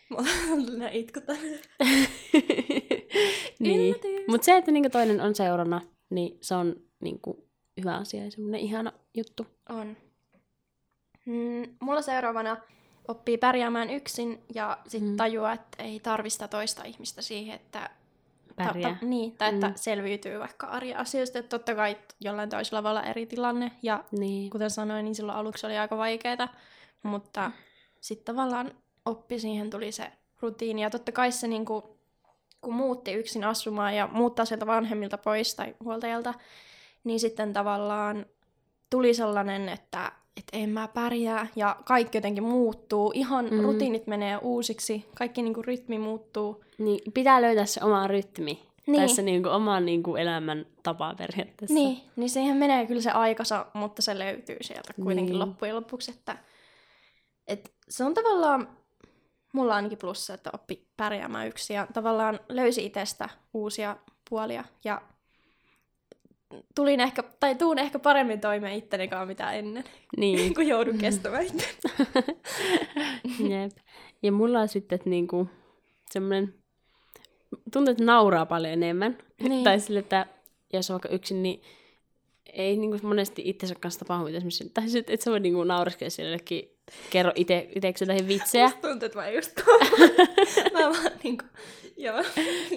Mulla 0.09 0.27
on 0.53 0.79
nää 0.79 0.89
itkut 0.89 1.23
niin. 3.59 3.95
Mutta 4.27 4.45
se, 4.45 4.57
että 4.57 4.71
niinku 4.71 4.89
toinen 4.89 5.21
on 5.21 5.35
seurana, 5.35 5.81
niin 6.09 6.37
se 6.41 6.55
on 6.55 6.75
niinku 7.01 7.47
hyvä 7.79 7.95
asia 7.95 8.23
ja 8.23 8.31
semmoinen 8.31 8.59
ihana 8.61 8.91
juttu. 9.13 9.45
On. 9.69 9.97
Mm, 11.25 11.75
mulla 11.79 12.01
seuraavana 12.01 12.57
oppii 13.07 13.37
pärjäämään 13.37 13.89
yksin 13.89 14.43
ja 14.55 14.77
sitten 14.87 15.09
Mm. 15.11 15.17
tajuaa, 15.17 15.53
että 15.53 15.83
ei 15.83 15.99
tarvista 15.99 16.47
toista 16.47 16.83
ihmistä 16.83 17.21
siihen, 17.21 17.55
että, 17.55 17.89
Pärjää. 18.55 18.93
Ta, 18.93 18.99
ta, 18.99 19.05
niin, 19.05 19.37
tai 19.37 19.53
että 19.53 19.67
Mm. 19.67 19.73
selviytyy 19.75 20.39
vaikka 20.39 20.67
arjen 20.67 20.97
asioista. 20.97 21.39
Että 21.39 21.49
totta 21.49 21.75
kai 21.75 21.97
jollain 22.21 22.49
toisella 22.49 22.83
voi 22.83 22.89
olla 22.89 23.03
eri 23.03 23.25
tilanne 23.25 23.71
ja 23.83 24.03
Niin. 24.11 24.49
kuten 24.49 24.69
sanoin, 24.69 25.05
niin 25.05 25.15
silloin 25.15 25.37
aluksi 25.37 25.65
oli 25.65 25.77
aika 25.77 25.97
vaikeaa, 25.97 26.47
mutta 27.03 27.51
sitten 28.01 28.35
tavallaan 28.35 28.71
oppi 29.05 29.39
siihen 29.39 29.69
tuli 29.69 29.91
se 29.91 30.11
rutiini. 30.41 30.81
Ja 30.81 30.89
totta 30.89 31.11
kai 31.11 31.31
se, 31.31 31.47
niin 31.47 31.65
kuin, 31.65 31.83
kun 32.61 32.73
muutti 32.73 33.13
yksin 33.13 33.43
asumaan 33.43 33.95
ja 33.95 34.07
muuttaa 34.11 34.45
sieltä 34.45 34.65
vanhemmilta 34.65 35.17
pois 35.17 35.55
tai 35.55 35.75
huoltajalta, 35.83 36.33
niin 37.03 37.19
sitten 37.19 37.53
tavallaan 37.53 38.25
tuli 38.89 39.13
sellainen, 39.13 39.69
että 39.69 40.11
et 40.37 40.43
en 40.53 40.69
mä 40.69 40.87
pärjää 40.87 41.47
ja 41.55 41.75
kaikki 41.85 42.17
jotenkin 42.17 42.43
muuttuu. 42.43 43.11
Ihan 43.15 43.45
Mm. 43.51 43.59
rutiinit 43.61 44.07
menee 44.07 44.37
uusiksi, 44.37 45.05
kaikki 45.15 45.41
niin 45.41 45.53
kuin 45.53 45.65
rytmi 45.65 45.97
muuttuu. 45.99 46.63
niin. 46.77 46.99
Pitää 47.13 47.41
löytää 47.41 47.65
se 47.65 47.83
oma 47.83 48.07
rytmi. 48.07 48.59
Niin. 48.87 49.09
Se 49.09 49.21
niinku 49.21 49.49
oma 49.49 49.79
niinku 49.79 50.15
elämän 50.15 50.65
tapa 50.83 51.15
periaatteessa. 51.17 51.73
Niin, 51.73 52.01
niin 52.15 52.29
siihen 52.29 52.57
menee 52.57 52.85
kyllä 52.87 53.01
se 53.01 53.11
aikansa, 53.11 53.65
mutta 53.73 54.01
se 54.01 54.19
löytyy 54.19 54.57
sieltä 54.61 54.93
kuitenkin 54.93 55.33
Niin. 55.33 55.39
loppujen 55.39 55.75
lopuksi. 55.75 56.11
Että, 56.11 56.37
et 57.47 57.73
se 57.89 58.03
on 58.03 58.13
tavallaan, 58.13 58.67
mulla 59.53 59.75
ainakin 59.75 59.97
plussa, 59.97 60.33
että 60.33 60.49
oppi 60.53 60.87
pärjäämään 60.97 61.47
yksin 61.47 61.75
ja 61.75 61.87
tavallaan 61.93 62.39
löysi 62.49 62.85
itsestä 62.85 63.29
uusia 63.53 63.97
puolia 64.29 64.63
ja 64.83 65.01
tulin 66.75 66.99
ehkä, 66.99 67.23
tai 67.39 67.55
tuun 67.55 67.79
ehkä 67.79 67.99
paremmin 67.99 68.41
toimeen 68.41 68.77
itteni 68.77 69.07
kanssa 69.07 69.25
mitä 69.25 69.51
ennen, 69.51 69.83
Niin. 70.17 70.53
kun 70.55 70.67
joudun 70.67 70.97
kestämään 70.97 71.45
itse. 71.45 71.67
Jep. 73.49 73.71
Ja 74.23 74.31
mulla 74.31 74.59
on 74.59 74.67
sitten 74.67 74.95
että 74.95 75.09
niinku, 75.09 75.47
semmoinen, 76.11 76.53
tuntuu, 77.73 77.91
että 77.91 78.03
nauraa 78.03 78.45
paljon 78.45 78.73
enemmän. 78.73 79.17
Niin. 79.49 79.63
tai 79.63 79.79
sille, 79.79 79.99
että 79.99 80.25
jos 80.73 80.89
on 80.89 80.93
vaikka 80.93 81.09
yksin, 81.09 81.43
niin 81.43 81.61
ei 82.53 82.77
niinku 82.77 83.07
monesti 83.07 83.41
itsensä 83.45 83.75
kanssa 83.75 83.99
tapahdu 83.99 84.25
mitään 84.25 84.41
semmoisia. 84.41 84.67
Tai 84.73 84.89
sit, 84.89 85.09
että 85.09 85.23
se 85.23 85.31
voi 85.31 85.39
niinku 85.39 85.63
naureskella 85.63 86.09
sillekin, 86.09 86.72
kerro 87.09 87.31
ite, 87.35 87.69
iteksi 87.75 88.03
jotain 88.03 88.27
vitsejä. 88.27 88.65
Musta 88.65 88.87
tuntuu, 88.87 89.05
että 89.05 89.19
mä 89.19 89.29
just 89.29 89.51
mä 90.73 90.79
vaan 90.79 91.11
niinku, 91.23 91.45
joo. 91.97 92.23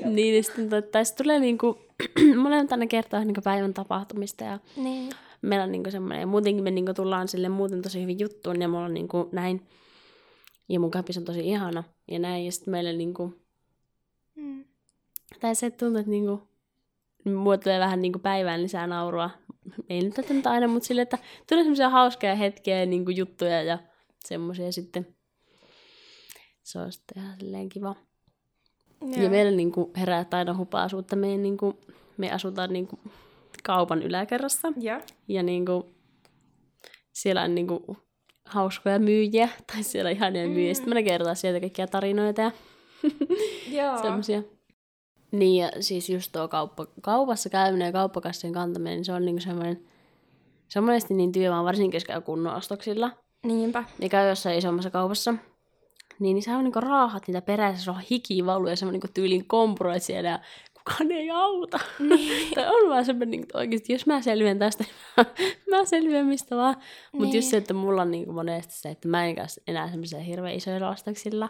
niin, 0.05 0.37
ja 0.37 0.42
sitten, 0.42 0.69
to- 0.71 0.83
tai 0.83 1.05
sitten 1.05 1.25
tulee 1.25 1.40
niinku, 1.40 1.79
mulle 2.42 2.57
on 2.57 2.69
tänne 2.69 2.87
kertoa 2.87 3.25
niinku 3.25 3.40
päivän 3.45 3.75
tapahtumista 3.75 4.45
ja 4.45 4.59
Niin. 4.77 5.11
meillä 5.42 5.64
on 5.64 5.73
niinku 5.73 5.90
semmoinen, 5.90 6.21
ja 6.21 6.27
muutenkin 6.27 6.64
me 6.64 6.71
niinku 6.71 6.95
tullaan 6.95 7.29
sille 7.29 7.49
muuten 7.49 7.83
tosi 7.83 8.03
hyvin 8.03 8.19
juttuun, 8.19 8.62
ja 8.62 8.69
mulla 8.69 8.85
on 8.85 8.95
niinku 8.95 9.29
näin, 9.33 9.66
ja 10.69 10.81
mun 10.81 10.90
kapis 10.90 11.19
on 11.19 11.25
tosi 11.25 11.40
ihana, 11.49 11.85
ja 12.11 12.19
näin, 12.19 12.45
ja 12.45 12.53
sitten 12.53 12.71
meille 12.73 12.92
niinku, 12.92 13.33
Mm. 14.37 14.64
tai 15.40 15.55
se 15.55 15.71
tuntuu, 15.71 15.99
että 15.99 16.11
niinku, 16.11 16.49
mulla 17.25 17.59
tulee 17.59 17.81
vähän 17.81 18.03
niinku 18.03 18.19
päivään 18.19 18.62
lisää 18.62 18.87
naurua, 18.87 19.31
ei 19.88 20.03
nyt 20.03 20.14
tätä 20.14 20.35
nyt 20.35 20.47
aina, 20.47 20.69
mutta 20.69 20.87
sille, 20.87 21.03
että 21.03 21.19
tulee 21.49 21.64
semmoisia 21.64 21.88
hauskoja 21.90 22.35
hetkiä 22.35 22.81
ja 22.81 22.87
niinku 22.87 23.11
juttuja 23.11 23.62
ja 23.62 23.79
semmoisia 24.29 24.73
sitten, 24.73 25.17
se 26.62 26.79
on 26.79 26.93
sitten 26.93 27.23
ihan 27.23 27.41
silleen 27.41 27.69
kiva. 27.69 27.97
Joo. 29.01 29.23
Ja 29.23 29.31
meillä 29.31 29.53
niinku 29.53 29.93
herää 29.97 30.25
aina 30.33 30.57
hupaasuutta, 30.57 31.17
me, 31.17 31.37
niinku, 31.37 31.79
me 32.17 32.33
asutaan 32.33 32.73
niinku 32.73 32.99
kaupan 33.62 34.03
yläkerrassa, 34.03 34.73
Joo. 34.77 35.01
ja 35.29 35.43
niinku, 35.43 35.95
siellä 37.12 37.43
on 37.43 37.55
niinku 37.55 37.97
hauskoja 38.45 38.99
myyjiä, 38.99 39.49
tai 39.73 39.83
siellä 39.83 40.09
on 40.09 40.17
ihania 40.17 40.49
myyjiä. 40.49 40.73
Mm. 40.73 40.75
Sitten 40.75 40.95
me 40.95 41.03
kerrotaan 41.03 41.37
sieltä 41.37 41.61
kaikkia 41.61 41.87
tarinoita 41.87 42.43
ja 42.43 42.53
Joo. 43.83 44.03
semmoisia. 44.03 44.43
Niin, 45.33 45.62
ja 45.62 45.71
siis 45.81 46.11
just 46.11 46.33
tuo 46.33 46.49
kauppa, 46.49 46.87
kaupassa 47.03 47.49
käyminen 47.49 47.87
ja 47.87 47.93
kauppakassien 47.93 48.53
kantaminen, 48.53 48.97
niin 48.97 49.05
se 49.05 49.12
on 49.12 49.25
niinku 49.25 49.41
semmoinen, 49.43 49.85
se 50.69 50.79
on 50.79 50.85
monesti 50.85 51.15
niin 51.15 51.33
työmaa, 51.33 51.65
varsinkin 51.65 51.97
jos 51.97 52.05
käy 52.05 52.21
kunnon 52.21 52.55
ostoksilla, 52.55 53.11
Niinpä. 53.42 53.85
niin 53.99 54.11
käy 54.11 54.29
jossain 54.29 54.59
isommassa 54.59 54.90
kaupassa, 54.90 55.35
niin, 56.18 56.35
niin 56.35 56.42
sä 56.42 56.57
on 56.57 56.64
niinku 56.64 56.81
raahat 56.81 57.29
niitä 57.29 57.42
perässä, 57.42 57.85
se 57.85 57.90
on 57.90 58.01
hiki 58.11 58.46
valu 58.46 58.68
ja 58.68 58.77
semmoinen 58.77 58.94
niinku 59.03 59.12
tyylin 59.14 59.46
kompuroit 59.49 60.03
siellä 60.03 60.29
ja 60.29 60.38
kukaan 60.75 61.12
ei 61.12 61.31
auta. 61.31 61.79
Niin. 61.99 62.51
tai 62.55 62.68
on 62.68 62.90
vaan 62.90 63.05
semmoinen, 63.05 63.31
niinku, 63.31 63.44
että 63.46 63.59
oikeasti 63.59 63.92
jos 63.92 64.07
mä 64.07 64.22
selviän 64.22 64.59
tästä, 64.59 64.85
niin 65.38 65.53
mä 65.70 65.85
selviän 65.85 66.27
mistä 66.27 66.57
vaan. 66.57 66.77
Mutta 67.12 67.25
Niin. 67.27 67.37
just 67.37 67.49
se, 67.49 67.57
että 67.57 67.75
mulla 67.75 68.03
on 68.03 68.11
niinku 68.11 68.33
monesti 68.33 68.75
se, 68.75 68.88
että 68.88 69.09
mä 69.09 69.25
en 69.27 69.35
käy 69.35 69.46
enää 69.66 69.90
semmoisilla 69.90 70.22
hirveän 70.22 70.55
isoilla 70.55 70.88
ostoksilla. 70.90 71.49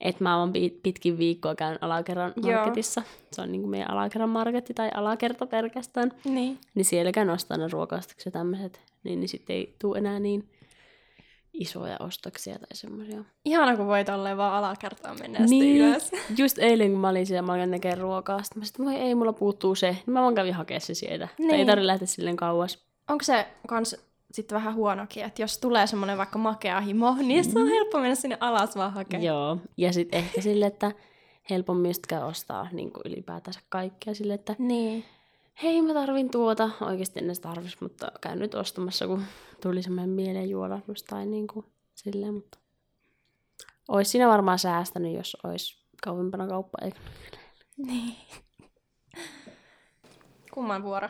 Että 0.00 0.24
mä 0.24 0.48
pi- 0.52 0.80
pitkin 0.82 1.18
viikkoa 1.18 1.54
käyn 1.54 1.78
alakerran 1.80 2.32
Joo. 2.42 2.52
marketissa. 2.52 3.02
Se 3.32 3.42
on 3.42 3.52
niinku 3.52 3.68
meidän 3.68 3.90
alakerran 3.90 4.28
marketti 4.30 4.74
tai 4.74 4.90
alakerta 4.94 5.46
pelkästään. 5.46 6.12
Niin. 6.24 6.58
Niin 6.74 6.84
siellä 6.84 7.12
käyn 7.12 7.30
ostaa 7.30 7.56
ne 7.56 7.68
ruokaostokset 7.68 8.24
ja 8.24 8.30
tämmöiset. 8.30 8.80
Niin, 9.04 9.20
niin 9.20 9.28
sitten 9.28 9.56
ei 9.56 9.76
tule 9.80 9.98
enää 9.98 10.20
niin 10.20 10.48
isoja 11.52 11.96
ostoksia 12.00 12.54
tai 12.58 12.68
semmoisia. 12.74 13.24
Ihana, 13.44 13.76
kun 13.76 13.86
voit 13.86 14.08
olleen 14.08 14.36
vaan 14.36 14.54
alakertaan 14.54 15.16
mennä 15.20 15.46
sitten 15.46 15.68
ylös. 15.76 16.10
just 16.38 16.58
eilen 16.58 16.90
kun 16.90 17.00
mä 17.00 17.08
olin 17.08 17.26
siellä, 17.26 17.42
mä 17.46 17.52
olin 17.52 17.70
tekemään 17.70 17.98
ruokaa, 17.98 18.42
sitten 18.42 18.60
mä 18.62 18.64
sanoin, 18.66 18.96
voi 18.96 19.06
ei, 19.06 19.14
mulla 19.14 19.32
puuttuu 19.32 19.74
se. 19.74 19.90
Niin 19.90 20.02
mä 20.12 20.22
vaan 20.22 20.34
kävin 20.34 20.54
hakea 20.54 20.80
se 20.80 20.94
sieltä. 20.94 21.28
Niin. 21.38 21.48
Tai 21.48 21.54
ei 21.54 21.56
Niin. 21.58 21.66
tarvitse 21.66 21.86
lähteä 21.86 22.06
silleen 22.06 22.36
kauas. 22.36 22.84
Onko 23.10 23.24
se 23.24 23.46
kans 23.68 23.96
sitten 24.32 24.56
vähän 24.56 24.74
huonokin, 24.74 25.24
että 25.24 25.42
jos 25.42 25.58
tulee 25.58 25.86
semmoinen 25.86 26.18
vaikka 26.18 26.38
makea 26.38 26.80
himo, 26.80 27.16
niin 27.22 27.44
se 27.44 27.58
on 27.58 27.68
helppo 27.68 27.98
mennä 27.98 28.14
sinne 28.14 28.36
alas 28.40 28.76
vaan 28.76 28.92
hakemaan. 28.92 29.24
Joo. 29.26 29.58
Ja 29.76 29.92
sitten 29.92 30.18
ehkä 30.18 30.40
sille, 30.40 30.66
että 30.66 30.92
helpommin 31.50 31.94
käy 32.08 32.22
ostaa 32.22 32.68
niin 32.72 32.92
kuin 32.92 33.02
ylipäätänsä 33.12 33.60
kaikkea 33.68 34.14
sille, 34.14 34.34
että 34.34 34.54
Niin. 34.58 35.04
Hei 35.62 35.82
mä 35.82 35.94
tarvin 35.94 36.30
tuota. 36.30 36.70
Oikeasti 36.80 37.18
ennen 37.18 37.34
sitä 37.36 37.48
tarvis, 37.48 37.80
mutta 37.80 38.12
käyn 38.20 38.38
nyt 38.38 38.54
ostamassa, 38.54 39.06
kun 39.06 39.24
tuli 39.62 39.82
semmoinen 39.82 40.10
mielenjuolahdus 40.10 41.02
tai 41.02 41.26
niin 41.26 41.46
kuin 41.46 41.66
silleen, 41.94 42.34
mutta 42.34 42.58
ois 43.88 44.10
siinä 44.10 44.28
varmaan 44.28 44.58
säästänyt, 44.58 45.14
jos 45.14 45.36
olisi 45.44 45.86
kauempana 46.02 46.46
kauppa, 46.46 46.78
eikö? 46.84 46.98
Niin. 47.76 48.16
Kumman 50.54 50.82
vuoro? 50.82 51.08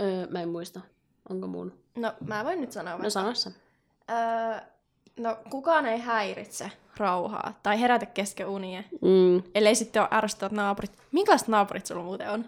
Öö, 0.00 0.26
mä 0.30 0.40
en 0.42 0.48
muista. 0.48 0.80
Onko 1.28 1.46
mun? 1.46 1.72
No, 1.96 2.12
mä 2.26 2.44
voin 2.44 2.60
nyt 2.60 2.72
sanoa 2.72 2.92
No 2.92 2.98
vaikka. 2.98 3.10
sano 3.10 3.34
sä. 3.34 3.50
Öö, 4.10 4.60
no, 5.18 5.36
kukaan 5.50 5.86
ei 5.86 5.98
häiritse 5.98 6.72
rauhaa 6.96 7.58
tai 7.62 7.80
herätä 7.80 8.06
kesken 8.06 8.46
unia. 8.48 8.82
Mm. 8.90 9.42
Ellei 9.54 9.74
sitten 9.74 10.02
ole 10.02 10.08
ärsyttävät 10.12 10.52
naapurit. 10.52 10.92
Minkälaiset 11.12 11.48
naapurit 11.48 11.86
sulla 11.86 12.02
muuten 12.02 12.30
on? 12.30 12.44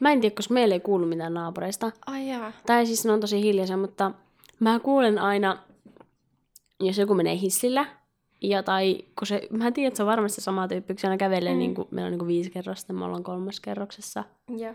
Mä 0.00 0.12
en 0.12 0.20
tiedä, 0.20 0.34
koska 0.34 0.54
meillä 0.54 0.74
ei 0.74 0.80
kuulu 0.80 1.06
mitään 1.06 1.34
naapureista. 1.34 1.92
Ai 2.06 2.28
jaa. 2.28 2.52
Tai 2.66 2.86
siis 2.86 3.04
ne 3.04 3.12
on 3.12 3.20
tosi 3.20 3.42
hiljaisia, 3.42 3.76
mutta 3.76 4.10
mä 4.60 4.78
kuulen 4.78 5.18
aina, 5.18 5.58
jos 6.80 6.98
joku 6.98 7.14
menee 7.14 7.38
hissillä, 7.38 7.86
ja 8.40 8.62
tai 8.62 8.98
kun 9.18 9.26
se, 9.26 9.48
mä 9.50 9.70
tiedän, 9.70 9.88
että 9.88 9.96
se 9.96 10.02
on 10.02 10.06
varmasti 10.06 10.40
sama 10.40 10.68
tyyppi, 10.68 10.94
kun 10.94 11.00
se 11.00 11.06
aina 11.06 11.16
kävelee, 11.16 11.52
mm. 11.52 11.58
Niin 11.58 11.74
kuin, 11.74 11.88
meillä 11.90 12.06
on 12.06 12.12
niin 12.12 12.18
kuin 12.18 12.28
viisi 12.28 12.50
kerrosta, 12.50 12.92
me 12.92 13.04
ollaan 13.04 13.22
kolmas 13.22 13.60
kerroksessa, 13.60 14.24
Joo. 14.48 14.74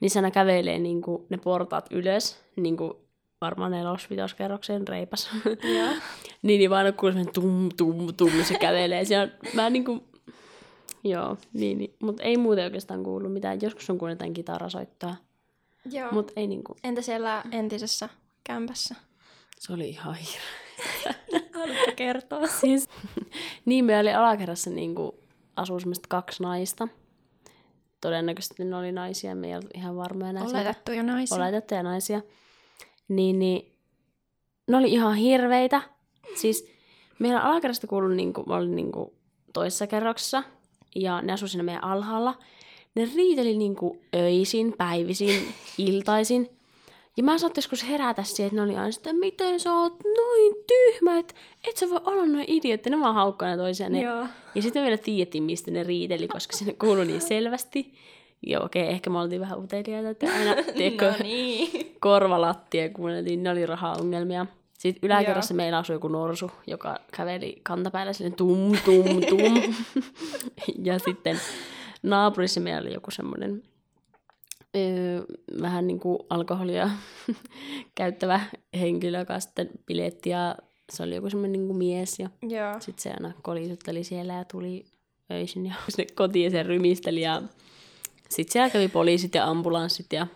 niin 0.00 0.10
se 0.10 0.18
aina 0.18 0.30
kävelee 0.30 0.78
niin 0.78 1.02
kuin, 1.02 1.26
ne 1.28 1.36
portaat 1.36 1.86
ylös, 1.90 2.42
niin 2.56 2.76
kuin 2.76 2.92
varmaan 3.40 3.70
nelosvitoskerroksen 3.70 4.88
reipas. 4.88 5.30
Joo. 5.44 5.88
niin, 6.42 6.58
niin 6.58 6.70
vaan 6.70 6.94
kuulee 6.94 7.12
semmoinen 7.12 7.34
tum, 7.34 7.68
tum, 7.76 8.14
tum, 8.16 8.44
se 8.44 8.58
kävelee. 8.58 9.04
Siellä, 9.04 9.32
mä 9.54 9.70
niin 9.70 9.84
kuin, 9.84 10.02
joo, 11.04 11.36
niin, 11.52 11.78
niin. 11.78 11.94
mutta 12.02 12.22
ei 12.22 12.36
muuten 12.36 12.64
oikeastaan 12.64 13.02
kuulu 13.02 13.28
mitään. 13.28 13.58
Joskus 13.62 13.90
on 13.90 13.98
kuullut 13.98 14.14
jotain 14.14 14.34
kitarasoittaa, 14.34 15.16
Joo. 15.90 16.12
mutta 16.12 16.32
ei 16.36 16.46
niin 16.46 16.64
kuin, 16.64 16.76
Entä 16.84 17.02
siellä 17.02 17.42
entisessä 17.52 18.08
kämpässä? 18.44 18.94
se 19.58 19.72
oli 19.72 19.88
ihan 19.88 20.14
hirveä. 20.14 21.14
Haluatko 21.60 21.92
kertoa? 21.96 22.46
Siis, 22.46 22.88
niin 23.64 23.84
meillä 23.84 24.00
oli 24.00 24.14
alakerrassa 24.14 24.70
niin 24.70 24.94
kuin, 24.94 25.12
asuu 25.56 25.80
semmoista 25.80 26.06
kaksi 26.08 26.42
naista. 26.42 26.88
Todennäköisesti 28.00 28.64
ne 28.64 28.76
oli 28.76 28.92
naisia, 28.92 29.34
me 29.34 29.46
ei 29.46 29.54
ollut 29.54 29.70
ihan 29.74 29.96
varmoja 29.96 30.32
näistä. 30.32 30.58
Oletettuja 30.58 31.02
naisia. 31.02 31.36
Oletettuja 31.36 31.82
naisia. 31.82 32.22
Niin, 33.08 33.38
niin, 33.38 33.72
ne 34.66 34.76
oli 34.76 34.92
ihan 34.92 35.14
hirveitä. 35.14 35.82
Siis 36.34 36.68
meillä 37.18 37.40
alakerrasta 37.40 37.86
kuului, 37.86 38.16
niin 38.16 38.32
kuin, 38.32 38.48
mä 38.48 38.56
olin 38.56 38.76
niin 38.76 38.92
kuin, 38.92 39.10
toisessa 39.52 39.86
kerroksessa, 39.86 40.42
ja 41.02 41.22
ne 41.22 41.32
asui 41.32 41.48
siinä 41.48 41.62
meidän 41.62 41.84
alhaalla. 41.84 42.34
ne 42.94 43.08
riiteli 43.16 43.56
niinku 43.56 43.98
öisin, 44.14 44.74
päivisin, 44.78 45.48
iltaisin. 45.78 46.50
Ja 47.16 47.22
mä 47.22 47.38
saatte 47.38 47.58
joskus 47.58 47.88
herätä 47.88 48.22
siihen, 48.22 48.46
että 48.46 48.56
ne 48.56 48.62
oli 48.62 48.76
aina 48.76 48.92
sitä, 48.92 49.12
miten 49.12 49.60
sä 49.60 49.72
oot 49.72 49.92
noin 50.04 50.54
tyhmä, 50.66 51.18
että 51.18 51.34
et 51.68 51.76
sä 51.76 51.90
voi 51.90 52.00
olla 52.04 52.26
noin 52.26 52.44
idiootti. 52.48 52.90
Ne 52.90 53.00
vaan 53.00 53.14
haukkaa 53.14 53.48
ne 53.48 53.56
toisiaan. 53.56 53.92
Ne. 53.92 54.02
Joo. 54.02 54.26
Ja 54.54 54.62
sitten 54.62 54.82
vielä 54.82 54.96
tiedettiin, 54.96 55.44
mistä 55.44 55.70
ne 55.70 55.82
riiteli, 55.82 56.28
koska 56.28 56.56
sinne 56.56 56.72
kuului 56.72 57.06
niin 57.06 57.20
selvästi. 57.20 57.94
Joo, 58.42 58.64
okei, 58.64 58.82
okay, 58.82 58.94
ehkä 58.94 59.10
me 59.10 59.18
oltiin 59.18 59.40
vähän 59.40 59.58
uteliaita, 59.58 60.10
että 60.10 60.26
aina, 60.38 60.54
tiedätkö, 60.76 61.10
No 61.10 61.16
niin. 61.22 61.96
korvalattia 62.00 62.88
kuunneltiin, 62.88 63.42
ne 63.42 63.50
oli 63.50 63.66
rahaongelmia. 63.66 64.46
Sitten 64.78 65.06
yläkerrassa 65.08 65.54
meillä 65.54 65.78
asui 65.78 65.96
joku 65.96 66.08
norsu, 66.08 66.50
joka 66.66 66.98
käveli 67.12 67.60
kantapäällä 67.62 68.12
silleen 68.12 68.36
tum, 68.36 68.72
tum, 68.84 69.20
tum. 69.28 69.74
ja 70.86 70.98
sitten 70.98 71.40
naapurissa 72.02 72.60
meillä 72.60 72.80
oli 72.80 72.94
joku 72.94 73.10
semmoinen 73.10 73.62
öö, 74.76 75.22
vähän 75.62 75.86
niin 75.86 76.00
kuin 76.00 76.18
alkoholia 76.30 76.90
käyttävä 77.94 78.40
henkilö, 78.80 79.18
joka 79.18 79.40
sitten 79.40 79.70
piletti 79.86 80.30
ja 80.30 80.56
se 80.92 81.02
oli 81.02 81.14
joku 81.14 81.30
semmoinen 81.30 81.52
niin 81.52 81.66
kuin 81.66 81.78
mies 81.78 82.18
ja 82.18 82.30
sitten 82.80 83.02
se 83.02 83.10
aina 83.10 83.32
kolisutteli 83.42 84.04
siellä 84.04 84.32
ja 84.32 84.44
tuli 84.44 84.84
öisin 85.32 85.66
ja 85.66 85.74
sinne 85.88 86.06
kotiin 86.14 86.44
ja 86.44 86.50
se 86.50 86.62
rymisteli 86.62 87.20
ja 87.20 87.42
sitten 88.28 88.52
siellä 88.52 88.70
kävi 88.70 88.88
poliisit 88.88 89.34
ja 89.34 89.44
ambulanssit 89.44 90.12
ja 90.12 90.26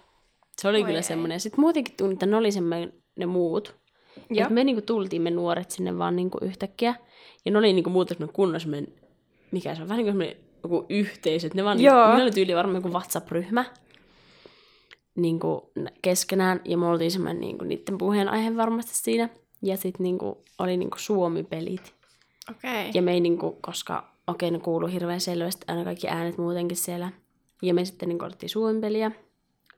se 0.61 0.68
oli 0.68 0.78
Oi 0.78 0.84
kyllä 0.84 0.99
ei. 0.99 1.03
semmoinen. 1.03 1.41
Sitten 1.41 1.61
muutenkin 1.61 1.95
tunnin, 1.97 2.12
että 2.12 2.26
ne 2.26 2.36
oli 2.36 2.53
semmoinen 2.53 2.93
ne 3.16 3.26
muut. 3.26 3.80
Et 4.16 4.50
me 4.50 4.64
niinku 4.64 4.82
tultiin 4.82 5.22
me 5.22 5.30
nuoret 5.30 5.70
sinne 5.70 5.98
vaan 5.98 6.16
niinku 6.16 6.38
yhtäkkiä. 6.42 6.94
Ja 7.44 7.52
ne 7.52 7.58
oli 7.58 7.72
niinku 7.72 7.90
muuten 7.90 8.16
semmoinen 8.16 8.34
kunnon 8.34 8.61
semmoinen, 8.61 8.92
mikä 9.50 9.74
se 9.74 9.82
on, 9.82 9.88
vähän 9.88 10.04
niin 10.04 10.16
kuin 10.16 10.36
joku 10.62 10.86
yhteisö. 10.88 11.46
Et 11.46 11.54
Ne, 11.54 11.64
vaan, 11.64 11.80
Joo. 11.80 12.04
niinku, 12.04 12.16
ne 12.16 12.22
oli 12.22 12.30
tyyli 12.30 12.54
varmaan 12.54 12.76
joku 12.76 12.88
WhatsApp-ryhmä 12.88 13.64
niinku, 15.16 15.72
keskenään. 16.02 16.61
Ja 16.64 16.78
me 16.78 16.86
oltiin 16.86 17.11
semmoinen 17.11 17.40
niinku, 17.40 17.64
niiden 17.64 17.98
puheenaihe 17.98 18.56
varmasti 18.56 18.92
siinä. 18.94 19.28
Ja 19.62 19.76
sitten 19.76 20.04
niinku, 20.04 20.44
oli 20.58 20.76
niinku 20.76 20.98
Suomi-pelit. 20.98 21.94
Okay. 22.50 22.90
Ja 22.94 23.02
me 23.02 23.12
ei 23.12 23.20
niinku, 23.20 23.58
koska 23.61 24.11
okei, 24.26 24.48
okay, 24.48 24.58
ne 24.58 24.64
kuuluu 24.64 24.88
hirveän 24.88 25.20
selvästi 25.20 25.64
aina 25.68 25.84
kaikki 25.84 26.08
äänet 26.08 26.38
muutenkin 26.38 26.76
siellä. 26.76 27.12
Ja 27.62 27.74
me 27.74 27.84
sitten 27.84 28.08
niinku 28.08 28.24
otettiin 28.24 28.50
Suomi-peliä. 28.50 29.11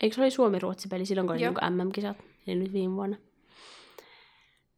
Eikö 0.02 0.16
se 0.16 0.22
oli 0.22 0.30
Suomi-Ruotsi-peli 0.30 1.06
silloin, 1.06 1.26
kun 1.26 1.36
oli 1.36 1.42
Joo. 1.42 1.52
niinku 1.52 1.82
MM-kisat? 1.82 2.16
Eli 2.46 2.56
nyt 2.56 2.72
viime 2.72 2.94
vuonna. 2.94 3.16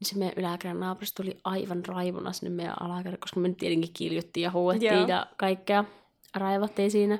Se 0.04 0.18
meidän 0.18 0.34
yläkerran 0.36 0.80
naapurista 0.80 1.22
tuli 1.22 1.36
aivan 1.44 1.84
raivona 1.86 2.32
sinne 2.32 2.50
meidän 2.50 2.82
alakerran, 2.82 3.20
koska 3.20 3.40
me 3.40 3.48
nyt 3.48 3.56
tietenkin 3.58 3.90
kiljuttiin 3.92 4.42
ja 4.44 4.50
huuettiin 4.50 4.92
Joo. 4.94 5.06
ja 5.08 5.26
kaikkea 5.36 5.84
raivottiin 6.34 6.90
siinä. 6.90 7.18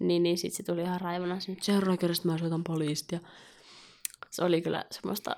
Niin, 0.00 0.22
niin 0.22 0.38
sitten 0.38 0.56
se 0.56 0.72
tuli 0.72 0.82
ihan 0.82 1.00
raivona 1.00 1.40
sinne, 1.40 1.52
että 1.52 1.64
seuraavan 1.64 1.98
kerrasta 1.98 2.28
mä 2.28 2.38
soitan 2.38 2.64
poliisit. 2.64 3.12
Ja 3.12 3.18
se 4.30 4.44
oli 4.44 4.60
kyllä 4.62 4.84
semmoista 4.90 5.36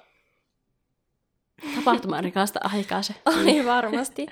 tapahtumarikasta 1.74 2.60
aikaa 2.64 3.02
se. 3.02 3.14
Oli 3.42 3.64
varmasti. 3.64 4.26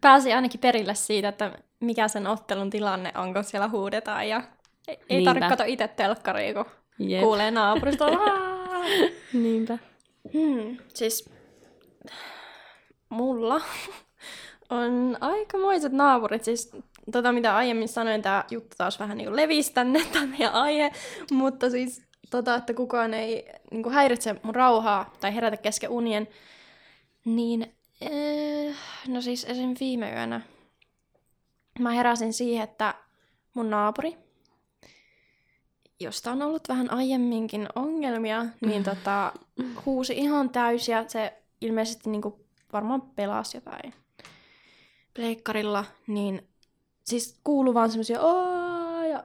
Pääsi 0.00 0.32
ainakin 0.32 0.60
perille 0.60 0.94
siitä, 0.94 1.28
että 1.28 1.58
mikä 1.80 2.08
sen 2.08 2.26
ottelun 2.26 2.70
tilanne 2.70 3.12
on, 3.16 3.34
kun 3.34 3.44
siellä 3.44 3.68
huudetaan. 3.68 4.28
Ja 4.28 4.42
ei, 4.88 4.98
Niinpä. 5.08 5.30
tarvitse 5.30 5.48
katsoa 5.48 5.66
itse 5.66 5.88
telkkaria, 5.88 6.54
kun 6.54 6.64
Jep. 6.98 7.22
kuulee 7.22 7.50
naapurista. 7.50 8.04
"Aa!" 8.18 8.84
Niinpä. 9.32 9.78
Hmm, 10.32 10.76
siis 10.94 11.30
mulla 13.08 13.60
on 14.70 15.16
aikamoiset 15.20 15.92
naapurit. 15.92 16.44
Siis 16.44 16.72
tota, 17.12 17.32
mitä 17.32 17.56
aiemmin 17.56 17.88
sanoin, 17.88 18.22
tämä 18.22 18.44
juttu 18.50 18.76
taas 18.78 19.00
vähän 19.00 19.18
niin 19.18 19.36
levisi 19.36 19.72
tänne, 19.72 20.04
tämä 20.12 20.26
meidän 20.26 20.52
aihe. 20.52 20.92
Mutta 21.30 21.70
siis 21.70 22.02
tota, 22.30 22.54
että 22.54 22.74
kukaan 22.74 23.14
ei 23.14 23.52
niin 23.70 23.82
kuin 23.82 23.94
häiritse 23.94 24.36
mun 24.42 24.54
rauhaa 24.54 25.12
tai 25.20 25.34
herätä 25.34 25.56
kesken 25.56 25.90
unien. 25.90 26.28
Niin, 27.24 27.74
eh, 28.00 28.74
no 29.08 29.20
siis 29.20 29.44
esim. 29.44 29.74
viime 29.80 30.12
yönä 30.12 30.40
mä 31.78 31.90
heräsin 31.90 32.32
siihen, 32.32 32.64
että 32.64 32.94
mun 33.54 33.70
naapuri, 33.70 34.16
josta 36.00 36.32
on 36.32 36.42
ollut 36.42 36.68
vähän 36.68 36.90
aiemminkin 36.92 37.68
ongelmia, 37.74 38.46
niin 38.60 38.84
tota, 38.90 39.32
huusi 39.86 40.14
ihan 40.16 40.50
täysiä. 40.50 41.04
Se 41.08 41.41
ilmeisesti 41.62 42.10
niinku 42.10 42.44
varmaan 42.72 43.02
pelasi 43.02 43.56
jotain 43.56 43.94
pleikkarilla, 45.14 45.84
niin 46.06 46.48
siis 47.04 47.40
kuuluu 47.44 47.74
vaan 47.74 47.90
semmosia 47.90 48.20
"Aa!" 48.20 49.06
ja 49.06 49.24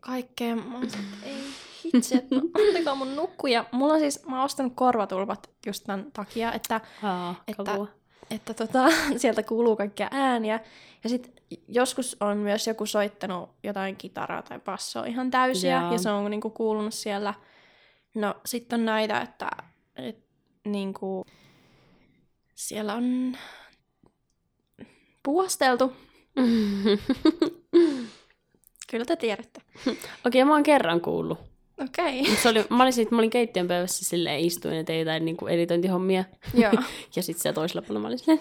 kaikkea. 0.00 0.56
Mä 0.56 0.80
se, 0.88 0.98
että 0.98 1.26
ei 1.26 1.44
hitsi, 1.84 2.16
että 2.16 2.34
antakaa 2.68 2.94
mun 2.94 3.16
nukkuja. 3.16 3.64
Mulla 3.72 3.92
on 3.94 4.00
siis, 4.00 4.26
mä 4.26 4.36
oon 4.36 4.44
ostanut 4.44 4.72
korvatulpat 4.76 5.50
just 5.66 5.84
tämän 5.84 6.06
takia, 6.12 6.52
että 6.52 6.80
Aa, 7.02 7.34
Että- 7.48 7.64
kavua. 7.64 7.88
että 8.30 8.54
tota, 8.54 8.84
sieltä 9.16 9.42
kuuluu 9.42 9.76
kaikkia 9.76 10.08
ääniä. 10.10 10.60
Ja 11.04 11.10
sitten 11.10 11.32
joskus 11.68 12.16
on 12.20 12.36
myös 12.38 12.66
joku 12.66 12.86
soittanut 12.86 13.50
jotain 13.62 13.96
kitaraa 13.96 14.42
tai 14.42 14.58
bassoa 14.60 15.04
ihan 15.04 15.30
täysiä, 15.30 15.80
Joo. 15.80 15.92
ja 15.92 15.98
se 15.98 16.10
on 16.10 16.30
niinku 16.30 16.50
kuulunut 16.50 16.94
siellä. 16.94 17.34
No 18.14 18.34
sitten 18.46 18.80
on 18.80 18.86
näitä, 18.86 19.20
että 19.20 19.50
et, 19.96 20.18
niinku, 20.64 21.24
siellä 22.60 22.94
on 22.94 23.36
puosteltu. 25.22 25.92
Kyllä 28.90 29.04
te 29.04 29.16
tiedätte. 29.16 29.62
Okei, 30.26 30.44
mä 30.44 30.52
oon 30.52 30.62
kerran 30.62 31.00
kuullut. 31.00 31.38
Okei. 31.82 32.36
Se 32.36 32.48
oli, 32.48 32.64
mä, 32.70 32.82
olin 32.82 32.92
sit, 32.92 33.10
mä 33.10 33.18
olin 33.18 33.30
keittiön 33.30 33.68
pöydässä 33.68 34.04
silleen 34.04 34.40
istuin 34.40 34.76
ja 34.76 34.84
tein 34.84 34.98
jotain 34.98 35.24
niinku 35.24 35.46
editointihommia. 35.46 36.24
Joo. 36.54 36.72
Ja 37.16 37.22
sitten 37.22 37.42
siellä 37.42 37.54
toisella 37.54 37.82
puolella 37.82 38.00
mä 38.00 38.06
olin 38.06 38.18
silleen, 38.18 38.40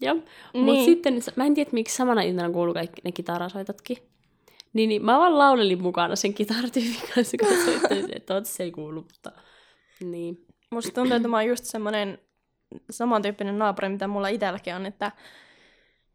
Joo. 0.00 0.14
Niin. 0.14 0.24
Niin. 0.52 0.64
Mutta 0.64 0.84
sitten, 0.84 1.22
mä 1.36 1.46
en 1.46 1.54
tiedä 1.54 1.70
miksi 1.72 1.96
samana 1.96 2.22
iltana 2.22 2.50
kuuluu 2.50 2.74
kaikki 2.74 3.00
ne 3.04 3.12
kitarasoitotkin. 3.12 3.96
Niin, 4.72 4.88
niin 4.88 5.04
mä 5.04 5.18
vaan 5.18 5.38
laulelin 5.38 5.82
mukana 5.82 6.16
sen 6.16 6.34
kitaratyypin 6.34 7.08
kanssa, 7.14 7.36
kun 7.36 7.48
se 7.48 7.64
soittelin, 7.64 8.16
että 8.16 8.40
se 8.44 8.62
ei 8.62 8.70
kuulu, 8.70 9.00
mutta 9.00 9.32
niin. 10.00 10.46
Musta 10.70 10.92
tuntuu, 10.92 11.16
että 11.16 11.28
mä 11.28 11.36
oon 11.36 11.46
just 11.46 11.64
semmonen 11.64 12.18
samantyyppinen 12.90 13.58
naapuri, 13.58 13.88
mitä 13.88 14.08
mulla 14.08 14.28
itselläkin 14.28 14.74
on, 14.74 14.86
että, 14.86 15.12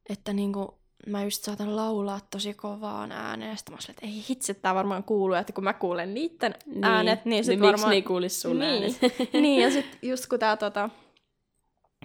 että 0.10 0.34
niinku, 0.34 0.80
mä 1.08 1.24
just 1.24 1.44
saatan 1.44 1.76
laulaa 1.76 2.20
tosi 2.32 2.54
kovaan 2.54 3.12
ääneen, 3.12 3.50
ja 3.50 3.56
sitten 3.56 3.76
mä 3.76 3.82
silleen, 3.82 3.98
että 3.98 4.06
ei 4.06 4.24
hitsi, 4.30 4.54
tää 4.54 4.76
varmaan 4.76 5.04
kuuluu, 5.04 5.36
että 5.36 5.54
kun 5.54 5.64
mä 5.64 5.74
kuulen 5.74 6.14
niitten 6.14 6.56
niin. 6.66 6.84
äänet, 6.84 7.26
niin 7.26 7.44
sit 7.44 7.60
niin 7.60 7.62
varmaan... 7.62 7.90
miksi 7.90 8.14
ne 8.20 8.30
sun 8.30 8.60
niin. 8.60 8.72
äänet? 8.72 9.00
niin, 9.34 9.62
ja 9.62 9.72
sitten 9.72 10.10
just 10.10 10.28
kun 10.28 10.40
tää, 10.40 10.58
tota, 10.58 10.90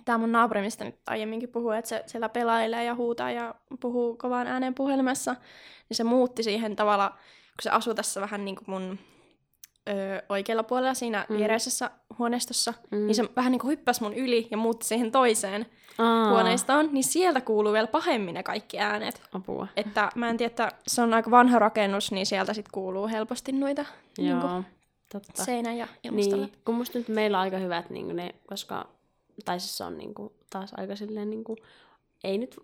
tää 0.05 0.19
mun 0.19 0.33
naapuri, 0.33 0.61
mistä 0.61 0.85
nyt 0.85 0.97
aiemminkin 1.07 1.49
puhuu, 1.49 1.71
että 1.71 1.89
se 1.89 2.05
siellä 2.07 2.29
pelailee 2.29 2.85
ja 2.85 2.95
huutaa 2.95 3.31
ja 3.31 3.55
puhuu 3.81 4.17
kovaan 4.17 4.47
ääneen 4.47 4.75
puhelimessa, 4.75 5.37
niin 5.89 5.97
se 5.97 6.05
muutti 6.05 6.43
siihen 6.43 6.77
tavalla, 6.77 7.09
kun 7.11 7.63
se 7.63 7.71
asuu 7.71 7.95
tässä 7.95 8.21
vähän 8.21 8.45
niin 8.45 8.57
kuin 8.57 8.71
mun 8.71 8.99
ö, 9.89 9.93
oikealla 10.29 10.63
puolella 10.63 10.95
siinä 10.95 11.27
Mm. 11.29 11.37
viereisessä 11.37 11.91
huoneistossa, 12.19 12.75
Mm. 12.91 12.99
mm. 12.99 13.07
niin 13.07 13.15
se 13.15 13.29
vähän 13.37 13.53
niin 13.53 13.61
kuin 13.61 13.71
hyppäsi 13.71 14.03
mun 14.03 14.15
yli 14.15 14.49
ja 14.51 14.57
muutti 14.57 14.87
siihen 14.87 15.13
toiseen 15.13 15.67
Aa, 15.99 16.31
huoneistoon, 16.31 16.89
niin 16.93 17.05
sieltä 17.05 17.41
kuuluu 17.41 17.73
vielä 17.73 17.87
pahemmin 17.87 18.35
ne 18.35 18.43
kaikki 18.43 18.79
äänet. 18.79 19.23
Apua. 19.33 19.67
Että 19.77 20.09
mä 20.15 20.29
en 20.31 20.37
tiedä, 20.37 20.51
että 20.51 20.73
se 20.87 21.03
on 21.03 21.15
aika 21.15 21.31
vanha 21.31 21.59
rakennus, 21.59 22.13
niin 22.13 22.27
sieltä 22.27 22.55
sitten 22.55 22.73
kuuluu 22.73 23.09
helposti 23.09 23.53
noita 23.53 23.85
niin 24.19 24.41
kuin 24.41 24.51
Joo, 24.53 24.63
totta. 25.13 25.45
seinän 25.45 25.77
ja 25.77 25.89
ilmaston 26.05 26.39
Niin, 26.41 26.53
kun 26.65 26.75
musta 26.75 26.99
nyt 26.99 27.09
meillä 27.09 27.39
on 27.39 27.43
aika 27.43 27.59
hyvät 27.59 27.91
niin 27.91 28.17
ne, 28.17 28.35
koska, 28.47 28.87
tai 29.45 29.61
siis 29.61 29.77
se 29.77 29.85
on 29.85 29.99
niin 29.99 30.15
kuin, 30.15 30.33
taas 30.51 30.75
aika 30.77 30.97
silleen 30.97 31.31
niin 31.31 31.45
kuin, 31.45 31.59
ei 32.25 32.39
nyt 32.39 32.57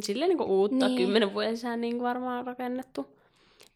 silleen 0.00 0.28
niin 0.28 0.38
kuin 0.38 0.50
uutta, 0.50 0.88
Niin. 0.88 0.96
kymmenen 0.96 1.34
vuoden 1.34 1.56
sisään 1.56 1.80
niin 1.80 1.92
kuin 1.94 2.02
varmaan 2.02 2.46
rakennettu. 2.46 3.16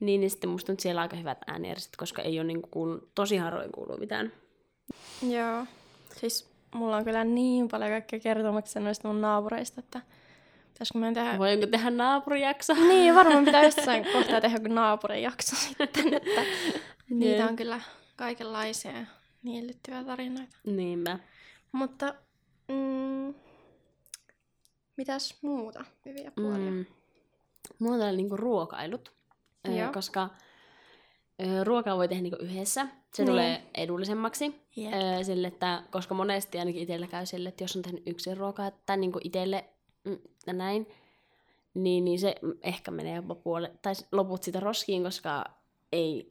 Niin, 0.01 0.20
niin 0.20 0.30
sitten 0.30 0.51
musta 0.51 0.72
nyt 0.72 0.80
siellä 0.80 0.98
on 0.98 1.03
aika 1.03 1.16
hyvät 1.16 1.38
äänijärjestelmät, 1.46 1.96
koska 1.96 2.22
ei 2.22 2.38
ole 2.38 2.46
niin 2.46 2.62
kuin, 2.62 3.01
tosi 3.14 3.36
harvoin 3.36 3.72
kuuluu 3.72 3.96
mitään. 3.96 4.32
Joo. 5.22 5.66
Siis 6.16 6.51
mulla 6.74 6.96
on 6.96 7.05
kyllä 7.05 7.24
niin 7.24 7.68
paljon 7.68 7.90
kaikkea 7.90 8.20
kertomuksia 8.20 8.82
noista 8.82 9.09
mun 9.09 9.20
naapureista, 9.20 9.80
että 9.80 10.01
pitäisikö 10.72 10.98
meidän 10.98 11.14
tehdä... 11.14 11.38
Voinko 11.38 11.66
tehdä 11.66 11.90
naapurijakso? 11.90 12.74
Niin, 12.74 13.14
varmaan 13.14 13.44
pitää 13.44 13.64
jossain 13.72 14.05
kohtaa 14.12 14.40
tehdä 14.40 14.57
joku 14.57 14.74
naapurin 14.74 15.22
jakso 15.22 15.57
sitten, 15.57 16.14
että 16.14 16.40
niitä 17.11 17.46
on 17.46 17.57
kyllä 17.57 17.80
kaikenlaisia 18.16 18.92
niihin 19.42 19.66
liittyviä 19.66 20.05
tarinoita. 20.05 20.57
Niinpä. 20.66 21.18
Mutta 21.72 22.14
mm, 22.68 23.34
mitäs 24.96 25.38
muuta 25.42 25.84
hyviä 26.07 26.30
puolia? 26.30 26.70
Mm. 26.70 26.86
Mulla 27.78 28.05
oli 28.05 28.16
niinku 28.16 28.36
ruokailut, 28.36 29.12
Joo. 29.69 29.93
koska 29.93 30.29
ruokaa 31.65 31.97
voi 31.97 32.09
tehdä 32.09 32.23
niinku 32.23 32.45
yhdessä. 32.45 32.87
Se 33.15 33.23
Niin. 33.23 33.31
tulee 33.31 33.63
edullisemmaksi. 33.75 34.55
Jep. 34.77 34.95
Öö, 34.95 35.25
sille, 35.25 35.49
että, 35.49 35.83
koska 35.91 36.15
monesti 36.15 36.59
ainakin 36.59 36.83
itsellä 36.83 37.07
käy 37.07 37.27
sille, 37.27 37.49
että 37.49 37.65
jos 37.65 37.77
on 37.77 37.83
tehnyt 37.83 38.03
yksin 38.07 38.37
ruokaa 38.37 38.71
tai 38.87 38.97
niinku 38.97 39.19
itselle 39.25 39.65
mm, 40.05 40.19
ja 40.47 40.53
näin, 40.53 40.87
niin, 41.75 42.05
niin 42.05 42.19
se 42.19 42.35
ehkä 42.63 42.91
menee 42.91 43.17
jopa 43.17 43.35
puole, 43.35 43.73
tai 43.83 43.95
loput 44.13 44.43
sitä 44.43 44.61
roskiin, 44.61 45.03
koska 45.03 45.45
ei 45.93 46.29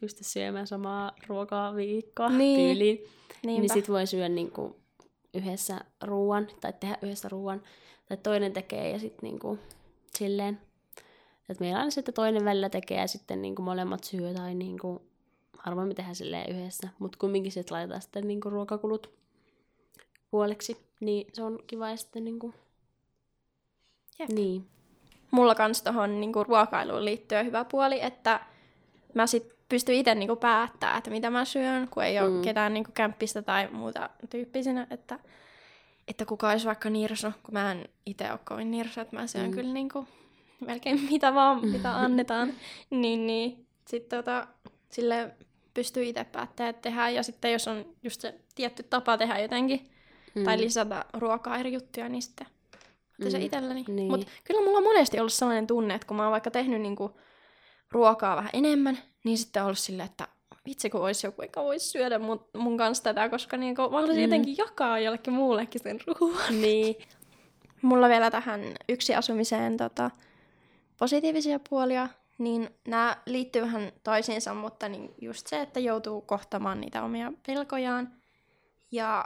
pysty 0.00 0.24
syömään 0.24 0.66
samaa 0.66 1.12
ruokaa 1.26 1.74
viikkoa 1.76 2.28
Niin. 2.28 2.60
tyyliin. 2.60 2.96
Niinpä. 2.98 3.60
Niin 3.62 3.72
sit 3.72 3.88
voi 3.88 4.06
syödä 4.06 4.28
niinku 4.28 4.76
yhdessä 5.34 5.80
ruuan, 6.02 6.46
tai 6.60 6.72
tehdä 6.80 6.98
yhdessä 7.02 7.28
ruuan, 7.28 7.62
tai 8.08 8.16
toinen 8.16 8.52
tekee 8.52 8.90
ja 8.90 8.98
sitten 8.98 9.18
niinku 9.22 9.58
silleen. 10.14 10.60
Että 11.48 11.64
meillä 11.64 11.82
on 11.82 11.92
se, 11.92 12.00
että 12.00 12.12
toinen 12.12 12.44
välillä 12.44 12.68
tekee 12.70 13.00
ja 13.00 13.06
sitten 13.06 13.42
niinku 13.42 13.62
molemmat 13.62 14.04
syö 14.04 14.34
tai 14.34 14.54
niinku, 14.54 15.02
harvoin 15.58 15.88
me 15.88 15.94
tehdään 15.94 16.14
silleen 16.16 16.56
yhdessä. 16.56 16.88
Mutta 16.98 17.18
kumminkin 17.20 17.52
sitten 17.52 17.74
laitetaan 17.74 18.02
sitten 18.02 18.28
niinku 18.28 18.50
ruokakulut 18.50 19.10
puoleksi. 20.30 20.86
Niin 21.00 21.26
se 21.32 21.42
on 21.42 21.58
kiva 21.66 21.90
ja 21.90 21.96
sitten 21.96 22.24
niinku... 22.24 22.54
Jep. 24.18 24.28
Niin. 24.30 24.66
mulla 25.30 25.54
kans 25.54 25.82
tohon 25.82 26.20
niinku 26.20 26.44
ruokailuun 26.44 27.04
liittyen 27.04 27.46
hyvä 27.46 27.64
puoli, 27.64 28.00
että 28.02 28.40
mä 29.14 29.26
sit 29.26 29.52
pystyn 29.68 29.94
itse 29.94 30.14
niinku 30.14 30.36
päättää, 30.36 30.96
että 30.98 31.10
mitä 31.10 31.30
mä 31.30 31.44
syön, 31.44 31.88
kun 31.88 32.04
ei 32.04 32.20
ole 32.20 32.28
Mm. 32.30 32.42
ketään 32.42 32.74
niinku 32.74 32.90
kämppistä 32.94 33.42
tai 33.42 33.68
muuta 33.72 34.10
tyyppisenä, 34.30 34.86
että, 34.90 35.18
että 36.08 36.24
kuka 36.24 36.50
olisi 36.50 36.66
vaikka 36.66 36.90
nirso, 36.90 37.32
kun 37.42 37.52
mä 37.54 37.72
en 37.72 37.88
itse 38.06 38.30
ole 38.30 38.38
kovin 38.48 38.70
nirso, 38.70 39.00
että 39.00 39.16
mä 39.16 39.26
syön 39.26 39.46
Mm. 39.46 39.54
kyllä 39.54 39.72
niinku 39.72 40.06
melkein 40.60 41.00
mitä 41.10 41.34
vaan, 41.34 41.66
mitä 41.68 41.96
annetaan, 41.96 42.52
niin, 42.90 43.26
niin 43.26 43.66
sitten 43.88 44.18
tota, 44.18 44.46
sille 44.90 45.30
pystyy 45.74 46.04
itse 46.04 46.24
päättämään, 46.24 46.70
että 46.70 46.82
tehdään, 46.82 47.14
ja 47.14 47.22
sitten 47.22 47.52
jos 47.52 47.68
on 47.68 47.84
just 48.02 48.20
se 48.20 48.34
tietty 48.54 48.82
tapa 48.82 49.18
tehdä 49.18 49.38
jotenkin, 49.38 49.90
Mm. 50.34 50.44
tai 50.44 50.58
lisätä 50.58 51.04
ruokaa 51.14 51.58
eri 51.58 51.72
juttuja, 51.72 52.08
niin 52.08 52.22
sitten 52.22 52.46
mm. 53.18 53.30
se 53.30 53.38
Mm. 53.38 53.44
itselleni. 53.44 53.84
Niin. 53.88 54.10
Mutta 54.10 54.26
kyllä 54.44 54.60
mulla 54.60 54.78
on 54.78 54.84
monesti 54.84 55.18
ollut 55.20 55.32
sellainen 55.32 55.66
tunne, 55.66 55.94
että 55.94 56.06
kun 56.06 56.16
mä 56.16 56.22
oon 56.22 56.32
vaikka 56.32 56.50
tehnyt 56.50 56.80
niinku 56.82 57.20
ruokaa 57.90 58.36
vähän 58.36 58.50
enemmän, 58.52 58.98
niin 59.24 59.38
sitten 59.38 59.62
on 59.62 59.66
ollut 59.66 59.78
silleen, 59.78 60.08
että 60.08 60.28
vitsi 60.66 60.90
kun 60.90 61.00
olisi 61.00 61.26
joku, 61.26 61.42
joka 61.42 61.62
voisi 61.64 61.88
syödä 61.88 62.18
mun, 62.18 62.44
mun 62.56 62.76
kanssa 62.76 63.04
tätä, 63.04 63.28
koska 63.28 63.56
niinku, 63.56 63.82
mä 63.82 63.88
haluaisin 63.88 64.14
Mm. 64.16 64.18
mm. 64.18 64.22
jotenkin 64.22 64.56
jakaa 64.58 64.98
jollekin 64.98 65.32
muullekin 65.32 65.82
sen 65.82 65.98
ruoan. 66.06 66.60
Niin. 66.60 66.94
Mulla 67.82 68.08
vielä 68.08 68.30
tähän 68.30 68.60
yksi 68.88 69.14
asumiseen 69.14 69.76
tota, 69.76 70.10
positiivisia 70.98 71.58
puolia, 71.70 72.08
niin 72.38 72.70
nämä 72.88 73.16
liittyy 73.26 73.62
vähän 73.62 73.92
toisiinsa, 74.04 74.54
mutta 74.54 74.88
niin 74.88 75.14
just 75.20 75.46
se, 75.46 75.60
että 75.60 75.80
joutuu 75.80 76.20
kohtamaan 76.20 76.80
niitä 76.80 77.02
omia 77.04 77.32
pelkojaan 77.46 78.12
ja 78.90 79.24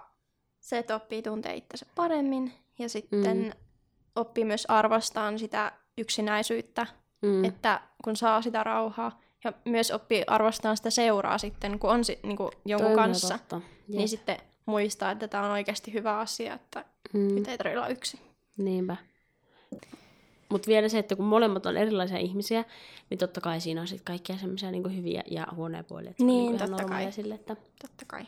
se, 0.60 0.78
että 0.78 0.96
oppii 0.96 1.22
tuntee 1.22 1.54
itsensä 1.54 1.86
paremmin 1.94 2.52
ja 2.78 2.88
sitten 2.88 3.38
Mm. 3.38 3.52
oppii 4.16 4.44
myös 4.44 4.66
arvostaan 4.68 5.38
sitä 5.38 5.72
yksinäisyyttä, 5.98 6.86
Mm. 7.22 7.44
että 7.44 7.80
kun 8.04 8.16
saa 8.16 8.42
sitä 8.42 8.64
rauhaa 8.64 9.20
ja 9.44 9.52
myös 9.64 9.90
oppii 9.90 10.24
arvostamaan 10.26 10.76
sitä 10.76 10.90
seuraa 10.90 11.38
sitten, 11.38 11.78
kun 11.78 11.90
on 11.90 12.04
si- 12.04 12.18
niinku 12.22 12.42
Toi 12.52 12.60
jonkun 12.64 12.86
on 12.86 12.92
kyllä 12.92 13.04
kanssa, 13.06 13.38
totta. 13.38 13.56
Jep. 13.56 13.96
niin 13.98 14.08
sitten 14.08 14.36
muistaa, 14.66 15.10
että 15.10 15.28
tämä 15.28 15.44
on 15.44 15.50
oikeasti 15.52 15.92
hyvä 15.92 16.18
asia, 16.18 16.54
että 16.54 16.84
Mm. 17.12 17.34
nyt 17.34 17.48
ei 17.48 17.58
tarvitse 17.58 17.78
olla 17.78 17.88
yksin. 17.88 18.20
Niinpä. 18.56 18.96
Mutta 20.50 20.68
vielä 20.68 20.88
se, 20.88 20.98
että 20.98 21.16
kun 21.16 21.24
molemmat 21.24 21.66
on 21.66 21.76
erilaisia 21.76 22.18
ihmisiä, 22.18 22.64
niin 23.10 23.18
totta 23.18 23.40
kai 23.40 23.60
siinä 23.60 23.80
on 23.80 23.88
sitten 23.88 24.04
kaikkia 24.04 24.36
semmoisia 24.38 24.70
niinku 24.70 24.88
hyviä 24.88 25.22
ja 25.30 25.46
huonoja 25.54 25.84
puolia. 25.84 26.10
että 26.10 26.18
se 26.18 26.24
on 26.24 26.26
Niin, 26.28 26.52
niinku 26.52 26.66
totta 26.68 26.84
kai. 26.84 27.12
Sille, 27.12 27.34
että... 27.34 27.56
Totta 27.82 28.04
kai. 28.06 28.20
Ja 28.22 28.26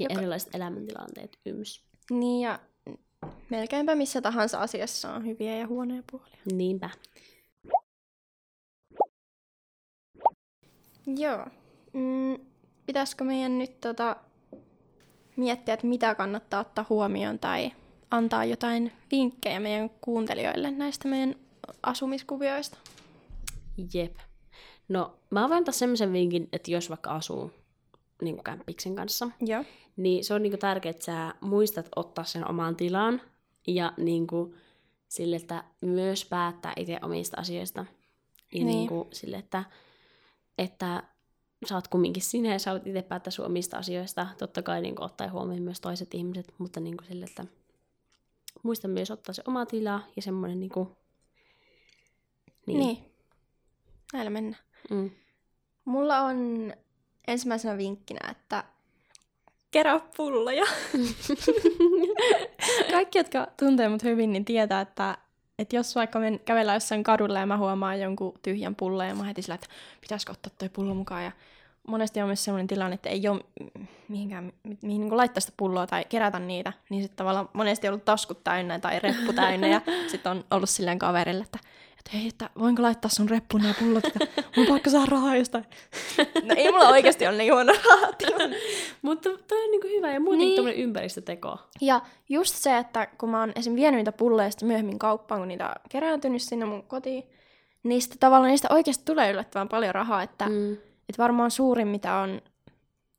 Joka- 0.00 0.14
erilaiset 0.14 0.54
elämäntilanteet 0.54 1.38
yms. 1.46 1.82
Niin 2.10 2.40
ja 2.42 2.58
melkeinpä 3.50 3.94
missä 3.94 4.20
tahansa 4.22 4.58
asiassa 4.60 5.12
on 5.12 5.26
hyviä 5.26 5.56
ja 5.56 5.66
huonoja 5.66 6.02
puolia. 6.10 6.38
Niinpä. 6.52 6.90
Joo. 11.06 11.46
Mm, 11.92 12.38
pitäisikö 12.86 13.24
meidän 13.24 13.58
nyt 13.58 13.80
tota, 13.80 14.16
miettiä, 15.36 15.74
että 15.74 15.86
mitä 15.86 16.14
kannattaa 16.14 16.60
ottaa 16.60 16.86
huomioon 16.88 17.38
tai 17.38 17.72
antaa 18.16 18.44
jotain 18.44 18.92
vinkkejä 19.10 19.60
meidän 19.60 19.90
kuuntelijoille 20.00 20.70
näistä 20.70 21.08
meidän 21.08 21.34
asumiskuvioista? 21.82 22.78
Jep. 23.94 24.16
No, 24.88 25.16
mä 25.30 25.42
voin 25.42 25.52
antaa 25.52 25.72
semmoisen 25.72 26.12
vinkin, 26.12 26.48
että 26.52 26.70
jos 26.70 26.88
vaikka 26.90 27.10
asuu 27.10 27.50
niin 28.22 28.44
kämppiksen 28.44 28.96
kanssa, 28.96 29.30
Joo. 29.40 29.64
niin 29.96 30.24
se 30.24 30.34
on 30.34 30.42
niinku 30.42 30.58
tärkeää, 30.58 30.90
että 30.90 31.04
sä 31.04 31.34
muistat 31.40 31.88
ottaa 31.96 32.24
sen 32.24 32.50
omaan 32.50 32.76
tilaan 32.76 33.20
ja 33.66 33.92
niinku 33.96 34.54
sille, 35.08 35.36
että 35.36 35.64
myös 35.80 36.24
päättää 36.24 36.72
itse 36.76 36.98
omista 37.02 37.40
asioista. 37.40 37.80
Ja 37.80 37.86
Niin. 38.54 38.66
niin. 38.66 38.76
niinku 38.76 39.08
sille, 39.12 39.36
että, 39.36 39.64
että 40.58 41.02
sä 41.68 41.74
oot 41.74 41.88
kumminkin 41.88 42.22
sinä 42.22 42.52
ja 42.52 42.58
sä 42.58 42.72
oot 42.72 42.86
itse 42.86 43.02
päättää 43.02 43.30
sun 43.30 43.46
omista 43.46 43.76
asioista. 43.78 44.26
Totta 44.38 44.62
kai 44.62 44.82
niinku 44.82 45.02
ottaa 45.02 45.30
huomioon 45.30 45.62
myös 45.62 45.80
toiset 45.80 46.14
ihmiset, 46.14 46.54
mutta 46.58 46.80
niinku 46.80 47.04
sille, 47.04 47.24
että 47.24 47.44
muista 48.62 48.88
myös 48.88 49.10
ottaa 49.10 49.32
se 49.32 49.42
oma 49.46 49.66
tila 49.66 50.00
ja 50.16 50.22
semmoinen 50.22 50.60
niinku... 50.60 50.96
Niin. 52.66 52.78
niin. 52.78 52.98
Näillä 54.12 54.30
mennään. 54.30 54.62
Mm. 54.90 55.10
Mulla 55.84 56.20
on 56.20 56.72
ensimmäisenä 57.28 57.78
vinkkinä, 57.78 58.30
että 58.30 58.64
kerää 59.70 60.00
pulloja. 60.16 60.64
Kaikki, 62.92 63.18
jotka 63.18 63.46
tuntee 63.56 63.88
mut 63.88 64.02
hyvin, 64.02 64.32
niin 64.32 64.44
tietää, 64.44 64.80
että, 64.80 65.18
että 65.58 65.76
jos 65.76 65.94
vaikka 65.94 66.18
men 66.18 66.40
kävellään 66.44 66.76
jossain 66.76 67.04
kadulla 67.04 67.38
ja 67.38 67.46
mä 67.46 67.58
huomaan 67.58 68.00
jonkun 68.00 68.38
tyhjän 68.42 68.74
pullon 68.74 69.08
ja 69.08 69.14
mä 69.14 69.24
heti 69.24 69.42
sillä, 69.42 69.54
että 69.54 69.68
pitäisikö 70.00 70.32
ottaa 70.32 70.52
toi 70.58 70.68
pullo 70.68 70.94
mukaan. 70.94 71.24
Ja 71.24 71.32
monesti 71.88 72.20
on 72.20 72.26
myös 72.26 72.44
sellainen 72.44 72.66
tilanne, 72.66 72.94
että 72.94 73.08
ei 73.08 73.28
ole 73.28 73.40
mihinkään, 74.08 74.44
mi- 74.44 74.78
mihin 74.82 75.00
niin 75.00 75.16
laittaa 75.16 75.40
sitä 75.40 75.52
pulloa 75.56 75.86
tai 75.86 76.04
kerätä 76.08 76.38
niitä, 76.38 76.72
niin 76.90 77.02
sitten 77.02 77.16
tavallaan 77.16 77.48
monesti 77.52 77.86
on 77.88 77.92
ollut 77.92 78.04
taskut 78.04 78.44
täynnä 78.44 78.78
tai 78.78 78.98
reppu 79.00 79.32
täynnä 79.32 79.66
ja 79.68 79.80
sitten 80.10 80.32
on 80.32 80.44
ollut 80.50 80.70
silleen 80.70 80.98
kaverille, 80.98 81.44
että, 81.44 81.58
että 81.98 82.10
hei, 82.16 82.28
että 82.28 82.50
voinko 82.58 82.82
laittaa 82.82 83.08
sun 83.08 83.28
reppuun 83.28 83.62
nämä 83.62 83.74
pullot, 83.80 84.04
että 84.04 84.42
mun 84.56 84.66
pakko 84.66 84.90
saada 84.90 85.06
rahaa 85.10 85.36
jostain. 85.36 85.64
No 86.44 86.54
ei 86.56 86.72
mulla 86.72 86.88
oikeasti 86.88 87.26
ole 87.26 87.36
niin 87.36 87.52
huono 87.52 87.72
rahatilanne. 87.90 88.56
Mutta 89.02 89.30
toi 89.48 89.64
on 89.64 89.70
niinku 89.70 89.88
hyvä 89.88 90.12
ja 90.12 90.20
muutenkin 90.20 90.54
Niin. 90.56 90.64
niin. 90.64 90.78
ympäristöteko. 90.78 91.58
Ja 91.80 92.00
just 92.28 92.54
se, 92.54 92.78
että 92.78 93.06
kun 93.18 93.30
mä 93.30 93.40
oon 93.40 93.52
esim. 93.56 93.74
vienyt 93.76 93.98
niitä 93.98 94.12
pulleja 94.12 94.50
myöhemmin 94.62 94.98
kauppaan, 94.98 95.40
kun 95.40 95.48
niitä 95.48 95.66
on 95.66 95.74
kerääntynyt 95.88 96.42
sinne 96.42 96.64
mun 96.66 96.82
kotiin, 96.82 97.24
niin 97.82 98.02
sitten 98.02 98.18
tavallaan 98.18 98.50
niistä 98.50 98.68
oikeasti 98.70 99.04
tulee 99.04 99.30
yllättävän 99.30 99.68
paljon 99.68 99.94
rahaa, 99.94 100.22
että, 100.22 100.48
mm. 100.48 100.76
Mm. 101.06 101.10
että 101.10 101.22
varmaan 101.22 101.50
suurin, 101.50 101.88
mitä 101.88 102.16
on 102.16 102.40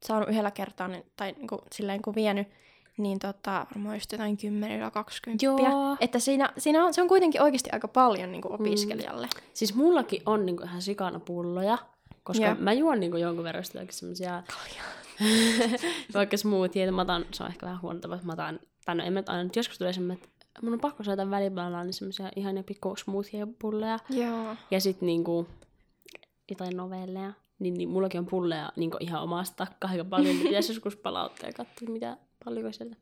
saanut 0.05 0.29
yhdellä 0.29 0.51
kertaa, 0.51 0.87
niin- 0.87 1.05
tai 1.15 1.31
niin 1.31 1.47
kuin, 1.47 1.61
silleen 1.71 2.01
kun 2.01 2.15
vienyt, 2.15 2.47
niin 2.97 3.19
tota, 3.19 3.65
varmaan 3.75 3.95
just 3.95 4.11
jotain 4.11 4.37
10-20. 4.37 5.37
Joo. 5.69 5.97
Että 5.99 6.19
siinä, 6.19 6.53
siinä 6.57 6.85
on, 6.85 6.93
se 6.93 7.01
on 7.01 7.07
kuitenkin 7.07 7.41
oikeasti 7.41 7.69
aika 7.73 7.87
paljon 7.87 8.31
niin 8.31 8.41
kuin 8.41 8.53
opiskelijalle. 8.53 9.27
Siis 9.53 9.75
mullakin 9.75 10.21
on 10.25 10.45
niinku 10.45 10.63
ihan 10.63 10.81
sikana 10.81 11.19
pulloja, 11.19 11.77
koska 12.23 12.45
Joo. 12.45 12.55
mä 12.59 12.73
juon 12.73 12.99
niinku 12.99 13.17
jonkun 13.17 13.43
verran 13.43 13.65
sitä 13.65 13.85
semmosia... 13.89 14.43
Vaikka 16.13 16.37
smoothie, 16.37 16.91
mä 16.91 17.01
otan, 17.01 17.25
se 17.33 17.43
on 17.43 17.49
ehkä 17.49 17.65
vähän 17.65 17.81
huono 17.81 17.99
tapa, 17.99 18.15
että 18.15 18.27
mä 18.27 18.33
otan, 18.33 18.59
tai 18.85 18.95
no 18.95 19.03
en 19.03 19.13
mä 19.13 19.23
aina, 19.27 19.43
mutta 19.43 19.59
joskus 19.59 19.77
tulee 19.77 19.93
semmoinen, 19.93 20.23
että 20.23 20.61
mun 20.61 20.73
on 20.73 20.79
pakko 20.79 21.03
saada 21.03 21.29
välipalaa, 21.29 21.83
niin 21.83 21.93
semmosia 21.93 22.31
ihania 22.35 22.63
pikku 22.63 22.95
smoothie-pulleja. 22.95 23.99
Joo. 24.09 24.55
Ja 24.71 24.81
sit 24.81 25.01
niinku 25.01 25.47
jotain 26.49 26.77
novelleja. 26.77 27.33
Niin, 27.59 27.73
niin 27.73 27.89
mullakin 27.89 28.19
on 28.19 28.25
pulleja 28.25 28.71
niinku 28.75 28.97
ihan 28.99 29.21
omasta 29.23 29.67
aika 29.81 30.03
paljon. 30.05 30.35
Niin 30.35 30.47
pitäisi 30.47 30.71
joskus 30.73 30.95
palauttaa 30.95 31.49
ja 31.49 31.53
katsoa, 31.53 31.89
mitä 31.89 32.17
paljonko 32.45 32.71
sieltä 32.71 32.95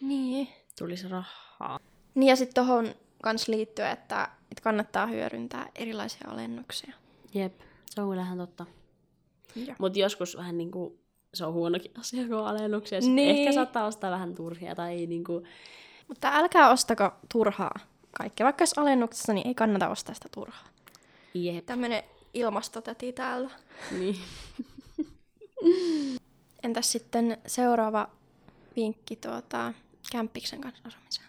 Niin. 0.00 0.48
tulisi 0.78 1.08
rahaa. 1.08 1.78
Niin 2.14 2.28
ja 2.28 2.36
sitten 2.36 2.54
tohon 2.64 2.94
kans 3.22 3.48
liittyy, 3.48 3.84
että, 3.84 4.28
että 4.50 4.62
kannattaa 4.62 5.06
hyödyntää 5.06 5.68
erilaisia 5.74 6.28
alennuksia. 6.30 6.92
Jep, 7.34 7.60
se 7.90 8.00
on 8.00 8.08
kyllä 8.08 8.22
ihan 8.22 8.38
totta. 8.38 8.66
Mutta 9.78 9.98
joskus 9.98 10.36
vähän 10.36 10.58
niinku, 10.58 10.98
se 11.34 11.46
on 11.46 11.52
huonokin 11.52 11.90
asia, 12.00 12.28
kun 12.28 12.36
on 12.38 12.46
alennuksia. 12.46 13.00
Sitten 13.00 13.16
Niin. 13.16 13.36
ehkä 13.36 13.52
saattaa 13.52 13.86
ostaa 13.86 14.10
vähän 14.10 14.34
turhia 14.34 14.74
tai 14.74 15.06
niinku, 15.06 15.42
Mutta 16.08 16.28
älkää 16.34 16.70
ostako 16.70 17.10
turhaa 17.32 17.74
kaikkea. 18.18 18.44
Vaikka 18.44 18.62
jos 18.62 18.78
alennuksessa, 18.78 19.32
niin 19.32 19.46
ei 19.46 19.54
kannata 19.54 19.88
ostaa 19.88 20.14
sitä 20.14 20.28
turhaa. 20.34 20.64
jep. 21.34 21.66
Tämmönen 21.66 22.02
ilmastotäti 22.34 23.12
täällä. 23.12 23.50
Niin. 23.98 24.16
Entäs 26.62 26.92
sitten 26.92 27.38
seuraava 27.46 28.08
vinkki 28.76 29.16
tuota, 29.16 29.72
kämppiksen 30.12 30.60
kanssa 30.60 30.82
asumiseen? 30.88 31.28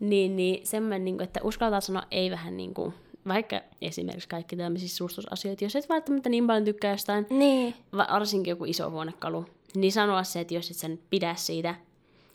Niin, 0.00 0.36
niin 0.36 0.66
semmoinen, 0.66 1.04
niinku, 1.04 1.22
että 1.22 1.40
uskaltaa 1.44 1.80
sanoa 1.80 2.02
ei 2.10 2.30
vähän 2.30 2.56
niinku, 2.56 2.94
vaikka 3.28 3.60
esimerkiksi 3.80 4.28
kaikki 4.28 4.56
tämmöisissä 4.56 4.96
suustusasioita, 4.96 5.64
jos 5.64 5.76
et 5.76 5.88
välttämättä 5.88 6.28
niin 6.28 6.46
paljon 6.46 6.64
tykkää 6.64 6.90
jostain, 6.92 7.26
Niin. 7.30 7.74
va- 7.96 8.08
varsinkin 8.12 8.50
joku 8.50 8.64
iso 8.64 8.90
huonekalu, 8.90 9.46
niin 9.74 9.92
sanoa 9.92 10.22
se, 10.24 10.40
että 10.40 10.54
jos 10.54 10.70
et 10.70 10.76
sen 10.76 11.00
pidä 11.10 11.34
siitä, 11.34 11.74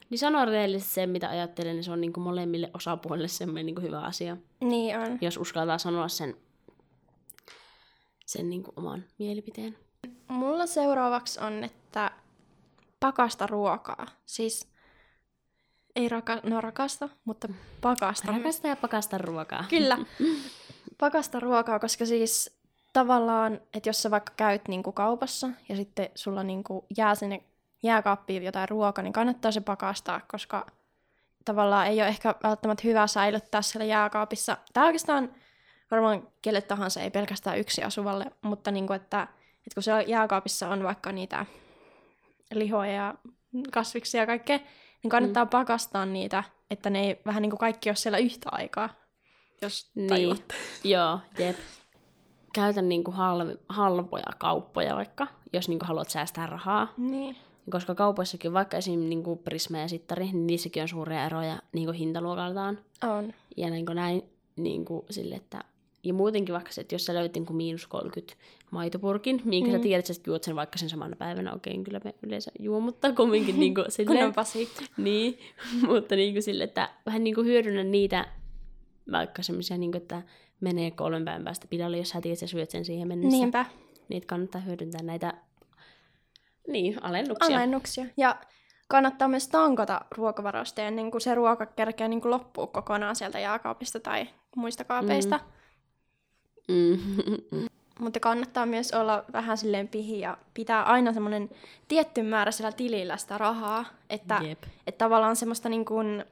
Niin 0.09 0.19
sano 0.19 0.45
rehellisesti 0.45 0.93
sen, 0.93 1.09
mitä 1.09 1.29
ajattelen, 1.29 1.75
niin 1.75 1.83
se 1.83 1.91
on 1.91 2.01
niinku 2.01 2.19
molemmille 2.19 2.71
osapuolille 2.73 3.27
semmoinen 3.27 3.65
niinku 3.65 3.81
hyvä 3.81 3.99
asia. 4.01 4.37
Niin 4.61 4.99
on. 4.99 5.17
Jos 5.21 5.37
uskaltaa 5.37 5.77
sanoa 5.77 6.07
sen, 6.07 6.35
sen 8.27 8.49
niinku 8.49 8.73
oman 8.75 9.03
mielipiteen. 9.19 9.77
Mulla 10.27 10.65
seuraavaksi 10.65 11.39
on, 11.39 11.63
että 11.63 12.11
pakasta 12.99 13.47
ruokaa. 13.47 14.07
Siis 14.25 14.67
ei 15.95 16.09
raka- 16.09 16.49
no 16.49 16.61
rakasta, 16.61 17.09
mutta 17.25 17.47
pakasta. 17.81 18.31
Rakasta 18.31 18.67
ja 18.67 18.75
pakasta 18.75 19.17
ruokaa. 19.17 19.65
Kyllä. 19.69 19.97
Pakasta 20.97 21.39
ruokaa, 21.39 21.79
koska 21.79 22.05
siis 22.05 22.59
tavallaan, 22.93 23.61
että 23.73 23.89
jos 23.89 24.01
sä 24.01 24.11
vaikka 24.11 24.33
käyt 24.37 24.67
niinku 24.67 24.91
kaupassa 24.91 25.49
ja 25.69 25.75
sitten 25.75 26.09
sulla 26.15 26.43
niinku 26.43 26.85
jää 26.97 27.15
sinne 27.15 27.43
jääkaappiin 27.83 28.43
jotain 28.43 28.69
ruokaa, 28.69 29.03
niin 29.03 29.13
kannattaa 29.13 29.51
se 29.51 29.61
pakastaa, 29.61 30.21
koska 30.31 30.65
tavallaan 31.45 31.87
ei 31.87 32.01
ole 32.01 32.07
ehkä 32.07 32.35
välttämättä 32.43 32.87
hyvä 32.87 33.07
säilyttää 33.07 33.61
siellä 33.61 33.85
jääkaapissa. 33.85 34.57
Tämä 34.73 34.85
oikeastaan 34.85 35.35
varmaan 35.91 36.27
kelle 36.41 36.61
tahansa, 36.61 37.01
ei 37.01 37.11
pelkästään 37.11 37.59
yksi 37.59 37.83
asuvalle, 37.83 38.25
mutta 38.41 38.71
niinku, 38.71 38.93
että, 38.93 39.21
että 39.57 39.73
kun 39.73 39.83
siellä 39.83 40.01
jääkaapissa 40.01 40.69
on 40.69 40.83
vaikka 40.83 41.11
niitä 41.11 41.45
lihoja 42.53 42.91
ja 42.91 43.15
kasviksia 43.71 44.21
ja 44.21 44.27
kaikkea, 44.27 44.59
niin 45.03 45.09
kannattaa 45.09 45.45
mm. 45.45 45.49
pakastaa 45.49 46.05
niitä, 46.05 46.43
että 46.71 46.89
ne 46.89 46.99
ei 46.99 47.21
vähän 47.25 47.41
niin 47.41 47.49
kuin 47.49 47.59
kaikki 47.59 47.89
ole 47.89 47.95
siellä 47.95 48.17
yhtä 48.17 48.49
aikaa, 48.51 48.89
jos 49.61 49.91
Niin, 49.95 50.37
joo, 50.83 51.19
jep. 51.37 51.57
Käytän 52.53 52.89
niinku 52.89 53.11
hal- 53.11 53.57
halpoja 53.69 54.25
kauppoja 54.37 54.95
vaikka, 54.95 55.27
jos 55.53 55.69
niinku 55.69 55.85
haluat 55.85 56.09
säästää 56.09 56.47
rahaa. 56.47 56.93
Niin. 56.97 57.35
Koska 57.71 57.95
kaupoissakin, 57.95 58.53
vaikka 58.53 58.77
esim. 58.77 58.99
Niinku 58.99 59.35
Prisma 59.35 59.77
ja 59.77 59.87
Sittari, 59.87 60.25
niin 60.25 60.47
niissäkin 60.47 60.81
on 60.81 60.87
suuria 60.87 61.25
eroja 61.25 61.59
niinku 61.73 61.91
hintaluokaltaan. 61.91 62.79
On. 63.03 63.33
Ja 63.57 63.69
niin 63.69 63.85
näin 63.93 64.23
niin 64.55 64.85
kuin 64.85 65.05
sille, 65.09 65.35
että 65.35 65.63
ja 66.07 66.13
muutenkin 66.13 66.53
vaikka 66.53 66.71
se, 66.71 66.81
että 66.81 66.95
jos 66.95 67.05
sä 67.05 67.13
löyt 67.13 67.33
niin 67.33 67.45
kuin 67.45 67.57
miinus 67.57 67.87
30 67.87 68.35
maitopurkin, 68.71 69.41
minkä 69.45 69.71
mm. 69.71 69.77
sä 69.77 69.83
tiedät, 69.83 69.99
että 70.09 70.13
sä 70.13 70.21
juot 70.27 70.43
sen 70.43 70.55
vaikka 70.55 70.77
sen 70.77 70.89
samana 70.89 71.15
päivänä, 71.15 71.53
okei, 71.53 71.83
kyllä 71.83 72.01
me 72.03 72.15
yleensä 72.23 72.51
juo, 72.59 72.79
mutta 72.79 73.13
kumminkin 73.13 73.59
niin 73.59 73.75
kuin 73.75 73.83
Kun 73.83 73.91
silleen, 73.91 74.25
on 74.25 74.33
pasi. 74.33 74.69
niin, 74.97 75.39
mutta 75.87 76.15
niin 76.15 76.33
kuin 76.33 76.43
sille, 76.43 76.63
että 76.63 76.89
vähän 77.05 77.23
niin 77.23 77.35
kuin 77.35 77.47
hyödynnä 77.47 77.83
niitä 77.83 78.25
vaikka 79.11 79.43
semmoisia, 79.43 79.77
niin 79.77 79.91
kuin, 79.91 80.01
että 80.01 80.21
menee 80.59 80.91
kolmen 80.91 81.25
päivän 81.25 81.43
päästä 81.43 81.67
pilalle, 81.69 81.97
jos 81.97 82.09
sä 82.09 82.21
tiedät, 82.21 82.37
että 82.37 82.47
sä 82.47 82.51
syöt 82.51 82.69
sen 82.69 82.85
siihen 82.85 83.07
mennessä. 83.07 83.37
Niinpä. 83.37 83.65
Niitä 84.09 84.27
kannattaa 84.27 84.61
hyödyntää 84.61 85.03
näitä 85.03 85.33
niin, 86.67 87.03
alennuksia. 87.03 87.57
Alennuksia. 87.57 88.05
Ja 88.17 88.37
kannattaa 88.87 89.27
myös 89.27 89.47
tankata 89.47 90.01
ruokavaroista 90.11 90.81
ennen 90.81 91.11
kuin 91.11 91.21
se 91.21 91.35
ruoka 91.35 91.65
kerkeä 91.65 92.07
niin 92.07 92.21
kuin 92.21 92.31
loppuu 92.31 92.67
kokonaan 92.67 93.15
sieltä 93.15 93.39
jääkaapista 93.39 93.99
tai 93.99 94.27
muista 94.55 94.83
kaapeista. 94.83 95.37
Mm. 95.37 95.56
Mutta 97.99 98.19
kannattaa 98.19 98.65
myös 98.65 98.91
olla 98.91 99.23
vähän 99.33 99.57
silleen 99.57 99.87
pihi 99.87 100.19
ja 100.19 100.37
pitää 100.53 100.83
aina 100.83 101.13
semmoinen 101.13 101.49
tietty 101.87 102.23
määrä 102.23 102.51
siellä 102.51 102.71
tilillä 102.71 103.17
sitä 103.17 103.37
rahaa, 103.37 103.85
että, 104.09 104.39
Jep. 104.43 104.63
että 104.87 105.05
tavallaan 105.05 105.35
semmoista 105.35 105.69
niin 105.69 105.85
kuin 105.85 106.25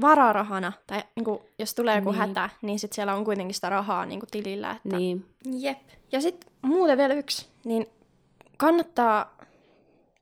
vararahana, 0.00 0.72
tai 0.86 1.02
niin 1.16 1.24
kuin, 1.24 1.40
jos 1.58 1.74
tulee 1.74 1.96
joku 1.96 2.10
Niin. 2.10 2.20
niin. 2.20 2.28
hätä, 2.28 2.50
niin 2.62 2.78
sit 2.78 2.92
siellä 2.92 3.14
on 3.14 3.24
kuitenkin 3.24 3.54
sitä 3.54 3.68
rahaa 3.70 4.06
niin 4.06 4.20
kuin 4.20 4.30
tilillä. 4.30 4.70
Että... 4.70 4.96
Niin, 4.96 5.26
Jep. 5.58 5.78
Ja 6.12 6.20
sitten 6.20 6.52
muuten 6.62 6.98
vielä 6.98 7.14
yksi, 7.14 7.46
niin 7.64 7.86
kannattaa 8.56 9.36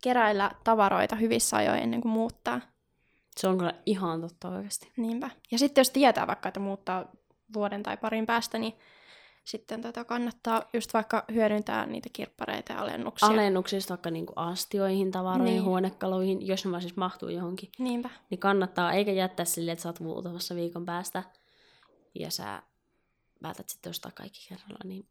keräillä 0.02 0.50
tavaroita 0.64 1.16
hyvissä 1.16 1.56
ajoin 1.56 1.78
ennen 1.82 2.00
kuin 2.00 2.12
muuttaa. 2.12 2.60
se 3.36 3.48
on 3.48 3.58
kyllä 3.58 3.74
ihan 3.86 4.20
totta 4.20 4.48
oikeasti. 4.48 4.92
Niinpä. 4.96 5.30
Ja 5.50 5.58
sitten 5.58 5.80
jos 5.80 5.90
tietää 5.90 6.26
vaikka, 6.26 6.48
että 6.48 6.60
muuttaa 6.60 7.04
vuoden 7.54 7.82
tai 7.82 7.96
parin 7.96 8.26
päästä, 8.26 8.58
niin 8.58 8.74
sitten 9.50 9.82
tota 9.82 10.04
kannattaa 10.04 10.62
just 10.72 10.94
vaikka 10.94 11.24
hyödyntää 11.34 11.86
niitä 11.86 12.08
kirppareita 12.12 12.72
ja 12.72 12.80
alennuksia. 12.80 13.28
Alennuksista 13.28 13.90
vaikka 13.92 14.10
niinku 14.10 14.32
astioihin, 14.36 15.10
tavaroihin, 15.10 15.44
Niin. 15.44 15.54
niin. 15.54 15.64
huonekaluihin, 15.64 16.46
jos 16.46 16.64
ne 16.64 16.70
vaan 16.70 16.82
siis 16.82 16.96
mahtuu 16.96 17.28
johonkin. 17.28 17.68
Niinpä. 17.78 18.10
Niin 18.30 18.38
kannattaa, 18.38 18.92
eikä 18.92 19.12
jättää 19.12 19.44
silleen, 19.44 19.72
että 19.72 19.82
sä 19.82 19.88
oot 19.88 20.00
muutamassa 20.00 20.54
viikon 20.54 20.86
päästä 20.86 21.22
ja 22.14 22.30
sä 22.30 22.62
päätät 23.42 23.68
sitten 23.68 23.90
ostaa 23.90 24.12
kaikki 24.14 24.46
kerralla, 24.48 24.84
niin 24.84 25.06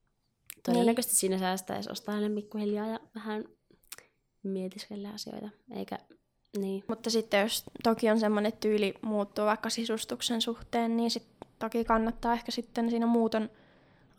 todennäköisesti 0.66 1.16
siinä 1.16 1.38
säästää, 1.38 1.78
jos 1.78 1.88
ostaa 1.88 2.20
ne 2.20 2.30
pikkuhiljaa 2.30 2.88
ja 2.88 3.00
vähän 3.16 3.46
mietiskelee 4.44 5.14
asioita, 5.14 5.50
eikä 5.76 6.00
niin. 6.58 6.84
Mutta 6.88 7.10
sitten 7.10 7.42
jos 7.42 7.64
toki 7.84 8.10
on 8.10 8.20
semmoinen 8.20 8.54
tyyli 8.54 8.94
muuttuu 9.02 9.46
vaikka 9.46 9.70
sisustuksen 9.70 10.42
suhteen, 10.42 10.98
niin 10.98 11.12
sit 11.12 11.28
toki 11.60 11.84
kannattaa 11.84 12.34
ehkä 12.34 12.52
sitten 12.52 12.90
siinä 12.90 13.06
muuton 13.06 13.50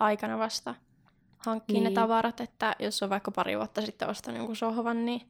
aikana 0.01 0.39
vasta 0.39 0.75
hankkia 1.39 1.75
niin. 1.75 1.85
ne 1.85 1.91
tavarat, 1.91 2.41
että 2.41 2.77
jos 2.79 3.03
on 3.03 3.11
vaikka 3.11 3.31
pari 3.31 3.57
vuotta 3.57 3.83
sitten 3.83 4.09
ostanut 4.09 4.39
jonkun 4.39 4.57
sohvan, 4.57 5.07
niin, 5.07 5.23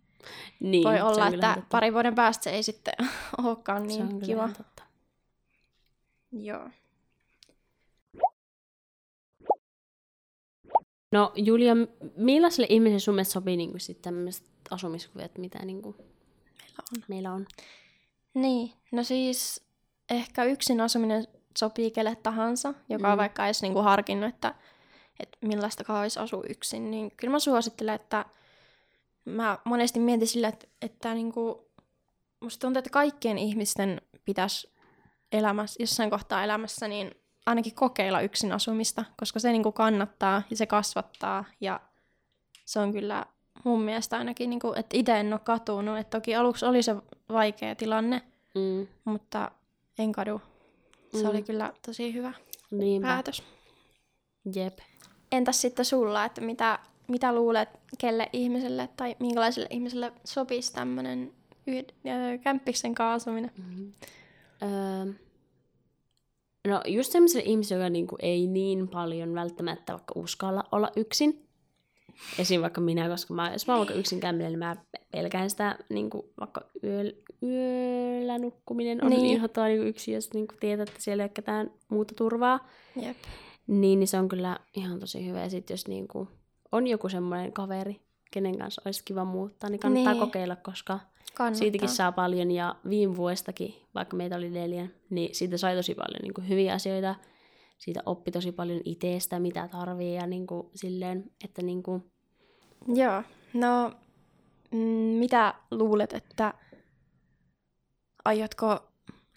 niin 0.60 0.84
voi 0.84 1.00
olla, 1.00 1.28
että 1.28 1.54
totta. 1.54 1.66
pari 1.70 1.92
vuoden 1.92 2.14
päästä 2.14 2.44
se 2.44 2.50
ei 2.50 2.62
sitten 2.62 2.94
olekaan 3.44 3.90
se 3.90 4.04
niin 4.04 4.20
kiva. 4.20 4.48
totta. 4.48 4.82
Joo. 6.32 6.68
No 11.12 11.32
Julia, 11.36 11.74
millaiselle 12.16 12.66
ihmiselle 12.70 12.98
sun 12.98 13.14
mielestä 13.14 13.32
sopii 13.32 13.56
niin 13.56 13.80
sitten 13.80 14.02
tämmöiset 14.02 14.44
asumiskuviot, 14.70 15.38
mitä 15.38 15.58
niin 15.64 15.82
kuin 15.82 15.96
Meillä 15.96 16.82
on. 16.96 17.02
meillä 17.08 17.32
on? 17.32 17.46
Niin, 18.34 18.72
no 18.92 19.04
siis 19.04 19.64
ehkä 20.10 20.44
yksin 20.44 20.80
asuminen 20.80 21.26
sopii 21.58 21.90
kelle 21.90 22.16
tahansa, 22.16 22.74
joka 22.88 23.06
Mm. 23.06 23.12
on 23.12 23.18
vaikka 23.18 23.44
edes 23.44 23.62
niinku 23.62 23.82
harkinnut, 23.82 24.28
että, 24.34 24.54
että 25.20 25.38
millaista 25.40 26.00
olisi 26.00 26.18
asua 26.20 26.42
yksin, 26.48 26.90
niin 26.90 27.12
kyllä 27.16 27.30
mä 27.32 27.38
suosittelen, 27.38 27.94
että 27.94 28.24
mä 29.24 29.58
monesti 29.64 30.00
mietin 30.00 30.28
sillä, 30.28 30.48
että, 30.48 30.66
että 30.82 31.14
niinku, 31.14 31.70
musta 32.40 32.60
tuntuu, 32.60 32.78
että 32.78 32.90
kaikkien 32.90 33.38
ihmisten 33.38 34.00
pitäisi 34.24 34.70
elämässä, 35.32 35.82
jossain 35.82 36.10
kohtaa 36.10 36.44
elämässä, 36.44 36.88
niin 36.88 37.14
ainakin 37.46 37.74
kokeilla 37.74 38.20
yksin 38.20 38.52
asumista, 38.52 39.04
koska 39.16 39.40
se 39.40 39.52
niinku 39.52 39.72
kannattaa 39.72 40.42
ja 40.50 40.56
se 40.56 40.66
kasvattaa 40.66 41.44
ja 41.60 41.80
se 42.64 42.80
on 42.80 42.92
kyllä 42.92 43.26
mun 43.64 43.82
mielestä 43.82 44.18
ainakin, 44.18 44.50
niinku, 44.50 44.72
että 44.76 44.96
itse 44.96 45.20
en 45.20 45.32
ole 45.32 45.40
katunut. 45.44 45.98
että 45.98 46.18
toki 46.18 46.34
aluksi 46.34 46.64
oli 46.66 46.82
se 46.82 46.96
vaikea 47.28 47.74
tilanne, 47.74 48.22
Mm, 48.54 48.86
mutta 49.04 49.50
en 49.98 50.12
kadu. 50.12 50.40
Se 51.12 51.22
Mm. 51.22 51.28
oli 51.30 51.42
kyllä 51.42 51.72
tosi 51.86 52.14
hyvä 52.14 52.32
niinpä. 52.70 53.08
päätös. 53.08 53.42
Jep. 54.54 54.78
Entäs 55.32 55.60
sitten 55.60 55.84
sulla, 55.84 56.24
että 56.24 56.40
mitä, 56.40 56.78
mitä 57.08 57.34
luulet, 57.34 57.68
kelle 57.98 58.28
ihmiselle 58.32 58.88
tai 58.96 59.16
minkälaiselle 59.18 59.68
ihmiselle 59.70 60.12
sopisi 60.24 60.72
tämmöinen 60.72 61.32
kämppiksen 62.42 62.94
kaasuminen? 62.94 63.50
Mm-hmm. 63.58 63.92
Öö, 64.62 65.12
no 66.68 66.82
just 66.86 67.12
semmoiselle 67.12 67.44
ihmiselle, 67.50 67.84
joka 67.84 67.90
niinku 67.90 68.16
ei 68.22 68.46
niin 68.46 68.88
paljon 68.88 69.34
välttämättä 69.34 69.92
vaikka 69.92 70.12
uskalla 70.16 70.64
olla 70.72 70.90
yksin. 70.96 71.48
Esim. 72.38 72.60
vaikka 72.60 72.80
minä, 72.80 73.08
koska 73.08 73.34
mä, 73.34 73.52
jos 73.52 73.66
mä 73.66 73.72
oon 73.72 73.78
vaikka 73.78 73.94
yksin 73.94 74.20
kämmillä, 74.20 74.48
niin 74.50 74.58
mä 74.58 74.76
pelkään 75.12 75.50
sitä 75.50 75.78
niinku, 75.88 76.32
vaikka 76.40 76.60
yöl, 76.84 77.12
yöllä 77.42 78.38
nukkuminen 78.38 79.04
on 79.04 79.10
Niin. 79.10 79.22
niin 79.22 79.34
inhottavaa 79.34 79.68
niinku 79.68 79.86
yksin, 79.86 80.14
jos 80.14 80.32
niinku 80.34 80.54
tietää, 80.60 80.82
että 80.82 80.94
siellä 80.98 81.22
ei 81.22 81.24
ole 81.24 81.30
ketään 81.34 81.70
muuta 81.88 82.14
turvaa. 82.14 82.68
Jep. 83.02 83.16
Niin, 83.66 83.98
niin 84.00 84.08
se 84.08 84.18
on 84.18 84.28
kyllä 84.28 84.58
ihan 84.76 85.00
tosi 85.00 85.26
hyvä. 85.26 85.40
Ja 85.40 85.50
sitten 85.50 85.74
jos 85.74 85.88
niinku 85.88 86.28
on 86.72 86.86
joku 86.86 87.08
semmoinen 87.08 87.52
kaveri, 87.52 88.00
kenen 88.30 88.58
kanssa 88.58 88.82
olisi 88.84 89.02
kiva 89.04 89.24
muuttaa, 89.24 89.70
niin 89.70 89.80
kannattaa 89.80 90.12
Niin. 90.12 90.20
kokeilla, 90.20 90.56
koska 90.56 91.00
Kannattaa. 91.34 91.58
siitäkin 91.58 91.88
saa 91.88 92.12
paljon. 92.12 92.50
Ja 92.50 92.74
viime 92.88 93.16
vuodestakin, 93.16 93.74
vaikka 93.94 94.16
meitä 94.16 94.36
oli 94.36 94.50
neljä, 94.50 94.86
niin 95.10 95.34
siitä 95.34 95.56
sai 95.56 95.76
tosi 95.76 95.94
paljon 95.94 96.22
niin 96.22 96.34
kuin 96.34 96.48
hyviä 96.48 96.74
asioita. 96.74 97.14
Siitä 97.80 98.02
oppi 98.06 98.30
tosi 98.30 98.52
paljon 98.52 98.80
itsestä, 98.84 99.38
mitä 99.38 99.68
tarvii 99.68 100.14
ja 100.14 100.26
niin 100.26 100.46
kuin 100.46 100.70
silleen, 100.74 101.30
että 101.44 101.62
niin 101.62 101.82
kuin, 101.82 102.12
Joo. 102.88 103.22
No, 103.54 103.92
mm, 104.70 104.78
mitä 105.18 105.54
luulet, 105.70 106.12
että 106.12 106.54
aiotko 108.24 108.88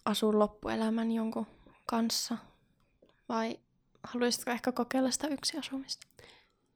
asua 0.05 0.39
loppuelämän 0.39 1.11
jonkun 1.11 1.47
kanssa? 1.85 2.37
Vai 3.29 3.59
haluaisitko 4.03 4.51
ehkä 4.51 4.71
kokeilla 4.71 5.11
sitä 5.11 5.27
yksin 5.27 5.59
asumista? 5.59 6.07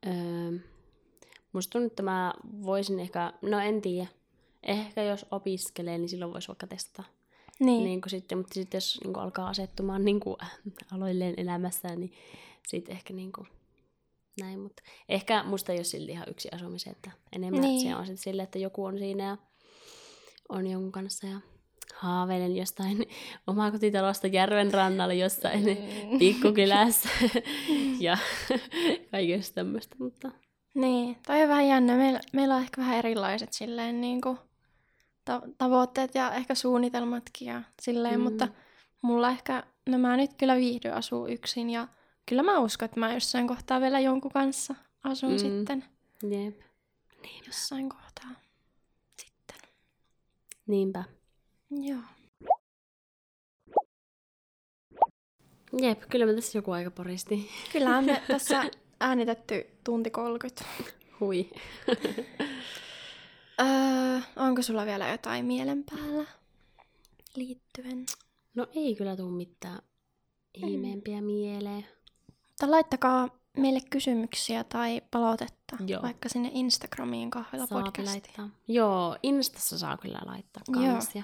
öö, 0.07 0.59
musta 1.53 1.71
tuntuu, 1.71 1.87
että 1.87 2.03
mä 2.03 2.33
voisin 2.63 2.99
ehkä, 2.99 3.33
no 3.41 3.59
en 3.59 3.81
tiedä, 3.81 4.07
ehkä 4.63 5.03
jos 5.03 5.25
opiskelee, 5.31 5.97
niin 5.97 6.09
silloin 6.09 6.33
voisi 6.33 6.47
vaikka 6.47 6.67
testata 6.67 7.16
Niin. 7.59 7.83
niin 7.83 8.01
kuin 8.01 8.09
sitten, 8.09 8.37
mutta 8.37 8.53
sitten 8.53 8.77
jos 8.77 8.99
niin 9.03 9.13
kuin 9.13 9.23
alkaa 9.23 9.49
asettumaan 9.49 10.05
niin 10.05 10.19
kuin, 10.19 10.35
aloilleen 10.91 11.33
elämässään, 11.37 11.99
niin 11.99 12.13
sitten 12.67 12.95
ehkä 12.95 13.13
niin 13.13 13.31
kuin, 13.31 13.47
näin, 14.41 14.59
mutta 14.59 14.83
ehkä 15.09 15.43
musta 15.43 15.71
ei 15.71 15.77
ole 15.77 15.83
silti 15.83 16.11
ihan 16.11 16.29
yksi 16.29 16.49
asumisen, 16.55 16.91
että 16.91 17.11
enemmän 17.35 17.61
Niin. 17.61 17.71
niin. 17.71 17.89
se 17.89 17.95
on 17.95 18.05
sitten 18.05 18.23
silleen, 18.23 18.43
että 18.43 18.59
joku 18.59 18.85
on 18.85 18.97
siinä 18.97 19.23
ja 19.23 19.37
on 20.49 20.67
jonkun 20.67 20.91
kanssa 20.91 21.27
ja 21.27 21.39
haaveilen 21.95 22.55
jostain 22.55 23.05
omakotitalosta 23.47 24.27
järven 24.27 24.73
rannalla 24.73 25.13
jossain 25.13 25.63
pikkukylässä 26.19 27.09
ja 27.99 28.17
kaikesta 29.11 29.55
tämmöistä, 29.55 29.95
mutta 29.99 30.31
Niin, 30.73 31.17
toi 31.27 31.43
on 31.43 31.49
vähän 31.49 31.67
jännä. 31.67 31.95
Meillä, 31.95 32.19
meillä 32.33 32.55
on 32.55 32.61
ehkä 32.61 32.81
vähän 32.81 32.97
erilaiset 32.97 33.53
silleen 33.53 34.01
niin 34.01 34.21
kuin, 34.21 34.37
ta- 35.27 35.41
tavoitteet 35.57 36.15
ja 36.15 36.31
ehkä 36.33 36.55
suunnitelmatkin 36.55 37.47
ja 37.47 37.61
silleen, 37.81 38.19
Mm. 38.19 38.23
mutta 38.23 38.47
mulla 39.01 39.29
ehkä, 39.29 39.63
no 39.89 39.97
mä 39.97 40.17
nyt 40.17 40.31
kyllä 40.37 40.55
viihdy 40.55 40.89
asuu 40.89 41.27
yksin 41.27 41.69
ja 41.69 41.87
kyllä 42.25 42.43
mä 42.43 42.59
uskon, 42.59 42.85
että 42.85 42.99
mä 42.99 43.13
jossain 43.13 43.47
kohtaa 43.47 43.81
vielä 43.81 43.99
jonkun 43.99 44.31
kanssa 44.31 44.75
asun 45.03 45.31
Mm. 45.31 45.37
sitten. 45.37 45.85
jep, 46.29 46.59
Jossain 47.47 47.89
kohtaa 47.89 48.29
sitten. 49.21 49.57
niinpä. 50.67 51.03
Joo. 51.71 51.99
Jep, 55.81 56.01
kyllä 56.09 56.25
me 56.25 56.33
tässä 56.33 56.57
joku 56.57 56.71
aika 56.71 56.91
poristi. 56.91 57.49
Kyllä 57.71 58.01
me 58.01 58.21
tässä 58.27 58.63
äänitetty 58.99 59.65
tunti 59.83 60.09
30. 60.09 60.65
Hui. 61.19 61.49
Öö, 63.61 64.19
onko 64.35 64.61
sulla 64.61 64.85
vielä 64.85 65.07
jotain 65.09 65.45
mielen 65.45 65.83
päällä 65.83 66.25
liittyen? 67.35 68.05
No 68.55 68.67
ei 68.75 68.95
kyllä 68.95 69.15
tuu 69.15 69.31
mitään 69.31 69.79
ihmeempiä 70.53 71.21
mieleen. 71.21 71.85
Mutta 72.47 72.71
laittakaa 72.71 73.29
meille 73.57 73.79
kysymyksiä 73.89 74.63
tai 74.63 75.01
palautetta 75.11 75.75
Joo. 75.87 76.01
vaikka 76.01 76.29
sinne 76.29 76.51
Instagramiin 76.53 77.29
kahvilla 77.31 77.65
Saa 77.65 77.81
podcastiin. 77.83 78.05
laittaa. 78.11 78.49
Joo, 78.67 79.17
Instassa 79.23 79.77
saa 79.77 79.97
kyllä 79.97 80.19
laittaa 80.25 80.63
kans. 80.73 81.15
Ja 81.15 81.23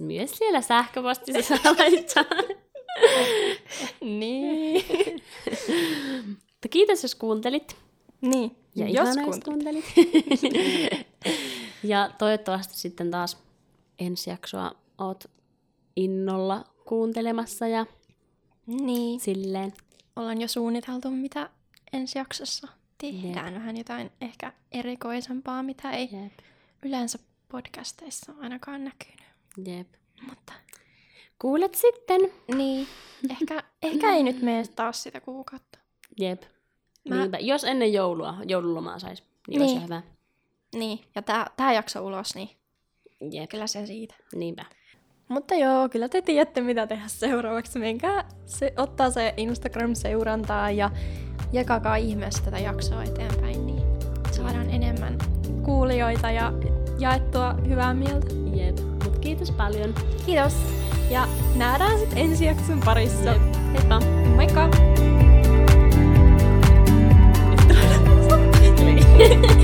myös 0.00 0.30
siellä 0.30 0.60
sähköpostissa 0.60 1.56
saa 1.56 1.72
laittaa. 1.78 2.24
Niin. 4.00 4.84
Mutta 6.28 6.68
kiitos, 6.70 7.02
jos 7.02 7.14
kuuntelit. 7.14 7.76
niin, 8.20 8.56
Ja 8.74 8.88
jos 8.88 9.08
kuuntelit. 9.24 9.44
kuuntelit. 9.44 9.84
Ja 11.84 12.10
toivottavasti 12.18 12.74
sitten 12.78 13.10
taas 13.10 13.38
ensi 13.98 14.30
jaksoa 14.30 14.72
oot 14.98 15.24
innolla 15.96 16.64
kuuntelemassa 16.88 17.68
ja 17.68 17.86
Niin, 18.66 19.20
silleen. 19.20 19.72
ollaan 20.16 20.40
jo 20.40 20.48
suunniteltu, 20.48 21.10
mitä 21.10 21.50
ensi 21.92 22.18
jaksossa 22.18 22.68
tehdään. 22.98 23.54
Vähän 23.54 23.76
jotain 23.76 24.10
ehkä 24.20 24.52
erikoisempaa, 24.72 25.62
mitä 25.62 25.90
ei 25.90 26.08
Jep, 26.12 26.32
yleensä 26.82 27.18
podcasteissa 27.48 28.32
ainakaan 28.40 28.84
näkynyt. 28.84 29.22
jep. 29.66 29.88
Mutta 30.28 30.52
Kuulet 31.38 31.74
sitten. 31.74 32.20
niin, 32.56 32.86
ehkä, 33.30 33.62
ehkä 33.82 34.14
ei 34.14 34.22
nyt 34.22 34.42
mene 34.42 34.64
taas 34.76 35.02
sitä 35.02 35.20
kuukautta. 35.20 35.78
Jep. 36.20 36.42
Mä- 37.08 37.16
Niinpä. 37.16 37.38
Jos 37.38 37.64
ennen 37.64 37.92
joulua, 37.92 38.34
joululomaa 38.48 38.98
sais, 38.98 39.22
niin, 39.48 39.60
olisi 39.62 39.74
Niin. 39.74 39.84
hyvä. 39.84 40.02
Niin, 40.74 40.98
ja 41.14 41.22
tää, 41.22 41.46
tää 41.56 41.72
jakso 41.72 42.06
ulos, 42.06 42.34
niin 42.34 42.48
Jep. 43.30 43.50
kyllä 43.50 43.66
se 43.66 43.86
siitä. 43.86 44.14
Niinpä. 44.34 44.64
Mutta 45.28 45.54
joo, 45.54 45.88
kyllä 45.88 46.08
te 46.08 46.22
tiedätte 46.22 46.60
mitä 46.60 46.86
tehdä 46.86 47.04
seuraavaksi. 47.06 47.78
Menkää 47.78 48.28
se, 48.46 48.72
ottaa 48.76 49.10
se 49.10 49.34
Instagram-seurantaa 49.36 50.70
ja 50.70 50.90
jakakaa 51.52 51.96
ihmeessä 51.96 52.42
tätä 52.42 52.58
jaksoa 52.58 53.04
eteenpäin, 53.04 53.66
niin 53.66 53.82
saadaan 54.30 54.70
enemmän 54.70 55.18
kuulijoita 55.64 56.30
ja 56.30 56.52
jaettua 56.98 57.52
hyvää 57.52 57.94
mieltä. 57.94 58.26
Jep, 58.54 58.78
mut 59.04 59.18
kiitos 59.18 59.50
paljon. 59.50 59.94
Kiitos. 60.26 60.54
Ja 61.10 61.28
nähdään 61.56 61.98
sitten 61.98 62.18
ensi 62.18 62.44
jakson 62.44 62.80
parissa. 62.84 63.30
Jep. 63.30 63.42
Heippa. 63.72 64.00
Moikka. 64.36 64.70